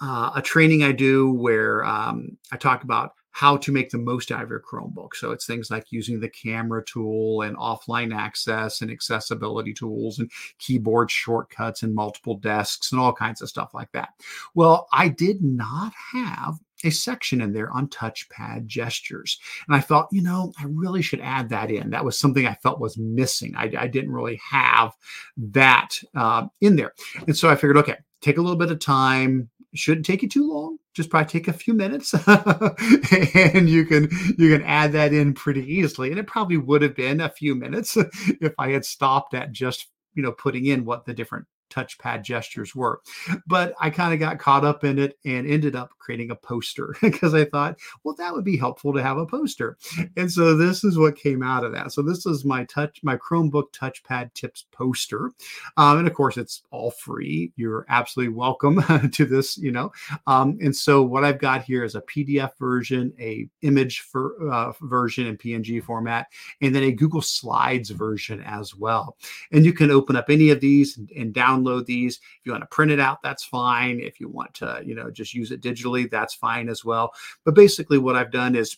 uh, 0.00 0.32
a 0.34 0.42
training 0.42 0.82
I 0.82 0.92
do 0.92 1.32
where 1.32 1.84
um, 1.84 2.36
I 2.52 2.56
talk 2.56 2.84
about 2.84 3.12
how 3.34 3.56
to 3.56 3.72
make 3.72 3.90
the 3.90 3.98
most 3.98 4.30
out 4.30 4.44
of 4.44 4.48
your 4.48 4.60
Chromebook. 4.60 5.14
So 5.14 5.32
it's 5.32 5.44
things 5.44 5.68
like 5.68 5.90
using 5.90 6.20
the 6.20 6.28
camera 6.28 6.84
tool 6.84 7.42
and 7.42 7.56
offline 7.56 8.14
access 8.14 8.80
and 8.80 8.92
accessibility 8.92 9.74
tools 9.74 10.20
and 10.20 10.30
keyboard 10.60 11.10
shortcuts 11.10 11.82
and 11.82 11.92
multiple 11.92 12.36
desks 12.36 12.92
and 12.92 13.00
all 13.00 13.12
kinds 13.12 13.42
of 13.42 13.48
stuff 13.48 13.74
like 13.74 13.90
that. 13.90 14.10
Well, 14.54 14.86
I 14.92 15.08
did 15.08 15.42
not 15.42 15.92
have 16.12 16.60
a 16.84 16.90
section 16.90 17.40
in 17.40 17.52
there 17.52 17.72
on 17.72 17.88
touchpad 17.88 18.66
gestures. 18.66 19.40
And 19.66 19.74
I 19.74 19.80
thought, 19.80 20.08
you 20.12 20.22
know, 20.22 20.52
I 20.60 20.66
really 20.68 21.02
should 21.02 21.20
add 21.20 21.48
that 21.48 21.72
in. 21.72 21.90
That 21.90 22.04
was 22.04 22.16
something 22.16 22.46
I 22.46 22.54
felt 22.54 22.78
was 22.78 22.96
missing. 22.98 23.54
I, 23.56 23.72
I 23.76 23.88
didn't 23.88 24.12
really 24.12 24.40
have 24.48 24.94
that 25.36 25.98
uh, 26.14 26.46
in 26.60 26.76
there. 26.76 26.94
And 27.26 27.36
so 27.36 27.50
I 27.50 27.56
figured, 27.56 27.78
okay, 27.78 27.96
take 28.20 28.38
a 28.38 28.42
little 28.42 28.56
bit 28.56 28.70
of 28.70 28.78
time, 28.78 29.50
shouldn't 29.74 30.06
take 30.06 30.22
you 30.22 30.28
too 30.28 30.50
long. 30.50 30.78
Just 30.94 31.10
probably 31.10 31.28
take 31.28 31.48
a 31.48 31.52
few 31.52 31.74
minutes 31.74 32.14
and 32.28 33.68
you 33.68 33.84
can 33.84 34.08
you 34.38 34.56
can 34.56 34.62
add 34.62 34.92
that 34.92 35.12
in 35.12 35.34
pretty 35.34 35.64
easily. 35.72 36.10
And 36.10 36.18
it 36.18 36.26
probably 36.26 36.56
would 36.56 36.82
have 36.82 36.94
been 36.94 37.20
a 37.20 37.28
few 37.28 37.54
minutes 37.54 37.96
if 38.40 38.54
i 38.58 38.70
had 38.70 38.84
stopped 38.84 39.34
at 39.34 39.52
just 39.52 39.88
you 40.14 40.22
know 40.22 40.32
putting 40.32 40.66
in 40.66 40.84
what 40.84 41.04
the 41.04 41.14
different 41.14 41.46
touchpad 41.74 42.22
gestures 42.22 42.74
were. 42.74 43.00
But 43.46 43.74
I 43.80 43.90
kind 43.90 44.12
of 44.12 44.20
got 44.20 44.38
caught 44.38 44.64
up 44.64 44.84
in 44.84 44.98
it 44.98 45.18
and 45.24 45.46
ended 45.46 45.74
up 45.74 45.90
creating 45.98 46.30
a 46.30 46.36
poster 46.36 46.94
because 47.02 47.34
I 47.34 47.44
thought, 47.44 47.78
well, 48.02 48.14
that 48.16 48.32
would 48.32 48.44
be 48.44 48.56
helpful 48.56 48.92
to 48.92 49.02
have 49.02 49.18
a 49.18 49.26
poster. 49.26 49.76
And 50.16 50.30
so 50.30 50.56
this 50.56 50.84
is 50.84 50.98
what 50.98 51.16
came 51.16 51.42
out 51.42 51.64
of 51.64 51.72
that. 51.72 51.92
So 51.92 52.02
this 52.02 52.26
is 52.26 52.44
my 52.44 52.64
touch, 52.64 53.00
my 53.02 53.16
Chromebook 53.16 53.72
touchpad 53.72 54.34
tips 54.34 54.66
poster. 54.70 55.30
Um, 55.76 55.98
and 55.98 56.06
of 56.06 56.14
course, 56.14 56.36
it's 56.36 56.62
all 56.70 56.90
free. 56.90 57.52
You're 57.56 57.86
absolutely 57.88 58.34
welcome 58.34 58.82
to 59.12 59.24
this, 59.24 59.56
you 59.56 59.72
know. 59.72 59.92
Um, 60.26 60.58
and 60.60 60.74
so 60.74 61.02
what 61.02 61.24
I've 61.24 61.38
got 61.38 61.64
here 61.64 61.84
is 61.84 61.94
a 61.94 62.02
PDF 62.02 62.56
version, 62.58 63.12
a 63.18 63.48
image 63.62 64.00
for 64.00 64.36
uh, 64.50 64.72
version 64.82 65.26
in 65.26 65.36
PNG 65.36 65.82
format, 65.82 66.28
and 66.60 66.74
then 66.74 66.82
a 66.82 66.92
Google 66.92 67.22
Slides 67.22 67.90
version 67.90 68.42
as 68.42 68.74
well. 68.74 69.16
And 69.52 69.64
you 69.64 69.72
can 69.72 69.90
open 69.90 70.16
up 70.16 70.30
any 70.30 70.50
of 70.50 70.60
these 70.60 70.98
and, 70.98 71.10
and 71.12 71.34
download 71.34 71.63
these. 71.86 72.16
If 72.16 72.40
you 72.44 72.52
want 72.52 72.62
to 72.62 72.68
print 72.68 72.92
it 72.92 73.00
out, 73.00 73.22
that's 73.22 73.44
fine. 73.44 74.00
If 74.00 74.20
you 74.20 74.28
want 74.28 74.54
to, 74.54 74.82
you 74.84 74.94
know, 74.94 75.10
just 75.10 75.34
use 75.34 75.50
it 75.50 75.60
digitally, 75.60 76.10
that's 76.10 76.34
fine 76.34 76.68
as 76.68 76.84
well. 76.84 77.12
But 77.44 77.54
basically, 77.54 77.98
what 77.98 78.16
I've 78.16 78.30
done 78.30 78.54
is 78.54 78.76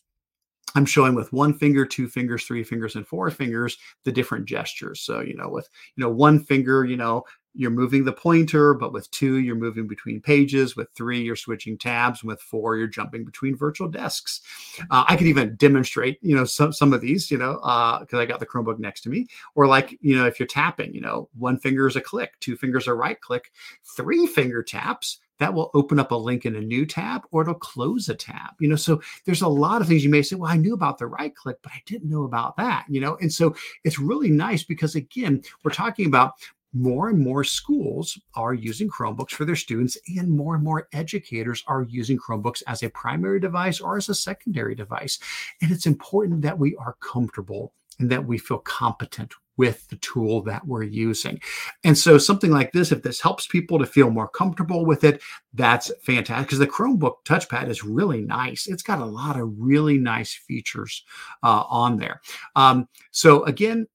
I'm 0.74 0.84
showing 0.84 1.14
with 1.14 1.32
one 1.32 1.54
finger, 1.54 1.86
two 1.86 2.08
fingers, 2.08 2.44
three 2.44 2.62
fingers, 2.62 2.96
and 2.96 3.06
four 3.06 3.30
fingers 3.30 3.78
the 4.04 4.12
different 4.12 4.46
gestures. 4.46 5.00
So, 5.00 5.20
you 5.20 5.34
know, 5.34 5.48
with, 5.48 5.68
you 5.96 6.02
know, 6.02 6.10
one 6.10 6.38
finger, 6.38 6.84
you 6.84 6.96
know, 6.96 7.24
you're 7.56 7.70
moving 7.70 8.04
the 8.04 8.12
pointer, 8.12 8.74
but 8.74 8.92
with 8.92 9.10
two, 9.10 9.38
you're 9.38 9.56
moving 9.56 9.86
between 9.86 10.20
pages. 10.20 10.76
With 10.76 10.90
three, 10.92 11.20
you're 11.20 11.36
switching 11.36 11.78
tabs. 11.78 12.22
With 12.22 12.40
four, 12.40 12.76
you're 12.76 12.86
jumping 12.86 13.24
between 13.24 13.56
virtual 13.56 13.88
desks. 13.88 14.42
Uh, 14.90 15.04
I 15.08 15.16
could 15.16 15.26
even 15.26 15.56
demonstrate, 15.56 16.18
you 16.22 16.34
know, 16.34 16.44
some 16.44 16.72
some 16.72 16.92
of 16.92 17.00
these, 17.00 17.30
you 17.30 17.38
know, 17.38 17.54
because 18.00 18.18
uh, 18.18 18.20
I 18.20 18.26
got 18.26 18.40
the 18.40 18.46
Chromebook 18.46 18.78
next 18.78 19.00
to 19.02 19.10
me. 19.10 19.26
Or 19.54 19.66
like, 19.66 19.98
you 20.00 20.16
know, 20.16 20.26
if 20.26 20.38
you're 20.38 20.46
tapping, 20.46 20.94
you 20.94 21.00
know, 21.00 21.28
one 21.38 21.58
finger 21.58 21.86
is 21.86 21.96
a 21.96 22.00
click, 22.00 22.34
two 22.40 22.56
fingers 22.56 22.86
are 22.86 22.96
right 22.96 23.20
click, 23.20 23.50
three 23.96 24.26
finger 24.26 24.62
taps 24.62 25.20
that 25.38 25.52
will 25.52 25.70
open 25.74 25.98
up 25.98 26.12
a 26.12 26.16
link 26.16 26.46
in 26.46 26.56
a 26.56 26.60
new 26.60 26.86
tab 26.86 27.22
or 27.30 27.42
it'll 27.42 27.54
close 27.54 28.08
a 28.08 28.14
tab 28.14 28.52
you 28.58 28.68
know 28.68 28.76
so 28.76 29.00
there's 29.24 29.42
a 29.42 29.48
lot 29.48 29.80
of 29.80 29.88
things 29.88 30.04
you 30.04 30.10
may 30.10 30.22
say 30.22 30.36
well 30.36 30.50
i 30.50 30.56
knew 30.56 30.74
about 30.74 30.98
the 30.98 31.06
right 31.06 31.34
click 31.34 31.56
but 31.62 31.72
i 31.72 31.82
didn't 31.86 32.10
know 32.10 32.24
about 32.24 32.56
that 32.56 32.84
you 32.88 33.00
know 33.00 33.16
and 33.20 33.32
so 33.32 33.54
it's 33.84 33.98
really 33.98 34.30
nice 34.30 34.64
because 34.64 34.94
again 34.94 35.42
we're 35.62 35.70
talking 35.70 36.06
about 36.06 36.34
more 36.72 37.08
and 37.08 37.18
more 37.18 37.44
schools 37.44 38.18
are 38.34 38.54
using 38.54 38.88
Chromebooks 38.88 39.30
for 39.30 39.44
their 39.44 39.56
students, 39.56 39.96
and 40.16 40.30
more 40.30 40.54
and 40.54 40.64
more 40.64 40.88
educators 40.92 41.62
are 41.66 41.82
using 41.82 42.18
Chromebooks 42.18 42.62
as 42.66 42.82
a 42.82 42.90
primary 42.90 43.40
device 43.40 43.80
or 43.80 43.96
as 43.96 44.08
a 44.08 44.14
secondary 44.14 44.74
device. 44.74 45.18
And 45.62 45.70
it's 45.70 45.86
important 45.86 46.42
that 46.42 46.58
we 46.58 46.76
are 46.76 46.96
comfortable 47.00 47.72
and 47.98 48.10
that 48.10 48.26
we 48.26 48.38
feel 48.38 48.58
competent 48.58 49.32
with 49.56 49.88
the 49.88 49.96
tool 49.96 50.42
that 50.42 50.66
we're 50.66 50.82
using. 50.82 51.40
And 51.82 51.96
so, 51.96 52.18
something 52.18 52.50
like 52.50 52.72
this, 52.72 52.92
if 52.92 53.02
this 53.02 53.20
helps 53.20 53.46
people 53.46 53.78
to 53.78 53.86
feel 53.86 54.10
more 54.10 54.28
comfortable 54.28 54.84
with 54.84 55.04
it, 55.04 55.22
that's 55.54 55.90
fantastic 56.02 56.46
because 56.46 56.58
the 56.58 56.66
Chromebook 56.66 57.24
touchpad 57.24 57.68
is 57.68 57.84
really 57.84 58.20
nice. 58.20 58.66
It's 58.66 58.82
got 58.82 59.00
a 59.00 59.06
lot 59.06 59.38
of 59.40 59.50
really 59.58 59.98
nice 59.98 60.34
features 60.34 61.04
uh, 61.42 61.64
on 61.68 61.96
there. 61.96 62.20
Um, 62.54 62.88
so, 63.12 63.44
again, 63.44 63.86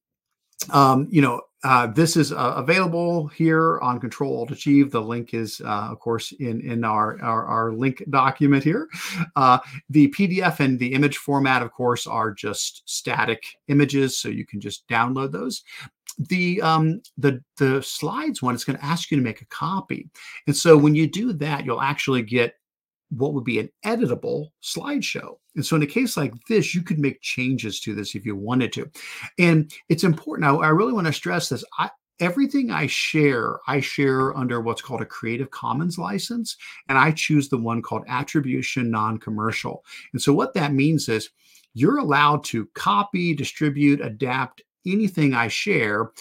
um, 0.71 1.07
you 1.11 1.21
know, 1.21 1.41
uh, 1.63 1.87
this 1.87 2.17
is 2.17 2.31
uh, 2.31 2.53
available 2.55 3.27
here 3.27 3.79
on 3.81 3.99
Control 3.99 4.39
Alt 4.39 4.51
Achieve. 4.51 4.89
The 4.89 5.01
link 5.01 5.33
is, 5.33 5.61
uh, 5.61 5.89
of 5.91 5.99
course, 5.99 6.31
in 6.33 6.61
in 6.61 6.83
our 6.83 7.21
our, 7.21 7.45
our 7.45 7.73
link 7.73 8.03
document 8.09 8.63
here. 8.63 8.89
Uh, 9.35 9.59
the 9.89 10.09
PDF 10.09 10.59
and 10.59 10.79
the 10.79 10.93
image 10.93 11.17
format, 11.17 11.61
of 11.61 11.71
course, 11.71 12.07
are 12.07 12.31
just 12.31 12.81
static 12.85 13.43
images, 13.67 14.17
so 14.17 14.29
you 14.29 14.45
can 14.45 14.59
just 14.59 14.87
download 14.87 15.31
those. 15.31 15.63
The 16.17 16.61
um, 16.61 17.01
the 17.17 17.43
the 17.57 17.81
slides 17.83 18.41
one 18.41 18.55
is 18.55 18.63
going 18.63 18.79
to 18.79 18.85
ask 18.85 19.11
you 19.11 19.17
to 19.17 19.23
make 19.23 19.41
a 19.41 19.45
copy, 19.45 20.09
and 20.47 20.57
so 20.57 20.75
when 20.75 20.95
you 20.95 21.07
do 21.07 21.31
that, 21.33 21.63
you'll 21.63 21.81
actually 21.81 22.23
get 22.23 22.55
what 23.11 23.33
would 23.33 23.43
be 23.43 23.59
an 23.59 23.69
editable 23.85 24.49
slideshow. 24.63 25.35
And 25.55 25.65
so, 25.65 25.75
in 25.75 25.83
a 25.83 25.87
case 25.87 26.17
like 26.17 26.33
this, 26.47 26.73
you 26.73 26.81
could 26.81 26.99
make 26.99 27.21
changes 27.21 27.79
to 27.81 27.93
this 27.93 28.15
if 28.15 28.25
you 28.25 28.35
wanted 28.35 28.71
to. 28.73 28.89
And 29.37 29.71
it's 29.89 30.03
important. 30.03 30.47
I, 30.47 30.53
I 30.55 30.69
really 30.69 30.93
want 30.93 31.07
to 31.07 31.13
stress 31.13 31.49
this. 31.49 31.63
I, 31.77 31.89
everything 32.19 32.71
I 32.71 32.87
share, 32.87 33.59
I 33.67 33.81
share 33.81 34.35
under 34.37 34.61
what's 34.61 34.81
called 34.81 35.01
a 35.01 35.05
Creative 35.05 35.51
Commons 35.51 35.97
license, 35.97 36.55
and 36.87 36.97
I 36.97 37.11
choose 37.11 37.49
the 37.49 37.57
one 37.57 37.81
called 37.81 38.03
Attribution 38.07 38.89
Non 38.89 39.17
Commercial. 39.17 39.83
And 40.13 40.21
so, 40.21 40.33
what 40.33 40.53
that 40.53 40.73
means 40.73 41.09
is 41.09 41.29
you're 41.73 41.99
allowed 41.99 42.43
to 42.45 42.67
copy, 42.75 43.33
distribute, 43.33 44.01
adapt 44.01 44.61
anything 44.85 45.33
I 45.33 45.47
share 45.47 46.11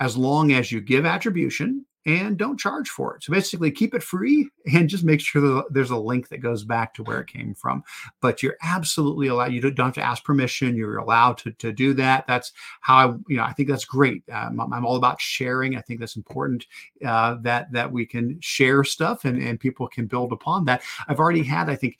as 0.00 0.16
long 0.16 0.52
as 0.52 0.72
you 0.72 0.80
give 0.80 1.06
attribution 1.06 1.84
and 2.06 2.38
don't 2.38 2.58
charge 2.58 2.88
for 2.88 3.14
it. 3.14 3.24
So 3.24 3.32
basically, 3.32 3.70
keep 3.70 3.94
it 3.94 4.02
free 4.02 4.48
and 4.72 4.88
just 4.88 5.04
make 5.04 5.20
sure 5.20 5.42
that 5.42 5.64
there's 5.70 5.90
a 5.90 5.96
link 5.96 6.28
that 6.28 6.38
goes 6.38 6.64
back 6.64 6.94
to 6.94 7.02
where 7.02 7.20
it 7.20 7.26
came 7.26 7.54
from. 7.54 7.82
But 8.20 8.42
you're 8.42 8.56
absolutely 8.62 9.28
allowed. 9.28 9.52
You 9.52 9.60
don't 9.60 9.86
have 9.86 9.94
to 9.94 10.02
ask 10.02 10.24
permission. 10.24 10.76
You're 10.76 10.98
allowed 10.98 11.38
to, 11.38 11.52
to 11.52 11.72
do 11.72 11.94
that. 11.94 12.26
That's 12.26 12.52
how 12.80 12.96
I, 12.96 13.14
you 13.28 13.36
know, 13.36 13.44
I 13.44 13.52
think 13.52 13.68
that's 13.68 13.84
great. 13.84 14.22
Um, 14.30 14.60
I'm 14.60 14.86
all 14.86 14.96
about 14.96 15.20
sharing. 15.20 15.76
I 15.76 15.80
think 15.80 16.00
that's 16.00 16.16
important 16.16 16.66
uh, 17.04 17.36
that 17.42 17.72
that 17.72 17.92
we 17.92 18.06
can 18.06 18.40
share 18.40 18.84
stuff 18.84 19.24
and 19.24 19.40
and 19.42 19.60
people 19.60 19.88
can 19.88 20.06
build 20.06 20.32
upon 20.32 20.64
that. 20.66 20.82
I've 21.08 21.20
already 21.20 21.42
had, 21.42 21.68
I 21.68 21.76
think, 21.76 21.98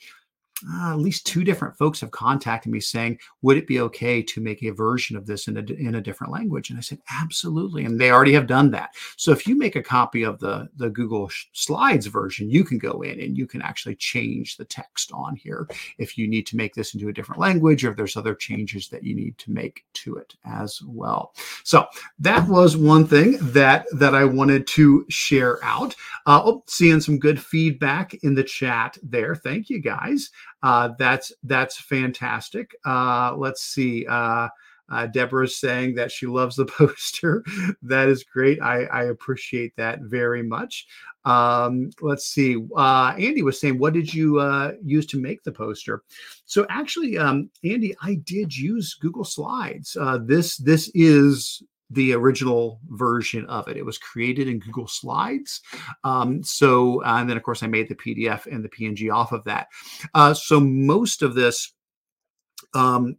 uh, 0.69 0.93
at 0.93 0.99
least 0.99 1.27
two 1.27 1.45
different 1.45 1.77
folks 1.77 2.01
have 2.01 2.11
contacted 2.11 2.73
me 2.73 2.81
saying, 2.81 3.19
"Would 3.43 3.57
it 3.57 3.67
be 3.67 3.81
okay 3.81 4.23
to 4.23 4.41
make 4.41 4.63
a 4.63 4.71
version 4.71 5.17
of 5.17 5.27
this 5.27 5.49
in 5.49 5.57
a 5.57 5.61
in 5.75 5.95
a 5.95 6.01
different 6.01 6.33
language?" 6.33 6.71
And 6.71 6.79
I 6.79 6.83
said, 6.83 6.99
"Absolutely." 7.11 7.85
And 7.85 8.01
they 8.01 8.11
already 8.11 8.33
have 8.33 8.47
done 8.47 8.71
that. 8.73 8.95
So 9.17 9.33
if 9.33 9.47
you 9.47 9.57
make 9.57 9.77
a 9.77 9.83
copy 9.83 10.23
of 10.23 10.39
the 10.39 10.69
the 10.77 10.91
Google 10.91 11.31
Slides 11.53 12.07
version, 12.07 12.51
you 12.51 12.65
can 12.65 12.79
go 12.79 13.03
in 13.03 13.21
and 13.21 13.37
you 13.37 13.47
can 13.47 13.63
actually 13.63 13.97
change 13.97 14.57
the 14.57 14.65
text 14.65 15.13
on 15.13 15.37
here 15.37 15.69
if 15.99 16.19
you 16.19 16.27
need 16.29 16.47
to 16.49 16.57
make 16.57 16.75
this 16.75 16.95
into 16.95 17.09
a 17.09 17.13
different 17.13 17.41
language, 17.41 17.85
or 17.85 17.91
if 17.91 17.97
there's 17.97 18.17
other 18.17 18.35
changes 18.35 18.89
that 18.89 19.05
you 19.05 19.15
need 19.15 19.37
to 19.39 19.51
make 19.51 19.85
to 19.95 20.17
it 20.17 20.35
as 20.45 20.81
well. 20.83 21.35
So 21.65 21.87
that 22.19 22.47
was 22.49 22.77
one 22.77 23.07
thing 23.07 23.39
that 23.41 23.87
that 23.93 24.15
I 24.15 24.25
wanted 24.25 24.67
to 24.69 25.05
share 25.09 25.63
out. 25.65 25.95
Uh, 26.27 26.43
oh, 26.45 26.65
seeing 26.67 27.01
some 27.01 27.19
good 27.19 27.43
feedback 27.43 28.15
in 28.23 28.35
the 28.35 28.45
chat 28.45 28.99
there. 29.03 29.35
Thank 29.35 29.71
you 29.71 29.81
guys. 29.81 30.31
Uh, 30.63 30.91
that's 30.99 31.33
that's 31.43 31.81
fantastic. 31.81 32.75
Uh, 32.85 33.35
let's 33.37 33.63
see. 33.63 34.07
Uh, 34.07 34.49
uh, 34.91 35.07
Deborah's 35.07 35.57
saying 35.57 35.95
that 35.95 36.11
she 36.11 36.27
loves 36.27 36.57
the 36.57 36.67
poster. 36.79 37.45
that 37.83 38.09
is 38.09 38.25
great. 38.25 38.61
I, 38.61 38.85
I 38.85 39.05
appreciate 39.05 39.75
that 39.77 40.01
very 40.03 40.43
much. 40.43 40.87
Um, 41.25 41.91
let's 42.01 42.27
see. 42.27 42.57
Uh, 42.77 43.15
Andy 43.19 43.43
was 43.43 43.61
saying, 43.61 43.79
what 43.79 43.93
did 43.93 44.13
you 44.13 44.41
uh, 44.41 44.73
use 44.83 45.07
to 45.07 45.21
make 45.21 45.43
the 45.43 45.53
poster? 45.53 46.03
So 46.47 46.67
actually, 46.71 47.19
um, 47.19 47.51
Andy, 47.63 47.95
I 48.03 48.15
did 48.15 48.57
use 48.57 48.95
Google 48.95 49.25
Slides. 49.25 49.97
Uh, 50.01 50.19
this 50.23 50.57
this 50.57 50.91
is 50.95 51.63
the 51.91 52.13
original 52.13 52.81
version 52.89 53.45
of 53.47 53.69
it. 53.69 53.77
It 53.77 53.85
was 53.85 53.99
created 53.99 54.49
in 54.49 54.61
Google 54.61 54.87
Slides. 54.87 55.61
Um, 56.05 56.43
so, 56.43 57.03
and 57.03 57.29
then 57.29 57.37
of 57.37 57.43
course, 57.43 57.63
I 57.63 57.67
made 57.67 57.89
the 57.89 57.97
PDF 57.97 58.47
and 58.47 58.65
the 58.65 58.69
PNG 58.69 59.13
off 59.13 59.33
of 59.33 59.45
that. 59.45 59.69
Uh, 60.15 60.35
so, 60.35 60.61
most 60.61 61.23
of 61.23 61.35
this 61.35 61.73
um, 62.75 63.17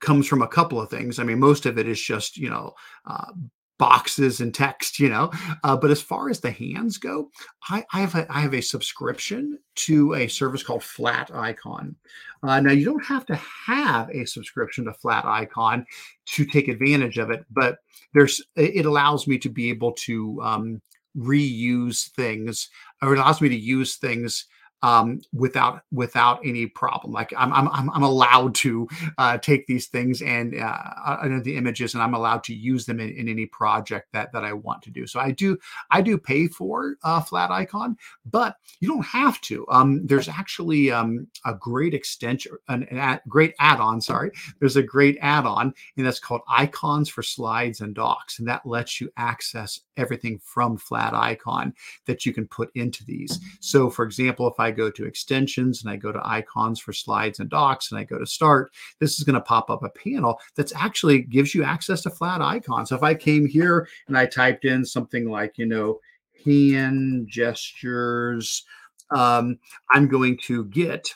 comes 0.00 0.26
from 0.26 0.42
a 0.42 0.48
couple 0.48 0.80
of 0.80 0.90
things. 0.90 1.18
I 1.18 1.24
mean, 1.24 1.38
most 1.38 1.66
of 1.66 1.78
it 1.78 1.88
is 1.88 2.00
just, 2.00 2.36
you 2.36 2.50
know, 2.50 2.74
uh, 3.06 3.32
boxes 3.78 4.40
and 4.40 4.52
text, 4.52 4.98
you 4.98 5.08
know. 5.08 5.30
Uh, 5.64 5.76
but 5.76 5.90
as 5.90 6.02
far 6.02 6.28
as 6.28 6.40
the 6.40 6.50
hands 6.50 6.98
go, 6.98 7.30
I, 7.68 7.84
I, 7.92 8.00
have 8.00 8.14
a, 8.14 8.26
I 8.32 8.40
have 8.40 8.54
a 8.54 8.60
subscription 8.60 9.58
to 9.76 10.14
a 10.14 10.28
service 10.28 10.62
called 10.62 10.82
Flaticon. 10.82 11.94
Uh, 12.42 12.60
now 12.60 12.72
you 12.72 12.84
don't 12.84 13.04
have 13.04 13.24
to 13.26 13.36
have 13.36 14.10
a 14.10 14.24
subscription 14.24 14.84
to 14.84 14.92
Flaticon 14.92 15.84
to 16.26 16.44
take 16.44 16.68
advantage 16.68 17.18
of 17.18 17.30
it, 17.30 17.44
but 17.50 17.78
there's 18.14 18.42
it 18.56 18.86
allows 18.86 19.26
me 19.26 19.38
to 19.38 19.48
be 19.48 19.70
able 19.70 19.92
to 19.92 20.40
um, 20.42 20.82
reuse 21.16 22.10
things, 22.10 22.70
or 23.02 23.14
it 23.14 23.18
allows 23.18 23.40
me 23.40 23.48
to 23.48 23.58
use 23.58 23.96
things 23.96 24.46
um, 24.82 25.20
without 25.32 25.82
without 25.92 26.40
any 26.44 26.66
problem. 26.66 27.12
Like 27.12 27.32
I'm 27.36 27.52
I'm 27.52 27.90
I'm 27.90 28.02
allowed 28.02 28.54
to 28.56 28.88
uh, 29.18 29.38
take 29.38 29.66
these 29.66 29.86
things 29.86 30.22
and 30.22 30.54
uh, 30.54 30.82
uh, 31.04 31.40
the 31.42 31.56
images, 31.56 31.94
and 31.94 32.02
I'm 32.02 32.14
allowed 32.14 32.44
to 32.44 32.54
use 32.54 32.86
them 32.86 33.00
in, 33.00 33.10
in, 33.10 33.28
any 33.28 33.46
project 33.46 34.08
that 34.12 34.32
that 34.32 34.44
I 34.44 34.52
want 34.52 34.82
to 34.82 34.90
do. 34.90 35.06
So 35.06 35.20
I 35.20 35.32
do 35.32 35.58
I 35.90 36.00
do 36.00 36.16
pay 36.16 36.48
for 36.48 36.96
uh, 37.02 37.20
Flaticon, 37.22 37.96
but 38.26 38.56
you 38.80 38.88
don't 38.88 39.04
have 39.04 39.40
to. 39.42 39.66
Um, 39.68 40.06
there's 40.06 40.28
actually 40.28 40.90
um, 40.90 41.26
a 41.44 41.54
great 41.54 41.94
extension, 41.94 42.52
an, 42.68 42.84
an 42.90 42.98
ad, 42.98 43.20
great 43.28 43.54
add-on. 43.58 44.00
Sorry, 44.00 44.30
there's 44.60 44.76
a 44.76 44.82
great 44.82 45.18
add-on, 45.20 45.74
and 45.96 46.06
that's 46.06 46.20
called 46.20 46.42
Icons 46.48 47.08
for 47.08 47.22
Slides 47.22 47.80
and 47.80 47.94
Docs, 47.94 48.38
and 48.38 48.48
that 48.48 48.64
lets 48.64 49.00
you 49.00 49.10
access 49.16 49.80
everything 49.96 50.38
from 50.38 50.78
Flaticon 50.78 51.72
that 52.06 52.24
you 52.24 52.32
can 52.32 52.46
put 52.46 52.70
into 52.74 53.04
these. 53.04 53.40
So, 53.60 53.90
for 53.90 54.04
example, 54.04 54.46
if 54.48 54.58
I 54.58 54.67
I 54.68 54.70
go 54.70 54.90
to 54.90 55.06
extensions 55.06 55.82
and 55.82 55.90
I 55.90 55.96
go 55.96 56.12
to 56.12 56.20
icons 56.22 56.78
for 56.78 56.92
slides 56.92 57.40
and 57.40 57.48
docs 57.48 57.90
and 57.90 57.98
I 57.98 58.04
go 58.04 58.18
to 58.18 58.26
start, 58.26 58.72
this 59.00 59.18
is 59.18 59.24
going 59.24 59.34
to 59.34 59.40
pop 59.40 59.70
up 59.70 59.82
a 59.82 59.88
panel 59.88 60.38
that's 60.56 60.74
actually 60.76 61.22
gives 61.22 61.54
you 61.54 61.64
access 61.64 62.02
to 62.02 62.10
flat 62.10 62.42
icons. 62.42 62.90
So 62.90 62.96
if 62.96 63.02
I 63.02 63.14
came 63.14 63.46
here 63.46 63.88
and 64.06 64.16
I 64.16 64.26
typed 64.26 64.64
in 64.64 64.84
something 64.84 65.30
like, 65.30 65.56
you 65.56 65.66
know, 65.66 66.00
hand 66.44 67.28
gestures. 67.28 68.64
Um, 69.10 69.58
I'm 69.90 70.06
going 70.06 70.38
to 70.44 70.66
get 70.66 71.14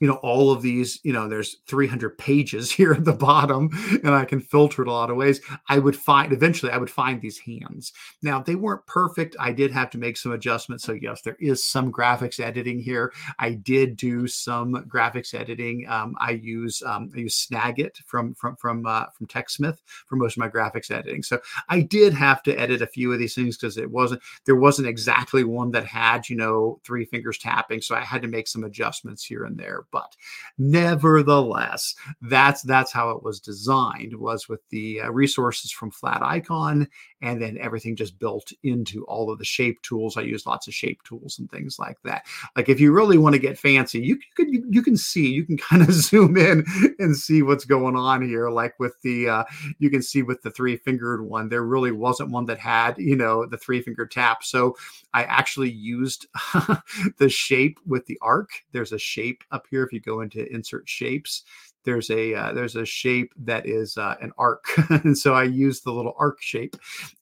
you 0.00 0.06
know 0.06 0.14
all 0.22 0.52
of 0.52 0.62
these 0.62 1.00
you 1.02 1.12
know 1.12 1.28
there's 1.28 1.56
300 1.66 2.16
pages 2.18 2.70
here 2.78 2.92
at 2.92 3.04
the 3.04 3.12
bottom 3.12 3.70
and 4.04 4.14
i 4.14 4.24
can 4.24 4.40
filter 4.40 4.82
it 4.82 4.88
a 4.88 4.92
lot 4.92 5.10
of 5.10 5.16
ways. 5.16 5.40
I 5.68 5.78
would 5.78 5.96
find 5.96 6.32
eventually 6.32 6.72
i 6.72 6.78
would 6.78 6.90
find 6.90 7.20
these 7.20 7.38
hands. 7.38 7.92
Now 8.22 8.42
they 8.42 8.54
weren't 8.54 8.86
perfect. 8.86 9.36
I 9.38 9.52
did 9.52 9.70
have 9.72 9.90
to 9.90 9.98
make 9.98 10.16
some 10.16 10.32
adjustments. 10.32 10.84
So 10.84 10.92
yes 10.92 11.22
there 11.22 11.36
is 11.40 11.64
some 11.64 11.92
graphics 11.92 12.40
editing 12.40 12.78
here. 12.78 13.12
I 13.38 13.52
did 13.52 13.96
do 13.96 14.26
some 14.26 14.74
graphics 14.88 15.34
editing. 15.34 15.86
Um, 15.88 16.16
i 16.18 16.30
use 16.30 16.82
um, 16.84 17.10
i 17.16 17.20
use 17.20 17.46
snagit 17.46 17.96
from 18.06 18.34
from 18.34 18.56
from 18.56 18.86
uh, 18.86 19.06
from 19.16 19.26
techsmith 19.26 19.78
for 20.06 20.16
most 20.16 20.34
of 20.34 20.38
my 20.38 20.48
graphics 20.48 20.90
editing. 20.90 21.22
So 21.22 21.40
i 21.68 21.80
did 21.80 22.14
have 22.14 22.42
to 22.44 22.58
edit 22.58 22.82
a 22.82 22.86
few 22.86 23.12
of 23.12 23.18
these 23.18 23.34
things 23.34 23.56
because 23.56 23.76
it 23.76 23.90
wasn't 23.90 24.22
there 24.44 24.56
wasn't 24.56 24.88
exactly 24.88 25.44
one 25.44 25.70
that 25.72 25.86
had 25.86 26.28
you 26.28 26.36
know 26.36 26.80
three 26.84 27.04
fingers 27.04 27.38
tapping. 27.38 27.80
So 27.80 27.94
i 27.94 28.00
had 28.00 28.22
to 28.22 28.28
make 28.28 28.48
some 28.48 28.64
adjustments 28.64 29.24
here 29.24 29.44
and 29.44 29.58
there 29.58 29.86
but 29.90 30.16
nevertheless, 30.56 31.94
that's 32.22 32.62
that's 32.62 32.92
how 32.92 33.10
it 33.10 33.22
was 33.22 33.40
designed. 33.40 34.14
Was 34.18 34.48
with 34.48 34.60
the 34.70 35.02
uh, 35.02 35.10
resources 35.10 35.70
from 35.70 35.90
Flaticon 35.90 36.86
and 37.20 37.42
then 37.42 37.58
everything 37.60 37.96
just 37.96 38.18
built 38.18 38.52
into 38.62 39.04
all 39.04 39.30
of 39.30 39.38
the 39.38 39.44
shape 39.44 39.80
tools. 39.82 40.16
I 40.16 40.22
use 40.22 40.46
lots 40.46 40.68
of 40.68 40.74
shape 40.74 41.02
tools 41.02 41.38
and 41.38 41.50
things 41.50 41.78
like 41.78 41.96
that. 42.04 42.26
Like 42.56 42.68
if 42.68 42.80
you 42.80 42.92
really 42.92 43.18
want 43.18 43.34
to 43.34 43.40
get 43.40 43.58
fancy, 43.58 44.00
you, 44.00 44.18
can 44.36 44.52
you, 44.52 44.64
you, 44.70 44.82
can 44.82 44.96
see 44.96 45.28
you 45.28 45.44
can 45.44 45.56
kind 45.68 45.82
of 45.82 45.92
zoom 45.92 46.36
in 46.36 46.64
and 46.98 47.16
see 47.16 47.42
what's 47.42 47.64
going 47.64 47.96
on 47.96 48.26
here. 48.26 48.50
Like 48.50 48.78
with 48.78 49.00
the 49.02 49.28
uh, 49.28 49.44
you 49.78 49.90
can 49.90 50.02
see 50.02 50.22
with 50.22 50.42
the 50.42 50.50
three 50.50 50.76
fingered 50.76 51.22
one, 51.22 51.48
there 51.48 51.64
really 51.64 51.92
wasn't 51.92 52.30
one 52.30 52.46
that 52.46 52.58
had 52.58 52.98
you 52.98 53.16
know 53.16 53.46
the 53.46 53.58
three 53.58 53.82
finger 53.82 54.06
tap. 54.06 54.44
So 54.44 54.76
I 55.12 55.24
actually 55.24 55.70
used 55.70 56.26
the 57.18 57.28
shape 57.28 57.78
with 57.86 58.06
the 58.06 58.18
arc. 58.22 58.50
There's 58.72 58.92
a 58.92 58.98
shape 58.98 59.42
up 59.50 59.66
here 59.70 59.77
if 59.84 59.92
you 59.92 60.00
go 60.00 60.20
into 60.20 60.50
insert 60.52 60.88
shapes 60.88 61.44
there's 61.84 62.10
a 62.10 62.34
uh, 62.34 62.52
there's 62.52 62.76
a 62.76 62.84
shape 62.84 63.32
that 63.38 63.66
is 63.66 63.96
uh, 63.96 64.16
an 64.20 64.32
arc. 64.38 64.64
And 64.90 65.16
so 65.16 65.34
i 65.34 65.44
used 65.44 65.84
the 65.84 65.92
little 65.92 66.14
arc 66.18 66.42
shape 66.42 66.76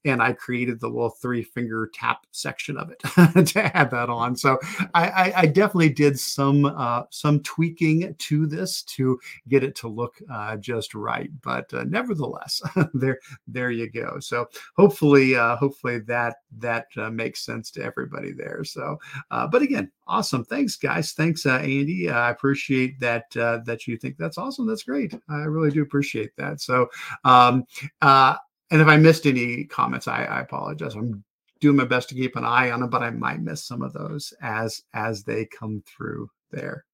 and 0.05 0.23
i 0.23 0.33
created 0.33 0.81
the 0.81 0.89
little 0.89 1.11
three 1.11 1.43
finger 1.43 1.91
tap 1.93 2.27
section 2.31 2.77
of 2.77 2.91
it 2.91 2.99
to 3.47 3.77
add 3.77 3.91
that 3.91 4.09
on. 4.09 4.37
So 4.37 4.59
I, 4.95 5.09
I, 5.09 5.33
I 5.41 5.47
definitely 5.47 5.91
did 5.91 6.19
some 6.19 6.65
uh, 6.65 7.03
some 7.11 7.43
tweaking 7.43 8.15
to 8.15 8.47
this 8.47 8.83
to 8.83 9.19
get 9.49 9.65
it 9.65 9.75
to 9.77 9.89
look 9.89 10.17
uh, 10.33 10.57
just 10.57 10.95
right. 10.95 11.31
But 11.43 11.73
uh, 11.75 11.85
nevertheless 11.85 12.63
there 12.95 13.19
there 13.47 13.71
you 13.71 13.91
go. 13.91 14.19
So 14.21 14.49
hopefully 14.77 15.37
uh, 15.37 15.57
hopefully 15.57 16.01
that 16.01 16.37
that 16.59 16.87
makes 17.13 17.45
sense 17.45 17.71
to 17.73 17.83
everybody 17.83 18.33
there. 18.33 18.65
So 18.65 18.99
but 19.31 19.63
again 19.63 19.91
awesome. 20.07 20.45
Thanks 20.45 20.77
guys. 20.77 21.13
Thanks 21.13 21.47
andy. 21.47 22.11
I 22.11 22.31
appreciate 22.31 23.01
that 23.01 23.31
that 23.33 23.87
you 23.87 23.97
think 23.97 24.17
that's 24.17 24.39
awesome 24.39 24.56
awesome. 24.57 24.67
That's 24.67 24.85
great. 24.85 25.15
I 25.29 25.45
really 25.45 25.71
do 25.71 25.83
appreciate 25.83 26.31
that. 26.37 26.61
So, 26.61 26.89
um, 27.25 27.65
uh, 28.01 28.37
and 28.71 28.81
if 28.81 28.89
I 28.89 28.97
missed 28.97 29.27
any 29.27 29.65
comments, 29.65 30.09
I, 30.09 30.25
I 30.25 30.41
apologize. 30.41 30.95
I'm 30.95 31.23
doing 31.61 31.77
my 31.77 31.85
best 31.85 32.09
to 32.09 32.15
keep 32.15 32.37
an 32.37 32.45
eye 32.45 32.71
on 32.71 32.81
them, 32.81 32.91
but 32.91 33.03
I 33.03 33.11
might 33.11 33.41
miss 33.41 33.65
some 33.65 33.83
of 33.83 33.93
those 33.93 34.33
as 34.41 34.83
as 34.95 35.23
they 35.23 35.47
come 35.47 35.83
through 35.87 36.29
there. 36.51 36.85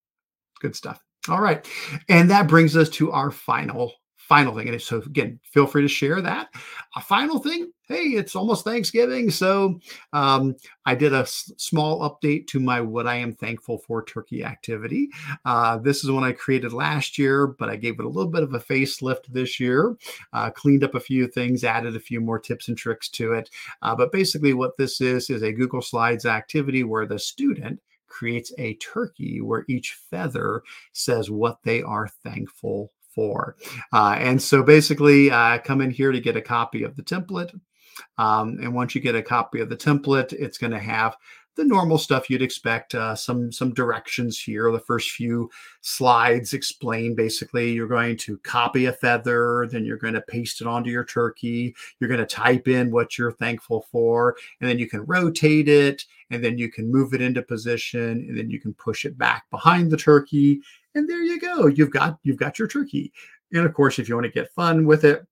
Good 0.60 0.76
stuff. 0.76 1.02
All 1.28 1.40
right. 1.40 1.66
And 2.08 2.28
that 2.30 2.48
brings 2.48 2.76
us 2.76 2.88
to 2.90 3.12
our 3.12 3.30
final 3.30 3.92
final 4.28 4.54
thing. 4.54 4.68
And 4.68 4.80
so 4.80 4.98
again, 4.98 5.38
feel 5.42 5.66
free 5.66 5.82
to 5.82 5.88
share 5.88 6.20
that. 6.20 6.48
A 6.96 7.00
final 7.00 7.38
thing, 7.38 7.72
hey, 7.88 8.10
it's 8.14 8.36
almost 8.36 8.64
Thanksgiving. 8.64 9.30
So 9.30 9.80
um, 10.12 10.54
I 10.86 10.94
did 10.94 11.12
a 11.12 11.18
s- 11.18 11.52
small 11.56 12.00
update 12.00 12.46
to 12.48 12.60
my 12.60 12.80
What 12.80 13.06
I 13.06 13.16
Am 13.16 13.34
Thankful 13.34 13.78
for 13.78 14.02
Turkey 14.04 14.44
activity. 14.44 15.10
Uh, 15.44 15.78
this 15.78 16.04
is 16.04 16.10
one 16.10 16.24
I 16.24 16.32
created 16.32 16.72
last 16.72 17.18
year, 17.18 17.46
but 17.46 17.68
I 17.68 17.76
gave 17.76 17.98
it 17.98 18.06
a 18.06 18.08
little 18.08 18.30
bit 18.30 18.42
of 18.42 18.54
a 18.54 18.60
facelift 18.60 19.26
this 19.28 19.58
year, 19.58 19.96
uh, 20.32 20.50
cleaned 20.50 20.84
up 20.84 20.94
a 20.94 21.00
few 21.00 21.26
things, 21.26 21.64
added 21.64 21.96
a 21.96 22.00
few 22.00 22.20
more 22.20 22.38
tips 22.38 22.68
and 22.68 22.78
tricks 22.78 23.08
to 23.10 23.32
it. 23.32 23.50
Uh, 23.82 23.94
but 23.94 24.12
basically, 24.12 24.54
what 24.54 24.76
this 24.76 25.00
is 25.00 25.30
is 25.30 25.42
a 25.42 25.52
Google 25.52 25.82
Slides 25.82 26.26
activity 26.26 26.84
where 26.84 27.06
the 27.06 27.18
student 27.18 27.80
creates 28.06 28.52
a 28.58 28.74
turkey 28.74 29.40
where 29.40 29.64
each 29.68 29.94
feather 30.10 30.62
says 30.92 31.30
what 31.30 31.58
they 31.64 31.82
are 31.82 32.06
thankful 32.22 32.92
for. 33.14 33.56
Uh, 33.92 34.16
and 34.18 34.40
so 34.40 34.62
basically, 34.62 35.30
uh, 35.30 35.58
come 35.58 35.80
in 35.80 35.90
here 35.90 36.12
to 36.12 36.20
get 36.20 36.36
a 36.36 36.42
copy 36.42 36.82
of 36.82 36.96
the 36.96 37.02
template. 37.02 37.58
Um, 38.18 38.58
and 38.62 38.74
once 38.74 38.94
you 38.94 39.00
get 39.00 39.14
a 39.14 39.22
copy 39.22 39.60
of 39.60 39.68
the 39.68 39.76
template, 39.76 40.32
it's 40.32 40.58
going 40.58 40.72
to 40.72 40.78
have 40.78 41.16
the 41.56 41.64
normal 41.64 41.98
stuff 41.98 42.30
you'd 42.30 42.42
expect. 42.42 42.94
Uh, 42.94 43.14
some 43.14 43.52
some 43.52 43.74
directions 43.74 44.40
here. 44.40 44.70
The 44.72 44.80
first 44.80 45.10
few 45.10 45.50
slides 45.82 46.54
explain 46.54 47.14
basically 47.14 47.72
you're 47.72 47.88
going 47.88 48.16
to 48.18 48.38
copy 48.38 48.86
a 48.86 48.92
feather, 48.92 49.68
then 49.70 49.84
you're 49.84 49.98
going 49.98 50.14
to 50.14 50.22
paste 50.22 50.60
it 50.60 50.66
onto 50.66 50.90
your 50.90 51.04
turkey. 51.04 51.74
You're 52.00 52.08
going 52.08 52.20
to 52.20 52.26
type 52.26 52.68
in 52.68 52.90
what 52.90 53.18
you're 53.18 53.32
thankful 53.32 53.86
for, 53.90 54.36
and 54.60 54.68
then 54.68 54.78
you 54.78 54.88
can 54.88 55.04
rotate 55.04 55.68
it, 55.68 56.04
and 56.30 56.42
then 56.42 56.58
you 56.58 56.70
can 56.70 56.90
move 56.90 57.12
it 57.12 57.20
into 57.20 57.42
position, 57.42 58.26
and 58.28 58.36
then 58.36 58.50
you 58.50 58.60
can 58.60 58.72
push 58.74 59.04
it 59.04 59.18
back 59.18 59.44
behind 59.50 59.90
the 59.90 59.96
turkey, 59.96 60.60
and 60.94 61.08
there 61.08 61.22
you 61.22 61.40
go 61.40 61.66
you've 61.66 61.90
got 61.90 62.18
you've 62.22 62.38
got 62.38 62.58
your 62.58 62.68
turkey 62.68 63.12
and 63.52 63.64
of 63.64 63.74
course 63.74 63.98
if 63.98 64.08
you 64.08 64.14
want 64.14 64.26
to 64.26 64.32
get 64.32 64.52
fun 64.52 64.86
with 64.86 65.04
it 65.04 65.26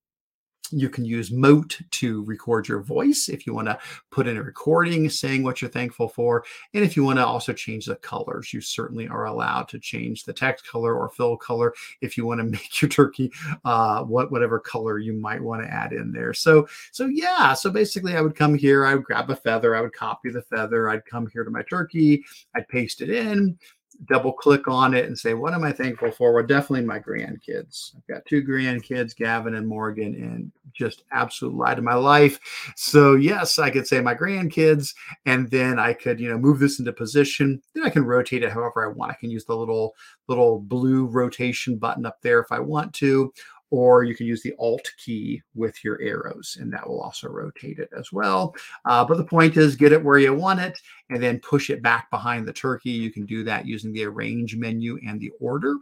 you 0.73 0.89
can 0.89 1.05
use 1.05 1.31
Mote 1.31 1.79
to 1.91 2.25
record 2.25 2.69
your 2.69 2.81
voice 2.81 3.29
if 3.29 3.47
you 3.47 3.55
want 3.55 3.69
to 3.69 3.79
put 4.11 4.27
in 4.27 4.37
a 4.37 4.43
recording 4.43 5.09
saying 5.09 5.43
what 5.43 5.61
you're 5.61 5.71
thankful 5.71 6.09
for. 6.09 6.45
And 6.75 6.85
if 6.85 6.97
you 6.97 7.05
want 7.05 7.19
to 7.19 7.27
also 7.27 7.53
change 7.53 7.87
the 7.87 7.97
colors, 7.97 8.53
you 8.53 8.61
certainly 8.61 9.09
are 9.09 9.27
allowed 9.27 9.69
to 9.69 9.79
change 9.79 10.25
the 10.25 10.33
text 10.33 10.67
color 10.67 10.95
or 10.95 11.09
fill 11.09 11.37
color 11.37 11.75
if 12.01 12.17
you 12.17 12.27
want 12.27 12.41
to 12.41 12.45
make 12.51 12.81
your 12.81 12.89
turkey 12.89 13.33
uh, 13.65 14.03
what 14.03 14.31
whatever 14.31 14.59
color 14.59 14.99
you 14.99 15.13
might 15.13 15.43
want 15.43 15.63
to 15.63 15.73
add 15.73 15.93
in 15.93 16.13
there. 16.13 16.35
So 16.35 16.69
so 16.93 17.07
yeah, 17.07 17.55
so 17.55 17.71
basically 17.71 18.17
I 18.17 18.21
would 18.21 18.37
come 18.37 18.55
here, 18.55 18.87
I 18.87 18.95
would 18.95 19.05
grab 19.05 19.31
a 19.31 19.37
feather, 19.37 19.75
I 19.75 19.81
would 19.81 19.93
copy 19.93 20.31
the 20.31 20.43
feather, 20.43 20.89
I'd 20.89 21.05
come 21.05 21.29
here 21.33 21.45
to 21.45 21.51
my 21.51 21.63
turkey, 21.63 22.25
I'd 22.55 22.69
paste 22.69 23.01
it 23.01 23.11
in, 23.11 23.59
double 24.07 24.33
click 24.33 24.67
on 24.69 24.95
it 24.95 25.07
and 25.07 25.19
say, 25.19 25.35
what 25.35 25.53
am 25.53 25.65
I 25.65 25.73
thankful 25.73 26.11
for? 26.11 26.33
Well, 26.33 26.47
definitely 26.47 26.87
my 26.87 26.99
grandkids. 26.99 27.95
I've 27.97 28.07
got 28.07 28.27
two 28.27 28.43
grandkids, 28.43 29.15
Gavin 29.15 29.55
and 29.55 29.69
Morgan, 29.69 30.15
and 30.15 30.51
just 30.73 31.05
absolute 31.13 31.55
light 31.55 31.79
of 31.79 31.85
my 31.85 31.95
life. 31.95 32.39
So 32.77 33.15
yes, 33.15 33.59
I 33.59 33.71
could 33.71 33.87
say 33.87 34.01
my 34.01 34.15
grandkids, 34.15 34.95
and 35.27 35.51
then 35.51 35.79
I 35.79 35.93
could, 35.93 36.21
you 36.21 36.29
know, 36.29 36.39
move 36.39 36.59
this 36.59 36.79
into 36.79 36.93
position. 36.93 37.61
Then 37.75 37.85
I 37.85 37.91
can 37.91 38.05
rotate 38.05 38.43
it 38.43 38.53
however 38.53 38.85
I 38.85 38.93
want. 38.93 39.13
I 39.13 39.17
can 39.17 39.31
use 39.31 39.45
the 39.45 39.57
little 39.57 39.95
little 40.29 40.61
blue 40.61 41.07
rotation 41.07 41.77
button 41.77 42.07
up 42.07 42.23
there 42.23 42.41
if 42.41 42.53
I 42.53 42.61
want 42.61 42.95
to, 42.95 43.33
or 43.71 44.05
you 44.05 44.15
can 44.15 44.27
use 44.27 44.43
the 44.43 44.55
Alt 44.59 44.91
key 44.99 45.43
with 45.55 45.83
your 45.85 46.01
arrows, 46.01 46.59
and 46.61 46.73
that 46.73 46.89
will 46.89 47.01
also 47.01 47.29
rotate 47.29 47.79
it 47.79 47.91
as 47.97 48.13
well. 48.13 48.55
Uh, 48.85 49.05
but 49.05 49.17
the 49.17 49.25
point 49.25 49.57
is, 49.57 49.77
get 49.77 49.93
it 49.93 50.03
where 50.03 50.19
you 50.19 50.35
want 50.35 50.61
it, 50.61 50.81
and 51.09 51.23
then 51.23 51.39
push 51.41 51.71
it 51.71 51.83
back 51.83 52.11
behind 52.11 52.47
the 52.47 52.53
turkey. 52.53 52.91
You 52.91 53.11
can 53.11 53.27
do 53.27 53.45
that 53.45 53.67
using 53.67 53.93
the 53.93 54.05
Arrange 54.05 54.57
menu 54.57 54.99
and 55.07 55.21
the 55.21 55.31
Order 55.41 55.77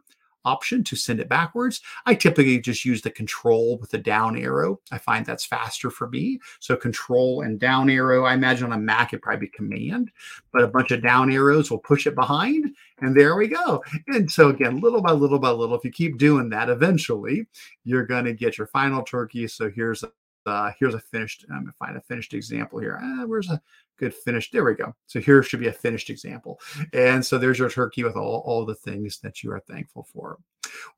option 0.49 0.83
to 0.85 0.97
send 0.97 1.21
it 1.21 1.29
backwards. 1.29 1.81
I 2.07 2.15
typically 2.15 2.59
just 2.61 2.85
use 2.85 3.03
the 3.03 3.11
control 3.11 3.79
with 3.79 3.91
the 3.91 3.99
down 3.99 4.37
arrow. 4.37 4.81
I 4.91 4.99
find 4.99 5.25
that's 5.25 5.45
faster 5.45 5.91
for 5.91 6.09
me. 6.09 6.41
So 6.61 6.77
control 6.77 7.43
and 7.43 7.61
down 7.61 7.91
arrow, 7.91 8.25
I 8.25 8.35
imagine 8.35 8.67
on 8.67 8.79
a 8.79 8.83
Mac 8.83 9.13
it'd 9.13 9.23
probably 9.23 9.47
be 9.47 9.53
command, 9.53 10.11
but 10.53 10.63
a 10.63 10.69
bunch 10.69 10.91
of 10.91 11.03
down 11.03 11.31
arrows 11.31 11.71
will 11.71 11.79
push 11.79 12.07
it 12.07 12.15
behind 12.15 12.75
and 13.01 13.17
there 13.17 13.37
we 13.37 13.49
go. 13.49 13.83
And 14.09 14.31
so 14.31 14.49
again, 14.49 14.81
little 14.81 15.03
by 15.03 15.13
little 15.13 15.39
by 15.39 15.51
little, 15.51 15.77
if 15.77 15.85
you 15.85 15.91
keep 15.91 16.19
doing 16.19 16.49
that, 16.51 16.71
eventually 16.71 17.47
you're 17.85 18.07
going 18.07 18.25
to 18.25 18.33
get 18.33 18.59
your 18.59 18.67
final 18.67 19.03
turkey. 19.03 19.47
So 19.49 19.71
here's 19.71 20.03
uh, 20.49 20.73
here's 20.79 20.95
a 20.95 21.01
finished. 21.01 21.45
I'm 21.51 21.61
gonna 21.61 21.73
find 21.79 21.97
a 21.97 22.01
finished 22.03 22.35
example 22.35 22.79
here. 22.79 22.99
Ah, 23.03 23.25
where's 23.27 23.51
a 23.51 23.61
good 23.99 24.15
finished? 24.15 24.53
There 24.53 24.65
we 24.65 24.75
go. 24.75 24.95
So 25.07 25.21
here 25.21 25.43
should 25.43 25.61
be 25.61 25.69
a 25.69 25.73
finished 25.73 26.11
example. 26.11 26.61
And 26.93 27.25
so 27.25 27.39
there's 27.39 27.59
your 27.59 27.71
turkey 27.71 28.05
with 28.05 28.17
all, 28.17 28.43
all 28.47 28.65
the 28.65 28.75
things 28.75 29.19
that 29.21 29.43
you 29.43 29.53
are 29.53 29.61
thankful 29.61 30.07
for. 30.13 30.39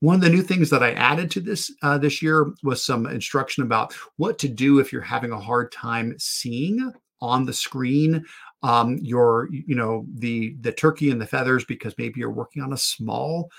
One 0.00 0.16
of 0.16 0.20
the 0.20 0.30
new 0.30 0.42
things 0.42 0.68
that 0.70 0.82
I 0.82 0.92
added 0.92 1.30
to 1.32 1.40
this 1.40 1.72
uh, 1.82 1.98
this 1.98 2.22
year 2.22 2.52
was 2.62 2.84
some 2.84 3.06
instruction 3.06 3.62
about 3.62 3.94
what 4.16 4.38
to 4.40 4.48
do 4.48 4.78
if 4.78 4.92
you're 4.92 5.02
having 5.02 5.32
a 5.32 5.40
hard 5.40 5.72
time 5.72 6.14
seeing 6.18 6.92
on 7.22 7.44
the 7.44 7.52
screen 7.52 8.24
um, 8.62 8.98
your 9.00 9.48
you 9.50 9.74
know 9.74 10.06
the 10.14 10.56
the 10.60 10.72
turkey 10.72 11.10
and 11.10 11.20
the 11.20 11.26
feathers 11.26 11.64
because 11.64 11.94
maybe 11.98 12.20
you're 12.20 12.30
working 12.30 12.62
on 12.62 12.72
a 12.72 12.78
small 12.78 13.50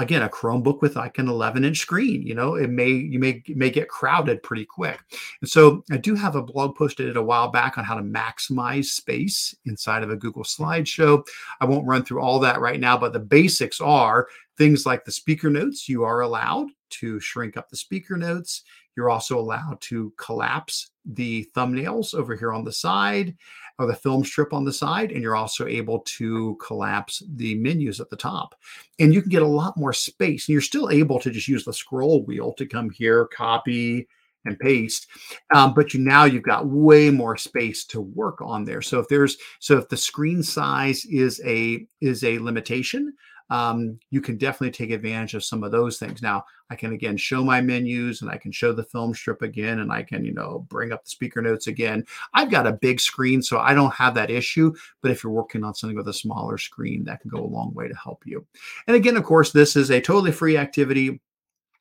again 0.00 0.22
a 0.22 0.28
chromebook 0.28 0.80
with 0.80 0.96
like 0.96 1.18
an 1.18 1.28
11 1.28 1.64
inch 1.64 1.78
screen 1.78 2.22
you 2.22 2.34
know 2.34 2.54
it 2.54 2.70
may 2.70 2.88
you 2.88 3.18
may 3.18 3.42
may 3.48 3.70
get 3.70 3.88
crowded 3.88 4.42
pretty 4.42 4.64
quick. 4.64 4.98
And 5.40 5.48
so 5.48 5.84
i 5.90 5.96
do 5.96 6.14
have 6.14 6.36
a 6.36 6.42
blog 6.42 6.76
post 6.76 7.00
I 7.00 7.04
did 7.04 7.16
a 7.16 7.22
while 7.22 7.48
back 7.48 7.78
on 7.78 7.84
how 7.84 7.94
to 7.94 8.02
maximize 8.02 8.86
space 8.86 9.54
inside 9.66 10.02
of 10.02 10.10
a 10.10 10.16
google 10.16 10.44
slideshow. 10.44 11.26
I 11.60 11.66
won't 11.66 11.86
run 11.86 12.04
through 12.04 12.20
all 12.22 12.38
that 12.40 12.60
right 12.60 12.80
now 12.80 12.96
but 12.96 13.12
the 13.12 13.20
basics 13.20 13.80
are 13.80 14.28
things 14.56 14.86
like 14.86 15.04
the 15.04 15.12
speaker 15.12 15.50
notes 15.50 15.88
you 15.88 16.02
are 16.04 16.20
allowed 16.20 16.68
to 16.90 17.20
shrink 17.20 17.56
up 17.56 17.68
the 17.70 17.76
speaker 17.76 18.16
notes. 18.16 18.62
You're 18.96 19.10
also 19.10 19.38
allowed 19.38 19.80
to 19.82 20.12
collapse 20.16 20.90
the 21.04 21.48
thumbnails 21.56 22.14
over 22.14 22.36
here 22.36 22.52
on 22.52 22.64
the 22.64 22.72
side 22.72 23.36
or 23.80 23.86
the 23.86 23.94
film 23.94 24.22
strip 24.22 24.52
on 24.52 24.64
the 24.64 24.72
side, 24.72 25.10
and 25.10 25.22
you're 25.22 25.34
also 25.34 25.66
able 25.66 26.00
to 26.00 26.56
collapse 26.56 27.22
the 27.36 27.54
menus 27.54 27.98
at 27.98 28.10
the 28.10 28.16
top. 28.16 28.54
And 28.98 29.14
you 29.14 29.22
can 29.22 29.30
get 29.30 29.42
a 29.42 29.46
lot 29.46 29.76
more 29.76 29.94
space. 29.94 30.46
And 30.46 30.52
you're 30.52 30.60
still 30.60 30.90
able 30.90 31.18
to 31.18 31.30
just 31.30 31.48
use 31.48 31.64
the 31.64 31.72
scroll 31.72 32.22
wheel 32.24 32.52
to 32.58 32.66
come 32.66 32.90
here, 32.90 33.26
copy, 33.26 34.06
and 34.44 34.58
paste 34.58 35.06
um, 35.54 35.74
but 35.74 35.92
you 35.92 36.00
now 36.00 36.24
you've 36.24 36.42
got 36.42 36.66
way 36.66 37.10
more 37.10 37.36
space 37.36 37.84
to 37.84 38.00
work 38.00 38.40
on 38.40 38.64
there 38.64 38.80
so 38.80 38.98
if 38.98 39.06
there's 39.08 39.36
so 39.58 39.76
if 39.76 39.86
the 39.90 39.96
screen 39.98 40.42
size 40.42 41.04
is 41.04 41.42
a 41.44 41.86
is 42.00 42.24
a 42.24 42.38
limitation 42.38 43.12
um, 43.50 43.98
you 44.10 44.20
can 44.20 44.38
definitely 44.38 44.70
take 44.70 44.90
advantage 44.90 45.34
of 45.34 45.44
some 45.44 45.62
of 45.62 45.72
those 45.72 45.98
things. 45.98 46.22
Now 46.22 46.44
i 46.70 46.76
can 46.76 46.92
again 46.92 47.16
show 47.16 47.44
my 47.44 47.60
menus 47.60 48.22
and 48.22 48.30
i 48.30 48.36
can 48.36 48.52
show 48.52 48.72
the 48.72 48.84
film 48.84 49.12
strip 49.12 49.42
again 49.42 49.80
and 49.80 49.92
i 49.92 50.02
can 50.02 50.24
you 50.24 50.32
know 50.32 50.64
bring 50.68 50.92
up 50.92 51.04
the 51.04 51.10
speaker 51.10 51.42
notes 51.42 51.66
again. 51.66 52.04
I've 52.32 52.50
got 52.50 52.66
a 52.66 52.72
big 52.72 53.00
screen 53.00 53.42
so 53.42 53.58
i 53.58 53.74
don't 53.74 53.92
have 53.92 54.14
that 54.14 54.30
issue 54.30 54.72
but 55.02 55.10
if 55.10 55.22
you're 55.22 55.32
working 55.32 55.64
on 55.64 55.74
something 55.74 55.96
with 55.96 56.08
a 56.08 56.14
smaller 56.14 56.56
screen 56.56 57.04
that 57.04 57.20
can 57.20 57.30
go 57.30 57.42
a 57.42 57.44
long 57.44 57.74
way 57.74 57.88
to 57.88 57.94
help 57.94 58.22
you. 58.24 58.46
And 58.86 58.96
again 58.96 59.16
of 59.16 59.24
course 59.24 59.52
this 59.52 59.76
is 59.76 59.90
a 59.90 60.00
totally 60.00 60.32
free 60.32 60.56
activity 60.56 61.20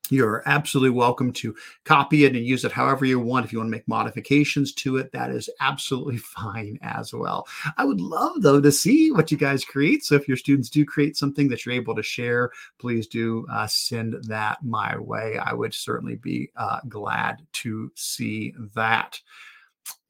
you're 0.09 0.43
absolutely 0.45 0.89
welcome 0.89 1.31
to 1.33 1.55
copy 1.85 2.25
it 2.25 2.35
and 2.35 2.45
use 2.45 2.65
it 2.65 2.71
however 2.71 3.05
you 3.05 3.19
want. 3.19 3.45
If 3.45 3.53
you 3.53 3.59
want 3.59 3.67
to 3.67 3.71
make 3.71 3.87
modifications 3.87 4.73
to 4.73 4.97
it, 4.97 5.11
that 5.11 5.29
is 5.31 5.49
absolutely 5.59 6.17
fine 6.17 6.79
as 6.81 7.13
well. 7.13 7.47
I 7.77 7.85
would 7.85 8.01
love, 8.01 8.41
though, 8.41 8.61
to 8.61 8.71
see 8.71 9.11
what 9.11 9.31
you 9.31 9.37
guys 9.37 9.63
create. 9.63 10.03
So 10.03 10.15
if 10.15 10.27
your 10.27 10.37
students 10.37 10.69
do 10.69 10.85
create 10.85 11.17
something 11.17 11.47
that 11.49 11.65
you're 11.65 11.75
able 11.75 11.95
to 11.95 12.03
share, 12.03 12.51
please 12.79 13.07
do 13.07 13.45
uh, 13.51 13.67
send 13.67 14.15
that 14.23 14.63
my 14.63 14.97
way. 14.97 15.37
I 15.37 15.53
would 15.53 15.73
certainly 15.73 16.15
be 16.15 16.51
uh, 16.55 16.79
glad 16.87 17.45
to 17.53 17.91
see 17.95 18.53
that. 18.75 19.19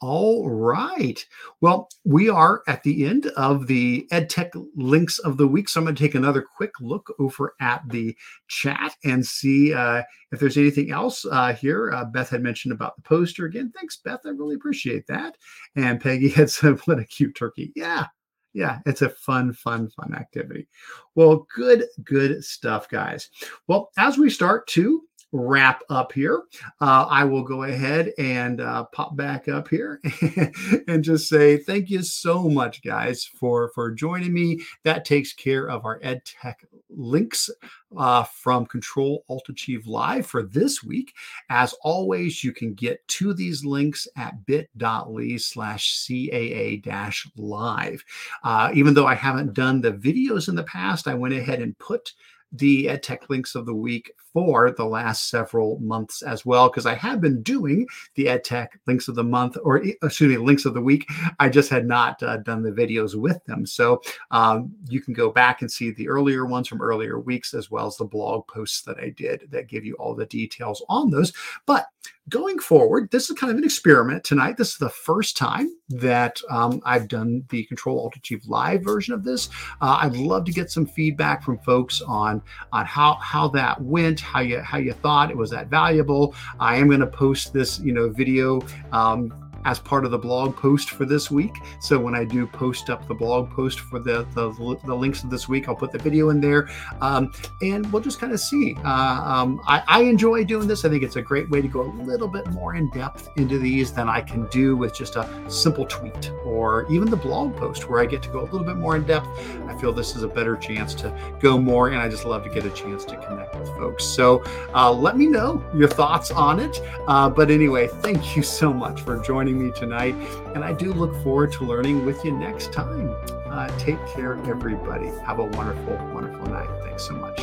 All 0.02 0.50
right. 0.50 1.26
Well, 1.60 1.90
we 2.06 2.30
are 2.30 2.64
at 2.68 2.84
the 2.84 3.06
end 3.06 3.28
of 3.36 3.68
the 3.68 4.08
EdTech 4.12 4.52
links 4.76 5.20
of 5.20 5.38
the 5.38 5.48
week. 5.48 5.68
So 5.68 5.80
I'm 5.80 5.86
going 5.86 5.96
to 5.96 6.02
take 6.02 6.16
another 6.16 6.42
quick 6.42 6.72
look 6.80 7.14
over 7.20 7.54
at 7.60 7.82
the 7.90 8.16
chat 8.48 8.96
and 9.04 9.26
see 9.26 9.74
uh, 9.74 10.04
if 10.32 10.40
there's 10.40 10.58
anything 10.58 10.92
else 10.92 11.26
uh, 11.26 11.54
here. 11.54 11.92
Uh, 11.92 12.06
Beth 12.06 12.30
had 12.30 12.44
mentioned 12.44 12.72
about 12.72 12.96
the 12.96 13.02
poster 13.02 13.46
again. 13.46 13.74
Thanks, 13.76 13.98
Beth. 13.98 14.22
I 14.26 14.30
really 14.30 14.56
appreciate 14.56 15.06
that. 15.08 15.36
And 15.76 16.00
Peggy 16.00 16.30
had 16.36 16.50
said, 16.50 16.80
what 16.86 17.00
a 17.00 17.06
cute 17.06 17.36
turkey. 17.36 17.74
Yeah. 17.76 18.08
Yeah, 18.54 18.80
it's 18.88 19.04
a 19.04 19.10
fun, 19.10 19.54
fun, 19.54 19.90
fun 19.90 20.16
activity. 20.16 20.68
Well, 21.14 21.46
good, 21.56 21.86
good 22.04 22.44
stuff, 22.44 22.90
guys. 22.90 23.30
Well, 23.68 23.92
as 23.98 24.18
we 24.18 24.32
start 24.32 24.66
to 24.70 25.04
wrap 25.32 25.84
up 25.90 26.12
here, 26.12 26.44
uh, 26.82 27.06
I 27.10 27.24
will 27.24 27.44
go 27.44 27.64
ahead 27.64 28.12
and 28.18 28.62
uh, 28.62 28.86
pop 28.86 29.16
back 29.16 29.48
up 29.48 29.68
here 29.68 30.02
and 30.88 31.04
just 31.04 31.30
say 31.30 31.58
thank 31.58 31.90
you 31.90 32.02
so 32.04 32.50
much, 32.50 32.84
guys, 32.84 33.24
for 33.24 33.70
for 33.70 33.92
joining 33.92 34.34
me. 34.34 34.62
That 34.84 35.06
takes 35.06 35.34
care 35.34 35.70
of 35.70 35.86
our 35.86 36.00
ed 36.02 36.26
tech 36.26 36.66
links 36.90 37.50
uh, 37.98 38.24
from 38.24 38.66
Control 38.66 39.24
Alt 39.30 39.50
Achieve 39.50 39.88
Live 39.88 40.26
for 40.26 40.44
this 40.44 40.84
week. 40.84 41.14
As 41.50 41.74
always, 41.84 42.44
you 42.44 42.52
can 42.52 42.74
get 42.74 43.08
to 43.10 43.34
these 43.34 43.64
links 43.64 44.08
at 44.18 44.46
bit.ly 44.46 45.38
slash 45.38 45.98
CAA 46.00 46.84
dash 46.84 47.28
live. 47.36 48.04
Uh, 48.44 48.72
even 48.74 48.94
though 48.94 49.08
I 49.08 49.16
haven't 49.16 49.54
done 49.54 49.82
the 49.82 49.94
videos 49.94 50.50
in 50.50 50.56
the 50.56 50.64
past, 50.64 51.08
I 51.08 51.14
went 51.14 51.34
ahead 51.34 51.62
and 51.62 51.78
put 51.78 52.14
the 52.52 52.86
EdTech 52.86 53.30
links 53.30 53.56
of 53.56 53.66
the 53.66 53.76
week 53.76 54.12
for 54.40 54.72
the 54.72 54.86
last 54.86 55.30
several 55.30 55.78
months 55.80 56.22
as 56.22 56.46
well, 56.46 56.70
because 56.70 56.86
I 56.86 56.96
have 56.96 57.20
been 57.20 57.44
doing 57.44 57.86
the 58.16 58.28
EdTech 58.28 58.70
links 58.88 59.10
of 59.10 59.16
the 59.16 59.24
month, 59.24 59.58
or 59.64 59.84
excuse 59.84 60.32
me, 60.32 60.38
links 60.38 60.64
of 60.64 60.74
the 60.74 60.82
week. 60.82 61.06
I 61.40 61.50
just 61.50 61.70
had 61.70 61.86
not 61.86 62.24
uh, 62.24 62.38
done 62.38 62.64
the 62.64 62.72
videos 62.72 63.16
with 63.16 63.44
them. 63.46 63.66
So 63.66 64.02
um, 64.32 64.72
you 64.88 65.02
can 65.02 65.14
go 65.14 65.30
back 65.30 65.62
and 65.62 65.70
see 65.70 65.92
the 65.92 66.08
earlier 66.08 66.46
ones 66.46 66.70
from 66.70 66.82
earlier 66.82 67.20
weeks, 67.20 67.54
as 67.54 67.70
well 67.70 67.88
as 67.88 67.98
the 67.98 68.06
blog 68.06 68.48
posts 68.48 68.82
that 68.84 68.98
I 68.98 69.10
did 69.10 69.50
that 69.52 69.68
give 69.68 69.84
you 69.84 69.96
all 69.96 70.16
the 70.16 70.26
details 70.26 70.82
on 70.88 71.10
those. 71.10 71.34
But 71.66 71.88
going 72.30 72.60
forward, 72.60 73.10
this 73.12 73.30
is 73.30 73.38
kind 73.38 73.52
of 73.52 73.58
an 73.58 73.64
experiment 73.64 74.24
tonight. 74.24 74.56
This 74.56 74.70
is 74.70 74.78
the 74.78 74.90
first 74.90 75.36
time 75.36 75.70
that 75.90 76.40
um, 76.50 76.80
I've 76.86 77.08
done 77.08 77.44
the 77.50 77.66
Control 77.66 78.00
Alt 78.00 78.16
Achieve 78.16 78.46
live 78.46 78.84
version 78.84 79.14
of 79.14 79.24
this. 79.24 79.50
Uh, 79.82 79.98
I'd 80.02 80.16
love 80.16 80.46
to 80.46 80.54
get 80.54 80.70
some 80.72 80.86
feedback 80.86 81.44
from 81.44 81.58
folks 81.60 82.02
on 82.02 82.42
on 82.72 82.86
how 82.86 83.16
how 83.16 83.48
that 83.50 83.82
went, 83.82 84.20
how 84.30 84.42
you 84.42 84.60
how 84.60 84.78
you 84.78 84.94
thought 84.94 85.32
it 85.32 85.38
was 85.38 85.50
that 85.50 85.68
valuable. 85.68 86.36
I 86.60 86.76
am 86.78 86.88
going 86.88 87.00
to 87.00 87.08
post 87.08 87.54
this 87.54 87.80
you 87.80 87.94
know 87.94 88.10
video. 88.10 88.62
Um, 88.92 89.49
as 89.66 89.80
part 89.80 90.06
of 90.06 90.12
the 90.12 90.18
blog 90.18 90.56
post 90.56 90.92
for 90.92 91.06
this 91.06 91.30
week. 91.30 91.58
So 91.80 92.00
when 92.00 92.16
I 92.16 92.24
do 92.24 92.48
post 92.48 92.90
up 92.90 93.08
the 93.08 93.14
blog 93.14 93.50
post 93.50 93.80
for 93.80 94.00
the 94.00 94.26
the, 94.34 94.52
the 94.86 94.96
links 94.96 95.24
of 95.24 95.30
this 95.30 95.48
week, 95.48 95.68
I'll 95.68 95.76
put 95.76 95.92
the 95.92 95.98
video 95.98 96.30
in 96.30 96.42
there, 96.42 96.70
um, 97.02 97.32
and 97.62 97.92
we'll 97.92 98.02
just 98.02 98.20
kind 98.20 98.34
of 98.34 98.40
see. 98.40 98.76
Uh, 98.84 98.90
um, 98.90 99.62
I, 99.68 99.84
I, 99.88 100.02
enjoy 100.04 100.44
doing 100.44 100.68
this. 100.68 100.86
I 100.86 100.90
think 100.90 101.04
it's 101.04 101.16
a 101.16 101.22
great 101.22 101.50
way 101.50 101.62
to 101.62 101.68
go 101.68 101.82
a 101.82 101.92
little 102.04 102.28
bit 102.28 102.48
more 102.52 102.76
in 102.76 102.90
depth 102.92 103.30
into 103.36 103.60
these 103.60 103.92
than 103.92 104.10
I 104.10 104.22
can 104.22 104.48
do 104.48 104.76
with 104.76 104.94
just 104.94 105.16
a 105.16 105.28
simple 105.50 105.86
tweet 105.86 106.32
or 106.44 106.86
even 106.92 107.10
the 107.10 107.18
blog 107.18 107.56
post 107.56 107.90
where 107.90 108.02
I 108.02 108.06
get 108.06 108.22
to 108.24 108.30
go 108.30 108.42
a 108.42 108.48
little 108.50 108.64
bit 108.64 108.78
more 108.78 108.96
in 108.96 109.04
depth. 109.04 109.28
I 109.68 109.78
feel 109.80 109.94
this 109.94 110.16
is 110.16 110.24
a 110.24 110.28
better 110.28 110.56
chance 110.56 110.94
to 110.96 111.38
go 111.40 111.58
more, 111.58 111.90
and 111.90 111.98
I 111.98 112.10
just 112.10 112.26
love 112.26 112.44
to 112.44 112.50
get 112.50 112.66
a 112.66 112.72
chance 112.72 113.06
to 113.06 113.18
connect 113.18 113.56
with 113.56 113.70
folks. 113.70 114.04
So 114.04 114.44
uh, 114.74 114.92
let 114.92 115.18
me 115.18 115.28
know 115.28 115.64
your 115.74 115.88
thoughts 115.88 116.32
on 116.32 116.60
it. 116.60 116.82
Uh, 117.08 117.30
but 117.30 117.52
anyway, 117.52 117.88
thank 117.88 118.36
you 118.36 118.44
so 118.44 118.74
much 118.74 119.02
for 119.02 119.18
joining 119.20 119.49
joining 119.50 119.66
me 119.66 119.72
tonight. 119.72 120.16
And 120.54 120.64
I 120.64 120.74
do 120.74 120.94
look 120.94 121.14
forward 121.24 121.52
to 121.54 121.64
learning 121.64 122.06
with 122.06 122.24
you 122.24 122.32
next 122.32 122.72
time. 122.72 123.16
Uh, 123.46 123.68
take 123.80 123.98
care, 124.08 124.34
everybody. 124.48 125.08
Have 125.26 125.40
a 125.40 125.46
wonderful, 125.46 125.96
wonderful 126.14 126.48
night. 126.48 126.70
Thanks 126.84 127.08
so 127.08 127.14
much. 127.14 127.40